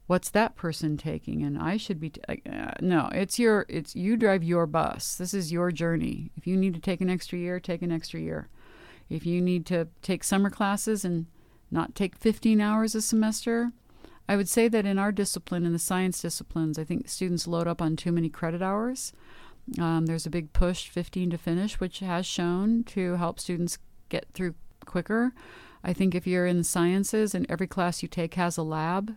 what's 0.07 0.31
that 0.31 0.55
person 0.55 0.97
taking 0.97 1.43
and 1.43 1.59
i 1.59 1.77
should 1.77 1.99
be 1.99 2.11
t- 2.11 2.21
uh, 2.29 2.73
no 2.81 3.09
it's 3.13 3.39
your 3.39 3.65
it's 3.69 3.97
you 3.97 4.17
drive 4.17 4.45
your 4.45 4.67
bus 4.67 5.17
this 5.17 5.33
is 5.33 5.51
your 5.51 5.71
journey 5.71 6.31
if 6.37 6.47
you 6.47 6.57
need 6.57 6.75
to 6.75 6.81
take 6.81 7.01
an 7.01 7.09
extra 7.09 7.39
year 7.39 7.59
take 7.59 7.81
an 7.81 7.91
extra 7.91 8.21
year 8.21 8.49
if 9.09 9.25
you 9.25 9.41
need 9.41 9.65
to 9.65 9.89
take 10.03 10.23
summer 10.23 10.51
classes 10.51 11.05
and 11.05 11.27
not 11.71 11.95
take 11.95 12.19
15 12.19 12.61
hours 12.61 12.95
a 12.95 13.01
semester 13.01 13.73
i 14.29 14.37
would 14.37 14.49
say 14.49 14.68
that 14.68 14.87
in 14.87 14.99
our 14.99 15.12
discipline 15.12 15.64
in 15.66 15.72
the 15.72 15.79
science 15.79 16.20
disciplines 16.22 16.79
i 16.79 16.85
think 16.85 17.09
students 17.09 17.47
load 17.47 17.66
up 17.66 17.81
on 17.83 17.97
too 17.97 18.12
many 18.12 18.29
credit 18.29 18.62
hours 18.62 19.12
um, 19.81 20.07
there's 20.07 20.27
a 20.27 20.31
big 20.31 20.53
push 20.53 20.89
15 20.89 21.31
to 21.31 21.39
finish 21.39 21.81
which 21.81 22.01
has 22.01 22.27
shown 22.27 22.85
to 22.85 23.16
help 23.16 23.41
students 23.41 23.79
get 24.09 24.27
through 24.35 24.55
quicker 24.85 25.33
i 25.83 25.93
think 25.93 26.14
if 26.14 26.27
you're 26.27 26.47
in 26.47 26.59
the 26.59 26.64
sciences 26.64 27.35
and 27.35 27.47
every 27.49 27.66
class 27.66 28.03
you 28.03 28.09
take 28.09 28.35
has 28.35 28.57
a 28.57 28.62
lab 28.62 29.14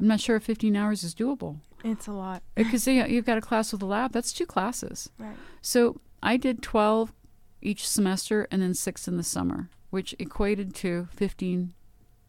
I'm 0.00 0.06
not 0.06 0.20
sure 0.20 0.36
if 0.36 0.44
15 0.44 0.76
hours 0.76 1.02
is 1.02 1.12
doable 1.12 1.56
It's 1.82 2.06
a 2.06 2.12
lot. 2.12 2.44
because 2.54 2.86
you 2.86 3.00
know, 3.00 3.06
you've 3.06 3.24
got 3.26 3.36
a 3.36 3.40
class 3.40 3.72
with 3.72 3.82
a 3.82 3.86
lab. 3.86 4.12
That's 4.12 4.32
two 4.32 4.46
classes. 4.46 5.10
Right. 5.18 5.34
So 5.60 6.00
I 6.22 6.36
did 6.36 6.62
12 6.62 7.12
each 7.62 7.84
semester 7.88 8.46
and 8.52 8.62
then 8.62 8.74
six 8.74 9.08
in 9.08 9.16
the 9.16 9.24
summer, 9.24 9.70
which 9.90 10.14
equated 10.20 10.72
to 10.76 11.08
15 11.16 11.74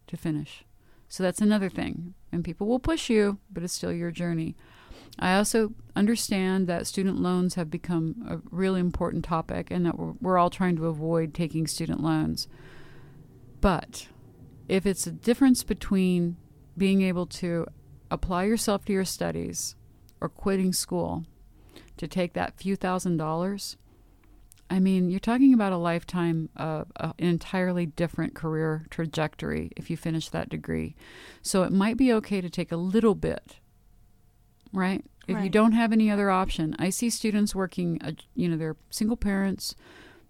to 0.08 0.16
finish. 0.16 0.64
So 1.10 1.24
that's 1.24 1.40
another 1.40 1.68
thing. 1.68 2.14
And 2.30 2.44
people 2.44 2.68
will 2.68 2.78
push 2.78 3.10
you, 3.10 3.40
but 3.50 3.64
it's 3.64 3.74
still 3.74 3.92
your 3.92 4.12
journey. 4.12 4.56
I 5.18 5.34
also 5.34 5.74
understand 5.96 6.68
that 6.68 6.86
student 6.86 7.20
loans 7.20 7.56
have 7.56 7.68
become 7.68 8.14
a 8.28 8.38
really 8.54 8.78
important 8.78 9.24
topic 9.24 9.72
and 9.72 9.84
that 9.84 9.98
we're, 9.98 10.12
we're 10.20 10.38
all 10.38 10.50
trying 10.50 10.76
to 10.76 10.86
avoid 10.86 11.34
taking 11.34 11.66
student 11.66 12.00
loans. 12.00 12.46
But 13.60 14.06
if 14.68 14.86
it's 14.86 15.04
a 15.04 15.10
difference 15.10 15.64
between 15.64 16.36
being 16.78 17.02
able 17.02 17.26
to 17.26 17.66
apply 18.08 18.44
yourself 18.44 18.84
to 18.84 18.92
your 18.92 19.04
studies 19.04 19.74
or 20.20 20.28
quitting 20.28 20.72
school 20.72 21.24
to 21.96 22.06
take 22.06 22.34
that 22.34 22.56
few 22.56 22.76
thousand 22.76 23.16
dollars, 23.16 23.76
I 24.70 24.78
mean, 24.78 25.10
you're 25.10 25.18
talking 25.18 25.52
about 25.52 25.72
a 25.72 25.76
lifetime 25.76 26.48
of 26.56 26.92
uh, 26.96 27.12
an 27.18 27.26
entirely 27.26 27.86
different 27.86 28.34
career 28.34 28.86
trajectory 28.88 29.72
if 29.76 29.90
you 29.90 29.96
finish 29.96 30.28
that 30.28 30.48
degree. 30.48 30.94
So 31.42 31.64
it 31.64 31.72
might 31.72 31.96
be 31.96 32.12
okay 32.14 32.40
to 32.40 32.48
take 32.48 32.70
a 32.70 32.76
little 32.76 33.16
bit, 33.16 33.56
right? 34.72 35.04
If 35.26 35.42
you 35.44 35.50
don't 35.50 35.72
have 35.72 35.92
any 35.92 36.10
other 36.10 36.30
option, 36.30 36.74
I 36.78 36.90
see 36.90 37.08
students 37.10 37.54
working, 37.54 38.00
uh, 38.02 38.12
you 38.34 38.48
know, 38.48 38.56
they're 38.56 38.76
single 38.90 39.16
parents, 39.16 39.76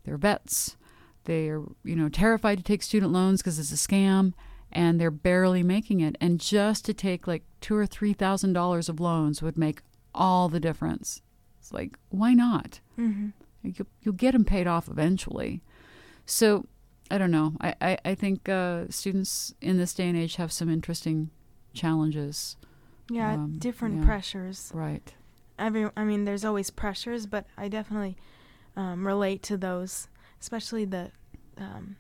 they're 0.05 0.19
vets, 0.19 0.77
they're, 1.25 1.63
you 1.85 1.97
know, 1.97 2.09
terrified 2.09 2.59
to 2.59 2.65
take 2.65 2.83
student 2.83 3.13
loans 3.13 3.41
because 3.41 3.59
it's 3.59 3.73
a 3.73 3.77
scam 3.77 4.35
and 4.73 5.01
they're 5.01 5.11
barely 5.11 5.63
making 5.63 6.01
it. 6.01 6.17
And 6.21 6.39
just 6.39 6.85
to 6.87 6.95
take 6.95 7.27
like 7.27 7.45
two 7.61 7.77
or 7.77 7.87
three 7.87 8.13
thousand 8.13 8.53
dollars 8.53 8.89
of 8.89 9.01
loans 9.01 9.43
would 9.43 9.57
make 9.57 9.81
all 10.15 10.49
the 10.49 10.61
difference. 10.61 11.23
It's 11.59 11.73
like, 11.73 11.97
why 12.11 12.35
not? 12.35 12.81
Mm-hmm. 12.99 13.29
You'll, 13.63 13.87
you'll 14.03 14.15
get 14.15 14.33
them 14.33 14.45
paid 14.45 14.67
off 14.67 14.89
eventually. 14.89 15.63
So 16.27 16.67
I 17.11 17.19
don't 17.19 17.31
know. 17.31 17.55
I, 17.61 17.75
I, 17.81 17.99
I 18.05 18.15
think 18.15 18.49
uh, 18.49 18.85
students 18.91 19.55
in 19.61 19.79
this 19.79 19.93
day 19.95 20.09
and 20.09 20.17
age 20.17 20.37
have 20.37 20.53
some 20.53 20.71
interesting 20.71 21.31
challenges. 21.75 22.57
Yeah, 23.11 23.35
Um, 23.35 23.57
different 23.59 23.99
yeah. 23.99 24.05
pressures. 24.05 24.71
Right. 24.75 25.13
Every, 25.59 25.91
I 25.97 26.05
mean, 26.05 26.25
there's 26.25 26.45
always 26.45 26.71
pressures, 26.71 27.27
but 27.27 27.45
I 27.57 27.69
definitely 27.69 28.17
um, 28.77 29.07
relate 29.07 29.43
to 29.45 29.57
those, 29.57 30.09
especially 30.41 30.85
the 30.85 31.11
um, 31.59 31.97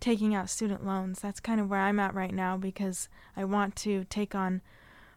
taking 0.00 0.34
out 0.34 0.50
student 0.50 0.84
loans. 0.86 1.20
That's 1.20 1.40
kind 1.40 1.60
of 1.60 1.68
where 1.70 1.80
I'm 1.80 1.98
at 1.98 2.14
right 2.14 2.32
now 2.34 2.56
because 2.56 3.08
I 3.36 3.44
want 3.44 3.74
to 3.76 4.04
take 4.04 4.34
on 4.34 4.60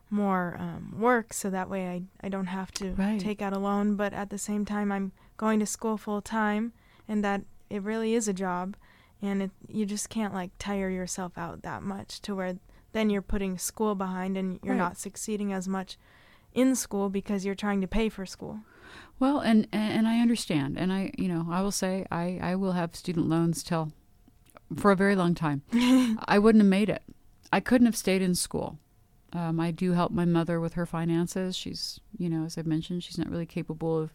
more 0.10 0.56
um, 0.58 0.96
work 0.98 1.34
so 1.34 1.50
that 1.50 1.70
way 1.70 1.88
I, 1.88 2.04
I 2.26 2.30
don't 2.30 2.48
have 2.48 2.72
to 2.76 2.94
Right. 2.94 3.20
take 3.20 3.42
out 3.42 3.52
a 3.54 3.60
loan. 3.60 3.96
But 3.98 4.14
at 4.14 4.30
the 4.30 4.38
same 4.38 4.64
time, 4.64 4.92
I'm 4.92 5.12
going 5.38 5.60
to 5.60 5.66
school 5.66 5.98
full 5.98 6.22
time, 6.22 6.74
and 7.08 7.24
that 7.24 7.42
it 7.70 7.82
really 7.84 8.14
is 8.14 8.28
a 8.28 8.34
job, 8.34 8.76
and 9.22 9.42
it, 9.44 9.52
you 9.68 9.86
just 9.86 10.10
can't 10.10 10.34
like 10.34 10.52
tire 10.60 10.90
yourself 10.90 11.38
out 11.38 11.62
that 11.64 11.84
much 11.84 12.22
to 12.22 12.36
where 12.36 12.58
then 12.94 13.10
you're 13.10 13.22
putting 13.22 13.58
school 13.58 13.96
behind 13.96 14.38
and 14.38 14.60
you're 14.64 14.74
Right. 14.74 14.80
not 14.80 14.98
succeeding 14.98 15.52
as 15.54 15.68
much 15.68 15.98
in 16.54 16.76
school 16.76 17.10
because 17.10 17.46
you're 17.46 17.54
trying 17.56 17.82
to 17.82 17.88
pay 17.88 18.10
for 18.10 18.26
school. 18.26 18.62
Well, 19.20 19.40
and, 19.40 19.68
and 19.72 20.08
I 20.08 20.20
understand, 20.20 20.78
and 20.78 20.92
I 20.94 21.12
you 21.18 21.28
know 21.28 21.48
I 21.50 21.62
will 21.62 21.72
say 21.72 22.06
I 22.12 22.40
I 22.42 22.56
will 22.56 22.72
have 22.74 22.96
student 22.96 23.28
loans 23.28 23.62
till 23.64 23.92
for 24.76 24.92
a 24.92 24.96
very 24.96 25.16
long 25.16 25.36
time. 25.36 25.62
I 26.28 26.40
wouldn't 26.40 26.62
have 26.64 26.70
made 26.70 26.90
it. 26.90 27.04
I 27.52 27.60
couldn't 27.60 27.86
have 27.86 27.96
stayed 27.96 28.22
in 28.22 28.36
school. 28.36 28.80
Um, 29.34 29.60
I 29.60 29.72
do 29.72 29.92
help 29.94 30.12
my 30.12 30.26
mother 30.26 30.60
with 30.60 30.74
her 30.74 30.86
finances. 30.86 31.56
She's 31.56 32.00
you 32.18 32.30
know 32.30 32.46
as 32.46 32.58
I've 32.58 32.66
mentioned, 32.68 33.04
she's 33.04 33.18
not 33.18 33.30
really 33.30 33.46
capable 33.46 34.00
of. 34.00 34.14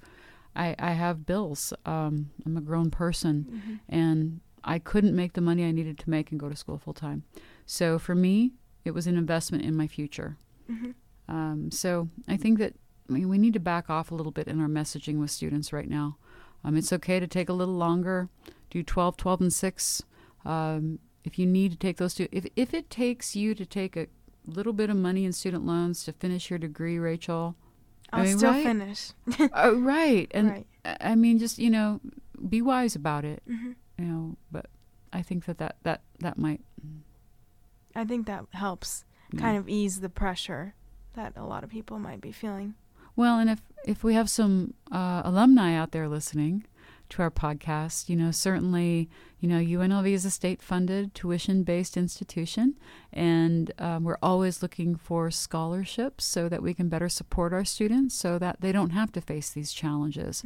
I 0.55 0.75
I 0.79 0.93
have 0.93 1.27
bills. 1.27 1.73
Um, 1.87 2.31
I'm 2.47 2.57
a 2.57 2.61
grown 2.61 2.91
person, 2.91 3.81
and 3.89 4.41
I 4.65 4.79
couldn't 4.79 5.15
make 5.17 5.33
the 5.33 5.41
money 5.41 5.65
I 5.65 5.73
needed 5.73 5.99
to 5.99 6.11
make 6.11 6.31
and 6.31 6.39
go 6.41 6.49
to 6.49 6.57
school 6.57 6.79
full 6.79 6.95
time. 6.95 7.25
So 7.67 7.99
for 7.99 8.15
me, 8.15 8.53
it 8.85 8.93
was 8.93 9.07
an 9.07 9.17
investment 9.17 9.65
in 9.65 9.75
my 9.77 9.87
future. 9.87 10.37
Mhm. 10.71 10.95
Um, 11.29 11.71
so 11.71 12.09
I 12.29 12.37
think 12.37 12.59
that 12.59 12.75
I 13.09 13.13
mean, 13.13 13.29
we 13.29 13.39
need 13.39 13.53
to 13.55 13.61
back 13.61 13.91
off 13.91 14.11
a 14.11 14.15
little 14.15 14.33
bit 14.33 14.47
in 14.49 14.61
our 14.61 14.69
messaging 14.69 15.19
with 15.19 15.31
students 15.31 15.73
right 15.73 15.89
now. 15.89 16.17
Um, 16.65 16.77
it's 16.77 16.93
okay 16.93 17.19
to 17.19 17.27
take 17.27 17.49
a 17.49 17.53
little 17.53 17.75
longer, 17.75 18.29
do 18.71 18.83
12, 18.83 19.17
12, 19.17 19.41
and 19.41 19.53
6. 19.53 20.03
Um, 20.45 20.99
if 21.25 21.39
you 21.39 21.45
need 21.47 21.73
to 21.73 21.79
take 21.79 21.97
those 21.97 22.15
two, 22.15 22.29
if, 22.31 22.47
if 22.57 22.73
it 22.73 22.89
takes 22.91 23.35
you 23.35 23.55
to 23.57 23.67
take 23.67 23.97
a 23.97 24.07
little 24.47 24.73
bit 24.73 24.89
of 24.91 24.97
money 24.97 25.25
in 25.25 25.33
student 25.33 25.67
loans 25.67 26.05
to 26.05 26.13
finish 26.13 26.49
your 26.51 26.59
degree, 26.59 26.99
Rachel, 26.99 27.57
I 28.13 28.19
I'll 28.19 28.25
mean, 28.25 28.37
still 28.39 28.51
right? 28.53 28.65
finish. 28.65 29.11
uh, 29.53 29.75
right. 29.77 30.29
And 30.33 30.51
right. 30.51 30.67
I 30.85 30.97
I 31.13 31.15
mean, 31.15 31.39
just, 31.39 31.59
you 31.59 31.71
know, 31.71 32.01
be 32.49 32.61
wise 32.63 32.95
about 32.97 33.25
it, 33.25 33.43
hmm 33.47 33.73
you 33.99 34.05
know, 34.07 34.37
but 34.51 34.67
I 35.13 35.23
think 35.23 35.45
that 35.45 35.59
that, 35.59 35.77
that, 35.85 36.01
that 36.21 36.39
might 36.39 36.61
I 37.95 38.05
think 38.05 38.27
that 38.27 38.45
helps 38.53 39.05
you 39.31 39.39
know. 39.39 39.43
kind 39.43 39.57
of 39.59 39.69
ease 39.69 40.01
the 40.01 40.09
pressure 40.09 40.75
that 41.15 41.35
a 41.37 41.45
lot 41.45 41.63
of 41.63 41.71
people 41.71 41.99
might 41.99 42.21
be 42.21 42.33
feeling. 42.33 42.75
Well, 43.17 43.39
and 43.39 43.51
if 43.51 43.61
if 43.85 44.03
we 44.03 44.15
have 44.15 44.31
some 44.31 44.75
uh, 44.91 45.23
alumni 45.25 45.75
out 45.75 45.93
there 45.93 46.09
listening 46.09 46.65
to 47.13 47.23
our 47.23 47.31
podcast, 47.31 48.09
you 48.09 48.17
know, 48.17 48.31
certainly, 48.31 49.09
you 49.39 49.49
know, 49.49 49.59
UNLV 49.59 50.11
is 50.11 50.25
a 50.25 50.31
state-funded, 50.31 51.15
tuition-based 51.15 51.97
institution, 51.97 52.75
and 53.13 53.71
um, 53.79 54.05
we're 54.05 54.17
always 54.23 54.63
looking 54.63 54.97
for 54.97 55.31
scholarships 55.31 56.25
so 56.25 56.49
that 56.49 56.63
we 56.63 56.73
can 56.73 56.89
better 56.89 57.11
support 57.11 57.53
our 57.53 57.67
students, 57.67 58.15
so 58.15 58.39
that 58.39 58.61
they 58.61 58.73
don't 58.73 58.91
have 58.91 59.13
to 59.13 59.21
face 59.21 59.51
these 59.51 59.73
challenges. 59.73 60.43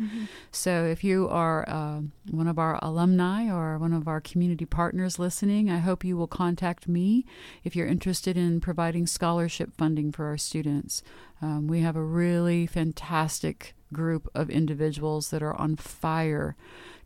So, 0.51 0.85
if 0.85 1.05
you 1.05 1.29
are 1.29 1.69
um 1.71 2.13
one 2.31 2.49
of 2.49 2.59
our 2.59 2.79
alumni 2.83 3.49
or 3.49 3.79
one 3.79 3.93
of 3.93 4.09
our 4.09 4.21
community 4.21 4.67
partners 4.67 5.19
listening, 5.21 5.71
I 5.71 5.79
hope 5.79 6.05
you 6.05 6.17
will 6.17 6.27
contact 6.27 6.89
me 6.89 7.25
if 7.63 7.77
you're 7.77 7.87
interested 7.87 8.37
in 8.37 8.61
providing 8.61 9.07
scholarship 9.07 9.71
funding 9.77 10.11
for 10.11 10.27
our 10.27 10.39
students. 10.39 11.03
Um, 11.41 11.69
we 11.69 11.81
have 11.81 11.95
a 11.97 12.03
really 12.03 12.67
fantastic 12.67 13.76
group 13.93 14.29
of 14.35 14.51
individuals 14.51 15.31
that 15.31 15.43
are 15.43 15.55
on 15.55 15.77
fire 15.77 16.57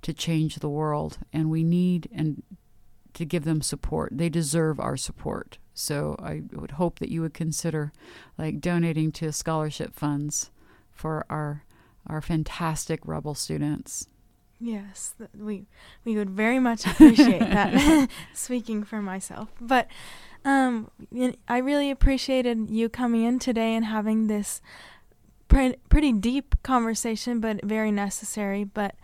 to 0.03 0.13
change 0.13 0.57
the 0.57 0.69
world, 0.69 1.19
and 1.33 1.51
we 1.51 1.63
need 1.63 2.09
and 2.13 2.43
to 3.15 3.25
give 3.25 3.45
them 3.45 3.61
support. 3.61 4.17
They 4.17 4.29
deserve 4.29 4.81
our 4.81 4.97
support. 4.97 5.59
So 5.75 6.17
I 6.19 6.43
would 6.53 6.73
hope 6.73 6.99
that 6.99 7.11
you 7.11 7.23
would 7.23 7.35
consider 7.35 7.93
like 8.39 8.61
donating 8.61 9.13
to 9.13 9.33
scholarship 9.33 9.95
funds 9.95 10.51
for 10.91 11.25
our 11.31 11.65
our 12.07 12.21
fantastic 12.21 13.01
rebel 13.05 13.35
students. 13.35 14.07
Yes, 14.59 15.15
th- 15.17 15.31
we 15.39 15.67
we 16.05 16.17
would 16.17 16.31
very 16.31 16.59
much 16.59 16.87
appreciate 16.87 17.41
that. 17.41 18.09
Speaking 18.35 18.85
for 18.85 19.01
myself, 19.01 19.49
but 19.61 19.89
um, 20.45 20.91
I 21.49 21.59
really 21.59 21.91
appreciated 21.91 22.71
you 22.71 22.89
coming 22.89 23.25
in 23.25 23.39
today 23.39 23.75
and 23.75 23.87
having 23.87 24.27
this 24.27 24.61
pre- 25.51 25.77
pretty 25.91 26.13
deep 26.13 26.55
conversation, 26.63 27.41
but 27.41 27.63
very 27.63 27.93
necessary. 27.93 28.65
But 28.65 28.95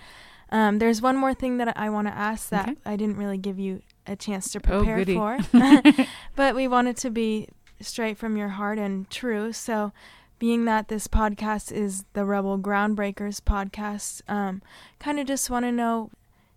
um, 0.51 0.79
there's 0.79 1.03
one 1.03 1.17
more 1.19 1.35
thing 1.35 1.59
that 1.59 1.77
I 1.77 1.91
want 1.91 2.07
to 2.09 2.15
ask 2.15 2.49
that 2.49 2.69
Okay. 2.71 2.79
I 2.87 2.97
didn't 2.97 3.19
really 3.19 3.37
give 3.39 3.59
you 3.59 3.83
a 4.07 4.17
chance 4.17 4.51
to 4.53 4.59
Oh, 4.59 4.79
prepare 4.79 4.97
goody. 5.05 5.15
for, 5.15 5.39
but 6.37 6.55
we 6.55 6.67
wanted 6.69 6.97
to 6.99 7.11
be 7.11 7.49
straight 7.81 8.17
from 8.17 8.37
your 8.39 8.49
heart 8.51 8.79
and 8.79 9.11
true. 9.11 9.53
So. 9.53 9.93
Being 10.39 10.67
that 10.67 10.89
this 10.89 11.09
podcast 11.09 11.73
is 11.73 12.05
the 12.13 12.27
Rebel 12.27 12.59
Groundbreakers 12.59 13.41
podcast, 13.41 14.21
um, 14.29 14.61
kind 14.99 15.19
of 15.19 15.27
just 15.27 15.49
want 15.49 15.65
to 15.65 15.73
know 15.73 16.11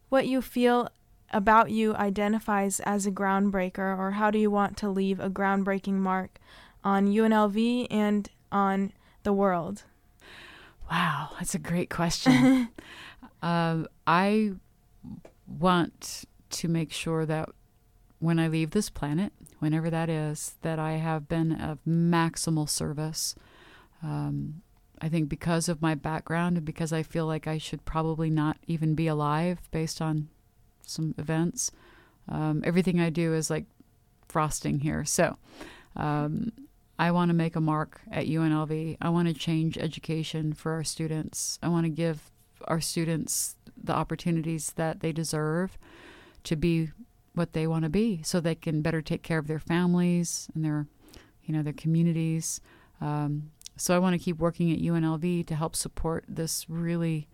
what 0.10 0.28
you 0.28 0.42
feel 0.42 0.90
about 1.32 1.72
you 1.72 1.96
identifies 1.96 2.82
as 2.82 3.06
a 3.06 3.12
groundbreaker, 3.12 3.98
or 3.98 4.12
how 4.12 4.32
do 4.32 4.38
you 4.38 4.52
want 4.52 4.76
to 4.80 4.90
leave 4.90 5.22
a 5.22 5.30
groundbreaking 5.30 5.94
mark 5.94 6.40
on 6.84 7.08
UNLV 7.08 7.88
and 7.90 8.30
on 8.52 8.92
the 9.30 9.34
world? 9.34 9.84
Wow, 10.90 11.30
that's 11.38 11.54
a 11.54 11.60
great 11.60 11.92
question. 11.92 12.70
um, 13.44 13.88
I 14.08 14.54
want 15.46 16.26
to 16.50 16.68
make 16.68 16.92
sure 16.92 17.28
that 17.28 17.50
when 18.18 18.40
I 18.40 18.48
leave 18.48 18.72
this 18.72 18.90
planet, 18.90 19.32
whenever 19.60 19.92
that 19.92 20.10
is, 20.10 20.56
that 20.64 20.80
I 20.80 20.94
have 20.94 21.30
been 21.30 21.52
of 21.52 21.78
maximal 21.88 22.68
service. 22.68 23.36
Um, 24.02 24.64
I 25.00 25.10
think 25.10 25.30
because 25.30 25.70
of 25.70 25.80
my 25.80 25.94
background 25.94 26.58
and 26.58 26.66
because 26.66 26.92
I 26.92 27.04
feel 27.04 27.28
like 27.28 27.46
I 27.46 27.60
should 27.60 27.86
probably 27.86 28.32
not 28.32 28.58
even 28.66 28.96
be 28.96 29.06
alive 29.06 29.60
based 29.70 30.02
on 30.02 30.30
some 30.82 31.14
events, 31.20 31.70
um, 32.28 32.64
everything 32.66 33.00
I 33.00 33.12
do 33.12 33.36
is 33.36 33.52
like 33.52 33.66
frosting 34.28 34.80
here. 34.80 35.06
So 35.06 35.38
um, 35.96 36.52
I 37.00 37.12
want 37.12 37.30
to 37.30 37.34
make 37.34 37.56
a 37.56 37.62
mark 37.62 38.02
at 38.12 38.28
UNLV. 38.28 38.98
I 39.02 39.10
want 39.10 39.30
to 39.30 39.34
change 39.34 39.78
education 39.78 40.52
for 40.52 40.74
our 40.74 40.84
students. 40.84 41.58
I 41.64 41.70
want 41.70 41.86
to 41.86 41.90
give 41.90 42.30
our 42.66 42.82
students 42.82 43.56
the 43.82 43.94
opportunities 43.94 44.74
that 44.76 45.00
they 45.00 45.14
deserve 45.14 45.78
to 46.44 46.58
be 46.58 46.92
what 47.34 47.54
they 47.54 47.66
want 47.66 47.86
to 47.86 47.90
be 47.90 48.22
so 48.24 48.42
they 48.42 48.54
can 48.54 48.82
better 48.82 49.02
take 49.02 49.24
care 49.24 49.38
of 49.38 49.48
their 49.48 49.60
families 49.60 50.50
and 50.54 50.66
their 50.66 50.88
you 51.44 51.54
know 51.54 51.64
their 51.64 51.74
communities 51.74 52.60
um, 53.00 53.52
so 53.78 53.96
i 53.96 54.00
want 54.00 54.14
to 54.14 54.24
keep 54.24 54.38
working 54.40 54.72
at 54.72 54.80
unlv 54.80 55.46
to 55.48 55.56
help 55.56 55.76
support 55.76 56.26
this 56.28 56.66
really 56.70 57.28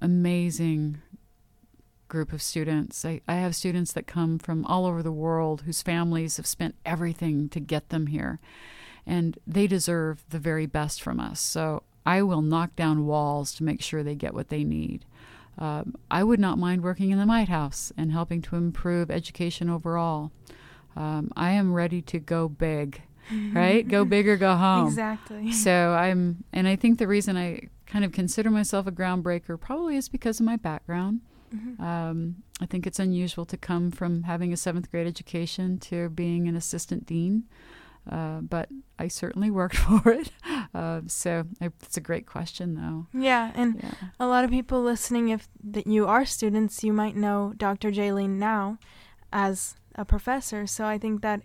amazing 0.00 1.00
group 2.12 2.30
of 2.30 2.42
students 2.42 3.06
I, 3.06 3.22
I 3.26 3.36
have 3.36 3.56
students 3.56 3.92
that 3.92 4.06
come 4.06 4.38
from 4.38 4.66
all 4.66 4.84
over 4.84 5.02
the 5.02 5.10
world 5.10 5.62
whose 5.62 5.80
families 5.80 6.36
have 6.36 6.46
spent 6.46 6.74
everything 6.84 7.48
to 7.48 7.58
get 7.58 7.88
them 7.88 8.08
here 8.08 8.38
and 9.06 9.38
they 9.46 9.66
deserve 9.66 10.22
the 10.28 10.38
very 10.38 10.66
best 10.66 11.00
from 11.00 11.18
us 11.18 11.40
so 11.40 11.84
i 12.04 12.20
will 12.20 12.42
knock 12.42 12.76
down 12.76 13.06
walls 13.06 13.54
to 13.54 13.64
make 13.64 13.80
sure 13.80 14.02
they 14.02 14.14
get 14.14 14.34
what 14.34 14.50
they 14.50 14.62
need 14.62 15.06
um, 15.58 15.94
I 16.10 16.24
would 16.24 16.40
not 16.40 16.58
mind 16.58 16.82
working 16.82 17.10
in 17.10 17.18
the 17.18 17.26
White 17.26 17.48
House 17.48 17.92
and 17.96 18.10
helping 18.10 18.42
to 18.42 18.56
improve 18.56 19.10
education 19.10 19.68
overall. 19.68 20.32
Um, 20.96 21.30
I 21.36 21.50
am 21.52 21.74
ready 21.74 22.00
to 22.02 22.18
go 22.18 22.48
big, 22.48 23.02
right? 23.52 23.86
go 23.86 24.04
big 24.16 24.28
or 24.28 24.36
go 24.36 24.56
home. 24.56 24.86
Exactly. 24.86 25.52
So 25.52 25.92
I'm, 25.92 26.44
and 26.52 26.66
I 26.66 26.76
think 26.76 26.98
the 26.98 27.06
reason 27.06 27.36
I 27.36 27.68
kind 27.86 28.04
of 28.04 28.12
consider 28.12 28.50
myself 28.50 28.86
a 28.86 28.92
groundbreaker 28.92 29.60
probably 29.60 29.96
is 29.96 30.08
because 30.08 30.40
of 30.40 30.46
my 30.46 30.56
background. 30.56 31.20
Mhm. 31.54 31.80
Um, 31.80 32.36
I 32.60 32.66
think 32.66 32.86
it's 32.86 32.98
unusual 32.98 33.44
to 33.46 33.56
come 33.56 33.90
from 33.90 34.22
having 34.24 34.52
a 34.52 34.56
seventh 34.56 34.90
grade 34.90 35.06
education 35.06 35.78
to 35.80 36.08
being 36.10 36.48
an 36.48 36.56
assistant 36.56 37.06
dean, 37.06 37.44
uh, 38.10 38.40
but 38.40 38.68
I 38.98 39.08
certainly 39.08 39.50
worked 39.50 39.76
for 39.86 40.02
it. 40.10 40.30
Uh, 40.74 41.02
so 41.06 41.44
I, 41.60 41.66
it's 41.82 41.96
a 41.96 42.00
great 42.00 42.26
question, 42.26 42.74
though. 42.74 43.06
Yeah, 43.12 43.52
and 43.54 43.76
Yeah. 43.82 43.94
a 44.18 44.26
lot 44.26 44.44
of 44.44 44.50
people 44.50 44.82
listening, 44.82 45.28
if 45.28 45.48
that 45.62 45.86
you 45.86 46.06
are 46.06 46.24
students, 46.24 46.82
you 46.82 46.92
might 46.92 47.16
know 47.16 47.52
Dr. 47.56 47.90
Jalene 47.90 48.38
now 48.38 48.78
as 49.32 49.76
a 49.94 50.04
professor. 50.04 50.66
So 50.66 50.86
I 50.86 50.98
think 50.98 51.20
that 51.22 51.42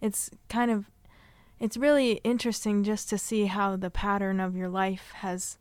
it's 0.00 0.30
kind 0.48 0.70
of 0.70 0.90
it's 1.58 1.76
really 1.76 2.12
interesting 2.24 2.82
just 2.84 3.10
to 3.10 3.18
see 3.18 3.44
how 3.44 3.76
the 3.76 3.90
pattern 3.90 4.40
of 4.40 4.56
your 4.56 4.70
life 4.70 5.12
has 5.16 5.58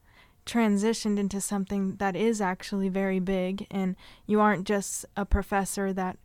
transitioned 0.50 1.20
into 1.20 1.40
something 1.40 1.96
that 1.98 2.16
is 2.16 2.42
actually 2.42 2.90
very 2.90 3.20
big 3.20 3.68
and 3.70 3.96
you 4.26 4.40
aren't 4.40 4.66
just 4.66 5.06
a 5.16 5.24
professor 5.24 5.94
that 5.94 6.18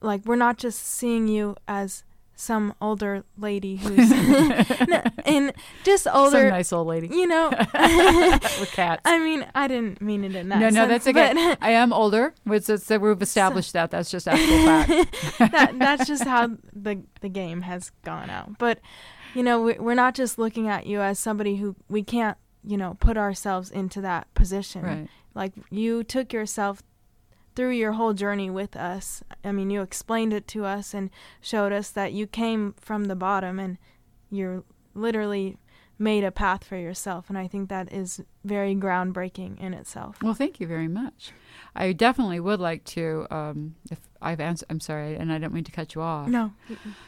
like 0.00 0.24
we're 0.24 0.36
not 0.36 0.56
just 0.56 0.86
seeing 0.86 1.26
you 1.26 1.56
as 1.66 2.04
some 2.36 2.74
older 2.80 3.24
lady 3.38 3.76
who's 3.76 4.10
and 5.24 5.52
just 5.84 6.06
older 6.12 6.38
Some 6.42 6.48
nice 6.48 6.72
old 6.72 6.86
lady 6.86 7.08
you 7.08 7.26
know 7.26 7.48
with 7.74 8.70
cats. 8.72 9.02
I 9.04 9.18
mean 9.18 9.46
I 9.54 9.66
didn't 9.66 10.00
mean 10.00 10.24
it 10.24 10.34
in 10.36 10.48
that 10.48 10.58
no, 10.58 10.68
no, 10.68 10.86
sense, 10.86 11.04
that's 11.04 11.06
okay. 11.08 11.32
but 11.34 11.58
I 11.64 11.70
am 11.70 11.92
older. 11.92 12.34
It's, 12.46 12.68
it's, 12.68 12.88
we've 12.90 13.22
established 13.22 13.72
that. 13.72 13.90
That's 13.90 14.10
just 14.10 14.28
actual 14.28 14.64
fact. 14.64 15.52
that 15.52 15.78
that's 15.78 16.06
just 16.06 16.24
how 16.24 16.50
the 16.72 17.02
the 17.20 17.28
game 17.28 17.62
has 17.62 17.90
gone 18.04 18.30
out. 18.30 18.58
But 18.58 18.80
you 19.34 19.42
know, 19.42 19.60
we, 19.60 19.74
we're 19.74 19.94
not 19.94 20.14
just 20.14 20.38
looking 20.38 20.68
at 20.68 20.86
you 20.86 21.00
as 21.00 21.18
somebody 21.18 21.56
who 21.56 21.76
we 21.88 22.02
can't, 22.02 22.38
you 22.66 22.76
know, 22.76 22.96
put 23.00 23.16
ourselves 23.16 23.70
into 23.70 24.00
that 24.00 24.32
position. 24.34 24.82
Right. 24.82 25.08
Like 25.34 25.52
you 25.70 26.04
took 26.04 26.32
yourself 26.32 26.82
through 27.54 27.70
your 27.70 27.92
whole 27.92 28.14
journey 28.14 28.50
with 28.50 28.76
us. 28.76 29.22
I 29.44 29.52
mean, 29.52 29.70
you 29.70 29.82
explained 29.82 30.32
it 30.32 30.48
to 30.48 30.64
us 30.64 30.94
and 30.94 31.10
showed 31.40 31.72
us 31.72 31.90
that 31.90 32.12
you 32.12 32.26
came 32.26 32.74
from 32.80 33.04
the 33.04 33.16
bottom 33.16 33.58
and 33.58 33.78
you're 34.30 34.64
literally 34.94 35.56
made 35.98 36.24
a 36.24 36.32
path 36.32 36.64
for 36.64 36.76
yourself 36.76 37.26
and 37.28 37.38
I 37.38 37.46
think 37.46 37.68
that 37.68 37.92
is 37.92 38.20
very 38.44 38.74
groundbreaking 38.74 39.60
in 39.60 39.74
itself. 39.74 40.20
Well, 40.22 40.34
thank 40.34 40.58
you 40.58 40.66
very 40.66 40.88
much. 40.88 41.32
I 41.74 41.92
definitely 41.92 42.40
would 42.40 42.60
like 42.60 42.84
to. 42.84 43.26
Um, 43.30 43.74
if 43.90 43.98
I've 44.22 44.40
answered, 44.40 44.66
I'm 44.70 44.80
sorry, 44.80 45.16
and 45.16 45.32
I 45.32 45.38
don't 45.38 45.52
mean 45.52 45.64
to 45.64 45.72
cut 45.72 45.94
you 45.94 46.02
off. 46.02 46.28
No. 46.28 46.52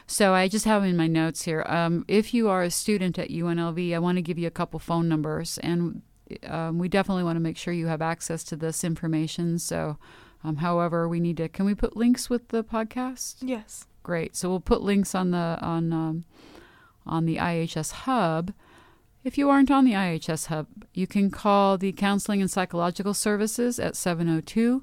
So 0.05 0.33
I 0.33 0.47
just 0.47 0.65
have 0.65 0.83
in 0.83 0.97
my 0.97 1.07
notes 1.07 1.43
here. 1.43 1.65
Um, 1.67 2.03
if 2.07 2.33
you 2.33 2.49
are 2.49 2.63
a 2.63 2.71
student 2.71 3.17
at 3.17 3.29
UNLV, 3.29 3.95
I 3.95 3.99
want 3.99 4.17
to 4.17 4.21
give 4.21 4.37
you 4.37 4.47
a 4.47 4.51
couple 4.51 4.79
phone 4.79 5.07
numbers, 5.07 5.57
and 5.59 6.01
um, 6.45 6.77
we 6.79 6.89
definitely 6.89 7.23
want 7.23 7.37
to 7.37 7.41
make 7.41 7.57
sure 7.57 7.73
you 7.73 7.87
have 7.87 8.01
access 8.01 8.43
to 8.45 8.55
this 8.55 8.83
information. 8.83 9.57
So, 9.59 9.97
um, 10.43 10.57
however, 10.57 11.07
we 11.07 11.19
need 11.19 11.37
to. 11.37 11.47
Can 11.47 11.65
we 11.65 11.73
put 11.73 11.95
links 11.95 12.29
with 12.29 12.49
the 12.49 12.63
podcast? 12.63 13.37
Yes. 13.41 13.85
Great. 14.03 14.35
So 14.35 14.49
we'll 14.49 14.59
put 14.59 14.81
links 14.81 15.15
on 15.15 15.31
the 15.31 15.57
on 15.61 15.93
um, 15.93 16.25
on 17.05 17.25
the 17.25 17.37
IHS 17.37 17.91
Hub. 17.91 18.53
If 19.27 19.37
you 19.37 19.49
aren't 19.49 19.69
on 19.69 19.83
the 19.83 19.91
IHS 19.91 20.45
Hub, 20.45 20.67
you 20.93 21.05
can 21.05 21.29
call 21.29 21.77
the 21.77 21.91
Counseling 21.91 22.39
and 22.39 22.49
Psychological 22.49 23.13
Services 23.13 23.77
at 23.77 23.97
702 23.97 24.81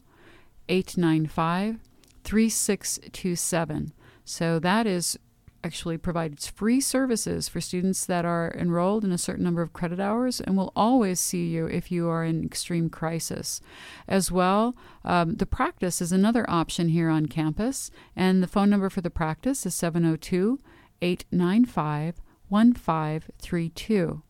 895 0.69 1.79
3627. 2.25 3.93
So 4.27 4.59
that 4.59 4.87
is 4.87 5.19
actually 5.65 5.97
provides 5.97 6.47
free 6.47 6.79
services 6.79 7.49
for 7.49 7.63
students 7.63 8.05
that 8.05 8.27
are 8.27 8.55
enrolled 8.55 9.03
in 9.03 9.13
a 9.13 9.17
certain 9.17 9.45
number 9.45 9.63
of 9.63 9.73
credit 9.73 9.99
hours 9.99 10.43
and 10.43 10.59
will 10.59 10.75
always 10.77 11.19
see 11.19 11.47
you 11.47 11.65
if 11.65 11.91
you 11.91 12.11
are 12.11 12.23
in 12.23 12.45
extreme 12.45 12.91
crisis. 12.91 13.63
As 14.07 14.31
well, 14.31 14.77
um, 15.07 15.37
the 15.37 15.47
practice 15.47 16.03
is 16.03 16.13
another 16.13 16.45
option 16.51 16.91
here 16.91 17.09
on 17.09 17.29
campus, 17.29 17.91
and 18.15 18.43
the 18.43 18.47
phone 18.47 18.69
number 18.69 18.91
for 18.91 19.01
the 19.01 19.09
practice 19.09 19.65
is 19.65 19.75
702 19.75 20.61
895 21.01 22.21
1532. 22.51 24.23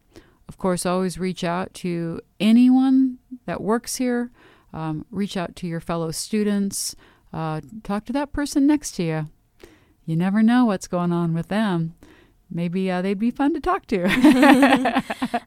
Of 0.55 0.59
course, 0.59 0.87
always 0.87 1.19
reach 1.19 1.43
out 1.43 1.75
to 1.75 2.21
anyone 2.39 3.19
that 3.45 3.61
works 3.61 3.97
here. 3.97 4.31
Um, 4.73 5.05
reach 5.11 5.37
out 5.37 5.57
to 5.57 5.67
your 5.67 5.81
fellow 5.81 6.13
students. 6.13 6.95
Uh, 7.33 7.61
talk 7.83 8.05
to 8.05 8.13
that 8.13 8.33
person 8.33 8.65
next 8.65 8.93
to 8.93 9.03
you. 9.03 9.27
You 10.07 10.15
never 10.15 10.45
know 10.45 10.65
what's 10.65 10.87
going 10.87 11.11
on 11.11 11.35
with 11.35 11.49
them. 11.49 11.97
Maybe 12.49 12.89
uh, 12.89 13.03
they'd 13.03 13.19
be 13.19 13.33
fun 13.33 13.53
to 13.55 13.61
talk 13.61 13.87
to. 13.87 14.05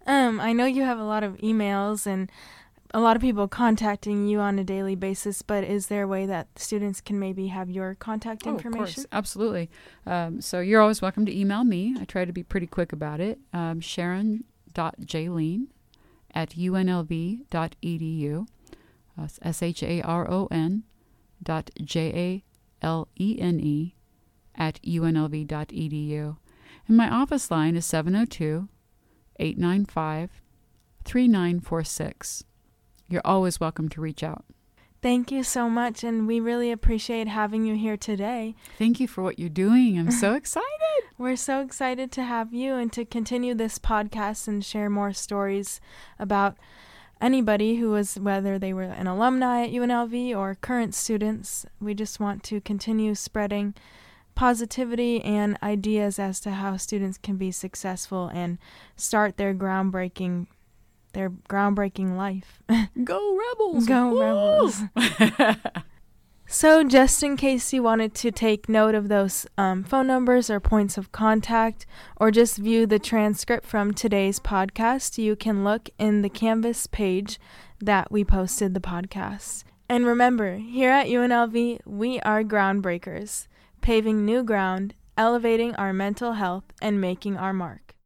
um, 0.07 0.41
I 0.41 0.51
know 0.51 0.65
you 0.65 0.83
have 0.83 0.99
a 0.99 1.05
lot 1.05 1.23
of 1.23 1.37
emails 1.37 2.05
and 2.05 2.29
a 2.93 2.99
lot 2.99 3.15
of 3.15 3.21
people 3.21 3.47
contacting 3.47 4.27
you 4.27 4.41
on 4.41 4.59
a 4.59 4.63
daily 4.65 4.95
basis, 4.95 5.41
but 5.41 5.63
is 5.63 5.87
there 5.87 6.03
a 6.03 6.07
way 6.07 6.25
that 6.25 6.47
students 6.59 6.99
can 6.99 7.17
maybe 7.17 7.47
have 7.47 7.69
your 7.69 7.95
contact 7.95 8.45
Oh, 8.45 8.49
information? 8.49 8.81
of 8.81 8.95
course, 8.95 9.05
absolutely. 9.13 9.69
Um, 10.05 10.41
so 10.41 10.59
you're 10.59 10.81
always 10.81 11.01
welcome 11.01 11.25
to 11.27 11.33
email 11.33 11.63
me. 11.63 11.95
I 11.97 12.03
try 12.03 12.25
to 12.25 12.33
be 12.33 12.43
pretty 12.43 12.67
quick 12.67 12.91
about 12.91 13.21
it. 13.21 13.39
Um, 13.53 13.79
Sharon.Jalene 14.77 15.67
at 16.33 16.51
unlv.edu. 16.51 18.47
Uh, 19.19 19.27
S 19.41 19.63
H 19.63 19.81
A 19.81 20.01
R 20.03 20.29
O 20.29 20.47
N 20.51 20.83
dot 21.41 21.71
J 21.83 22.43
A 22.81 22.85
L 22.85 23.07
E 23.19 23.37
N 23.39 23.59
E 23.59 23.95
at 24.53 24.79
unlv.edu. 24.83 26.37
And 26.87 26.97
my 26.97 27.09
office 27.09 27.49
line 27.49 27.75
is 27.75 27.85
702 27.85 28.69
895 29.39 30.41
3946. 31.03 32.43
You're 33.09 33.21
always 33.25 33.59
welcome 33.59 33.89
to 33.89 34.01
reach 34.01 34.21
out. 34.21 34.45
Thank 35.01 35.31
you 35.31 35.43
so 35.43 35.69
much, 35.69 36.03
and 36.03 36.27
we 36.27 36.39
really 36.39 36.71
appreciate 36.71 37.27
having 37.27 37.65
you 37.65 37.75
here 37.75 37.97
today. 37.97 38.55
Thank 38.77 38.99
you 38.99 39.07
for 39.07 39.21
what 39.21 39.37
you're 39.37 39.47
doing. 39.47 39.99
I'm 39.99 40.11
so 40.11 40.33
excited. 40.35 40.67
We're 41.17 41.35
so 41.35 41.61
excited 41.61 42.11
to 42.13 42.23
have 42.23 42.53
you 42.53 42.75
and 42.75 42.91
to 42.93 43.05
continue 43.05 43.53
this 43.53 43.77
podcast 43.77 44.47
and 44.47 44.65
share 44.65 44.89
more 44.89 45.13
stories 45.13 45.79
about 46.17 46.57
anybody 47.21 47.75
who 47.75 47.91
was, 47.91 48.15
whether 48.19 48.57
they 48.57 48.73
were 48.73 48.83
an 48.83 49.07
alumni 49.07 49.65
at 49.65 49.71
UNLV 49.71 50.35
or 50.35 50.55
current 50.55 50.95
students. 50.95 51.65
We 51.79 51.93
just 51.93 52.19
want 52.19 52.43
to 52.43 52.61
continue 52.61 53.13
spreading 53.13 53.75
positivity 54.33 55.21
and 55.23 55.57
ideas 55.63 56.19
as 56.19 56.39
to 56.39 56.51
how 56.51 56.77
students 56.77 57.17
can 57.17 57.37
be 57.37 57.51
successful 57.51 58.29
and 58.33 58.57
start 58.95 59.37
their 59.37 59.53
groundbreaking 59.53 60.47
their 61.17 61.31
groundbreaking 61.31 62.15
life. 62.15 62.61
Go 63.03 63.35
Rebels! 63.35 63.87
Go 63.87 64.09
Woo! 64.11 64.21
Rebels. 64.21 64.83
So, 66.49 66.81
just 66.85 67.21
in 67.23 67.35
case 67.35 67.73
you 67.73 67.83
wanted 67.83 68.15
to 68.15 68.31
take 68.31 68.69
note 68.69 68.95
of 68.95 69.09
those 69.09 69.45
um, 69.57 69.83
phone 69.83 70.07
numbers 70.07 70.49
or 70.49 70.61
points 70.61 70.97
of 70.97 71.11
contact, 71.11 71.85
or 72.15 72.31
just 72.31 72.57
view 72.57 72.87
the 72.87 72.99
transcript 72.99 73.65
from 73.65 73.93
today's 73.93 74.39
podcast, 74.39 75.17
you 75.17 75.35
can 75.35 75.65
look 75.65 75.89
in 75.99 76.21
the 76.21 76.29
Canvas 76.29 76.87
page 76.87 77.37
that 77.81 78.13
we 78.13 78.23
posted 78.23 78.73
the 78.73 78.79
podcast. 78.79 79.65
And 79.89 80.05
remember, 80.05 80.55
here 80.55 80.89
at 80.89 81.07
UNLV, 81.07 81.81
we 81.85 82.21
are 82.21 82.45
groundbreakers, 82.45 83.47
paving 83.81 84.23
new 84.23 84.41
ground, 84.41 84.93
elevating 85.17 85.75
our 85.75 85.91
mental 85.91 86.33
health, 86.33 86.63
and 86.81 87.01
making 87.01 87.35
our 87.35 87.51
mark. 87.51 87.86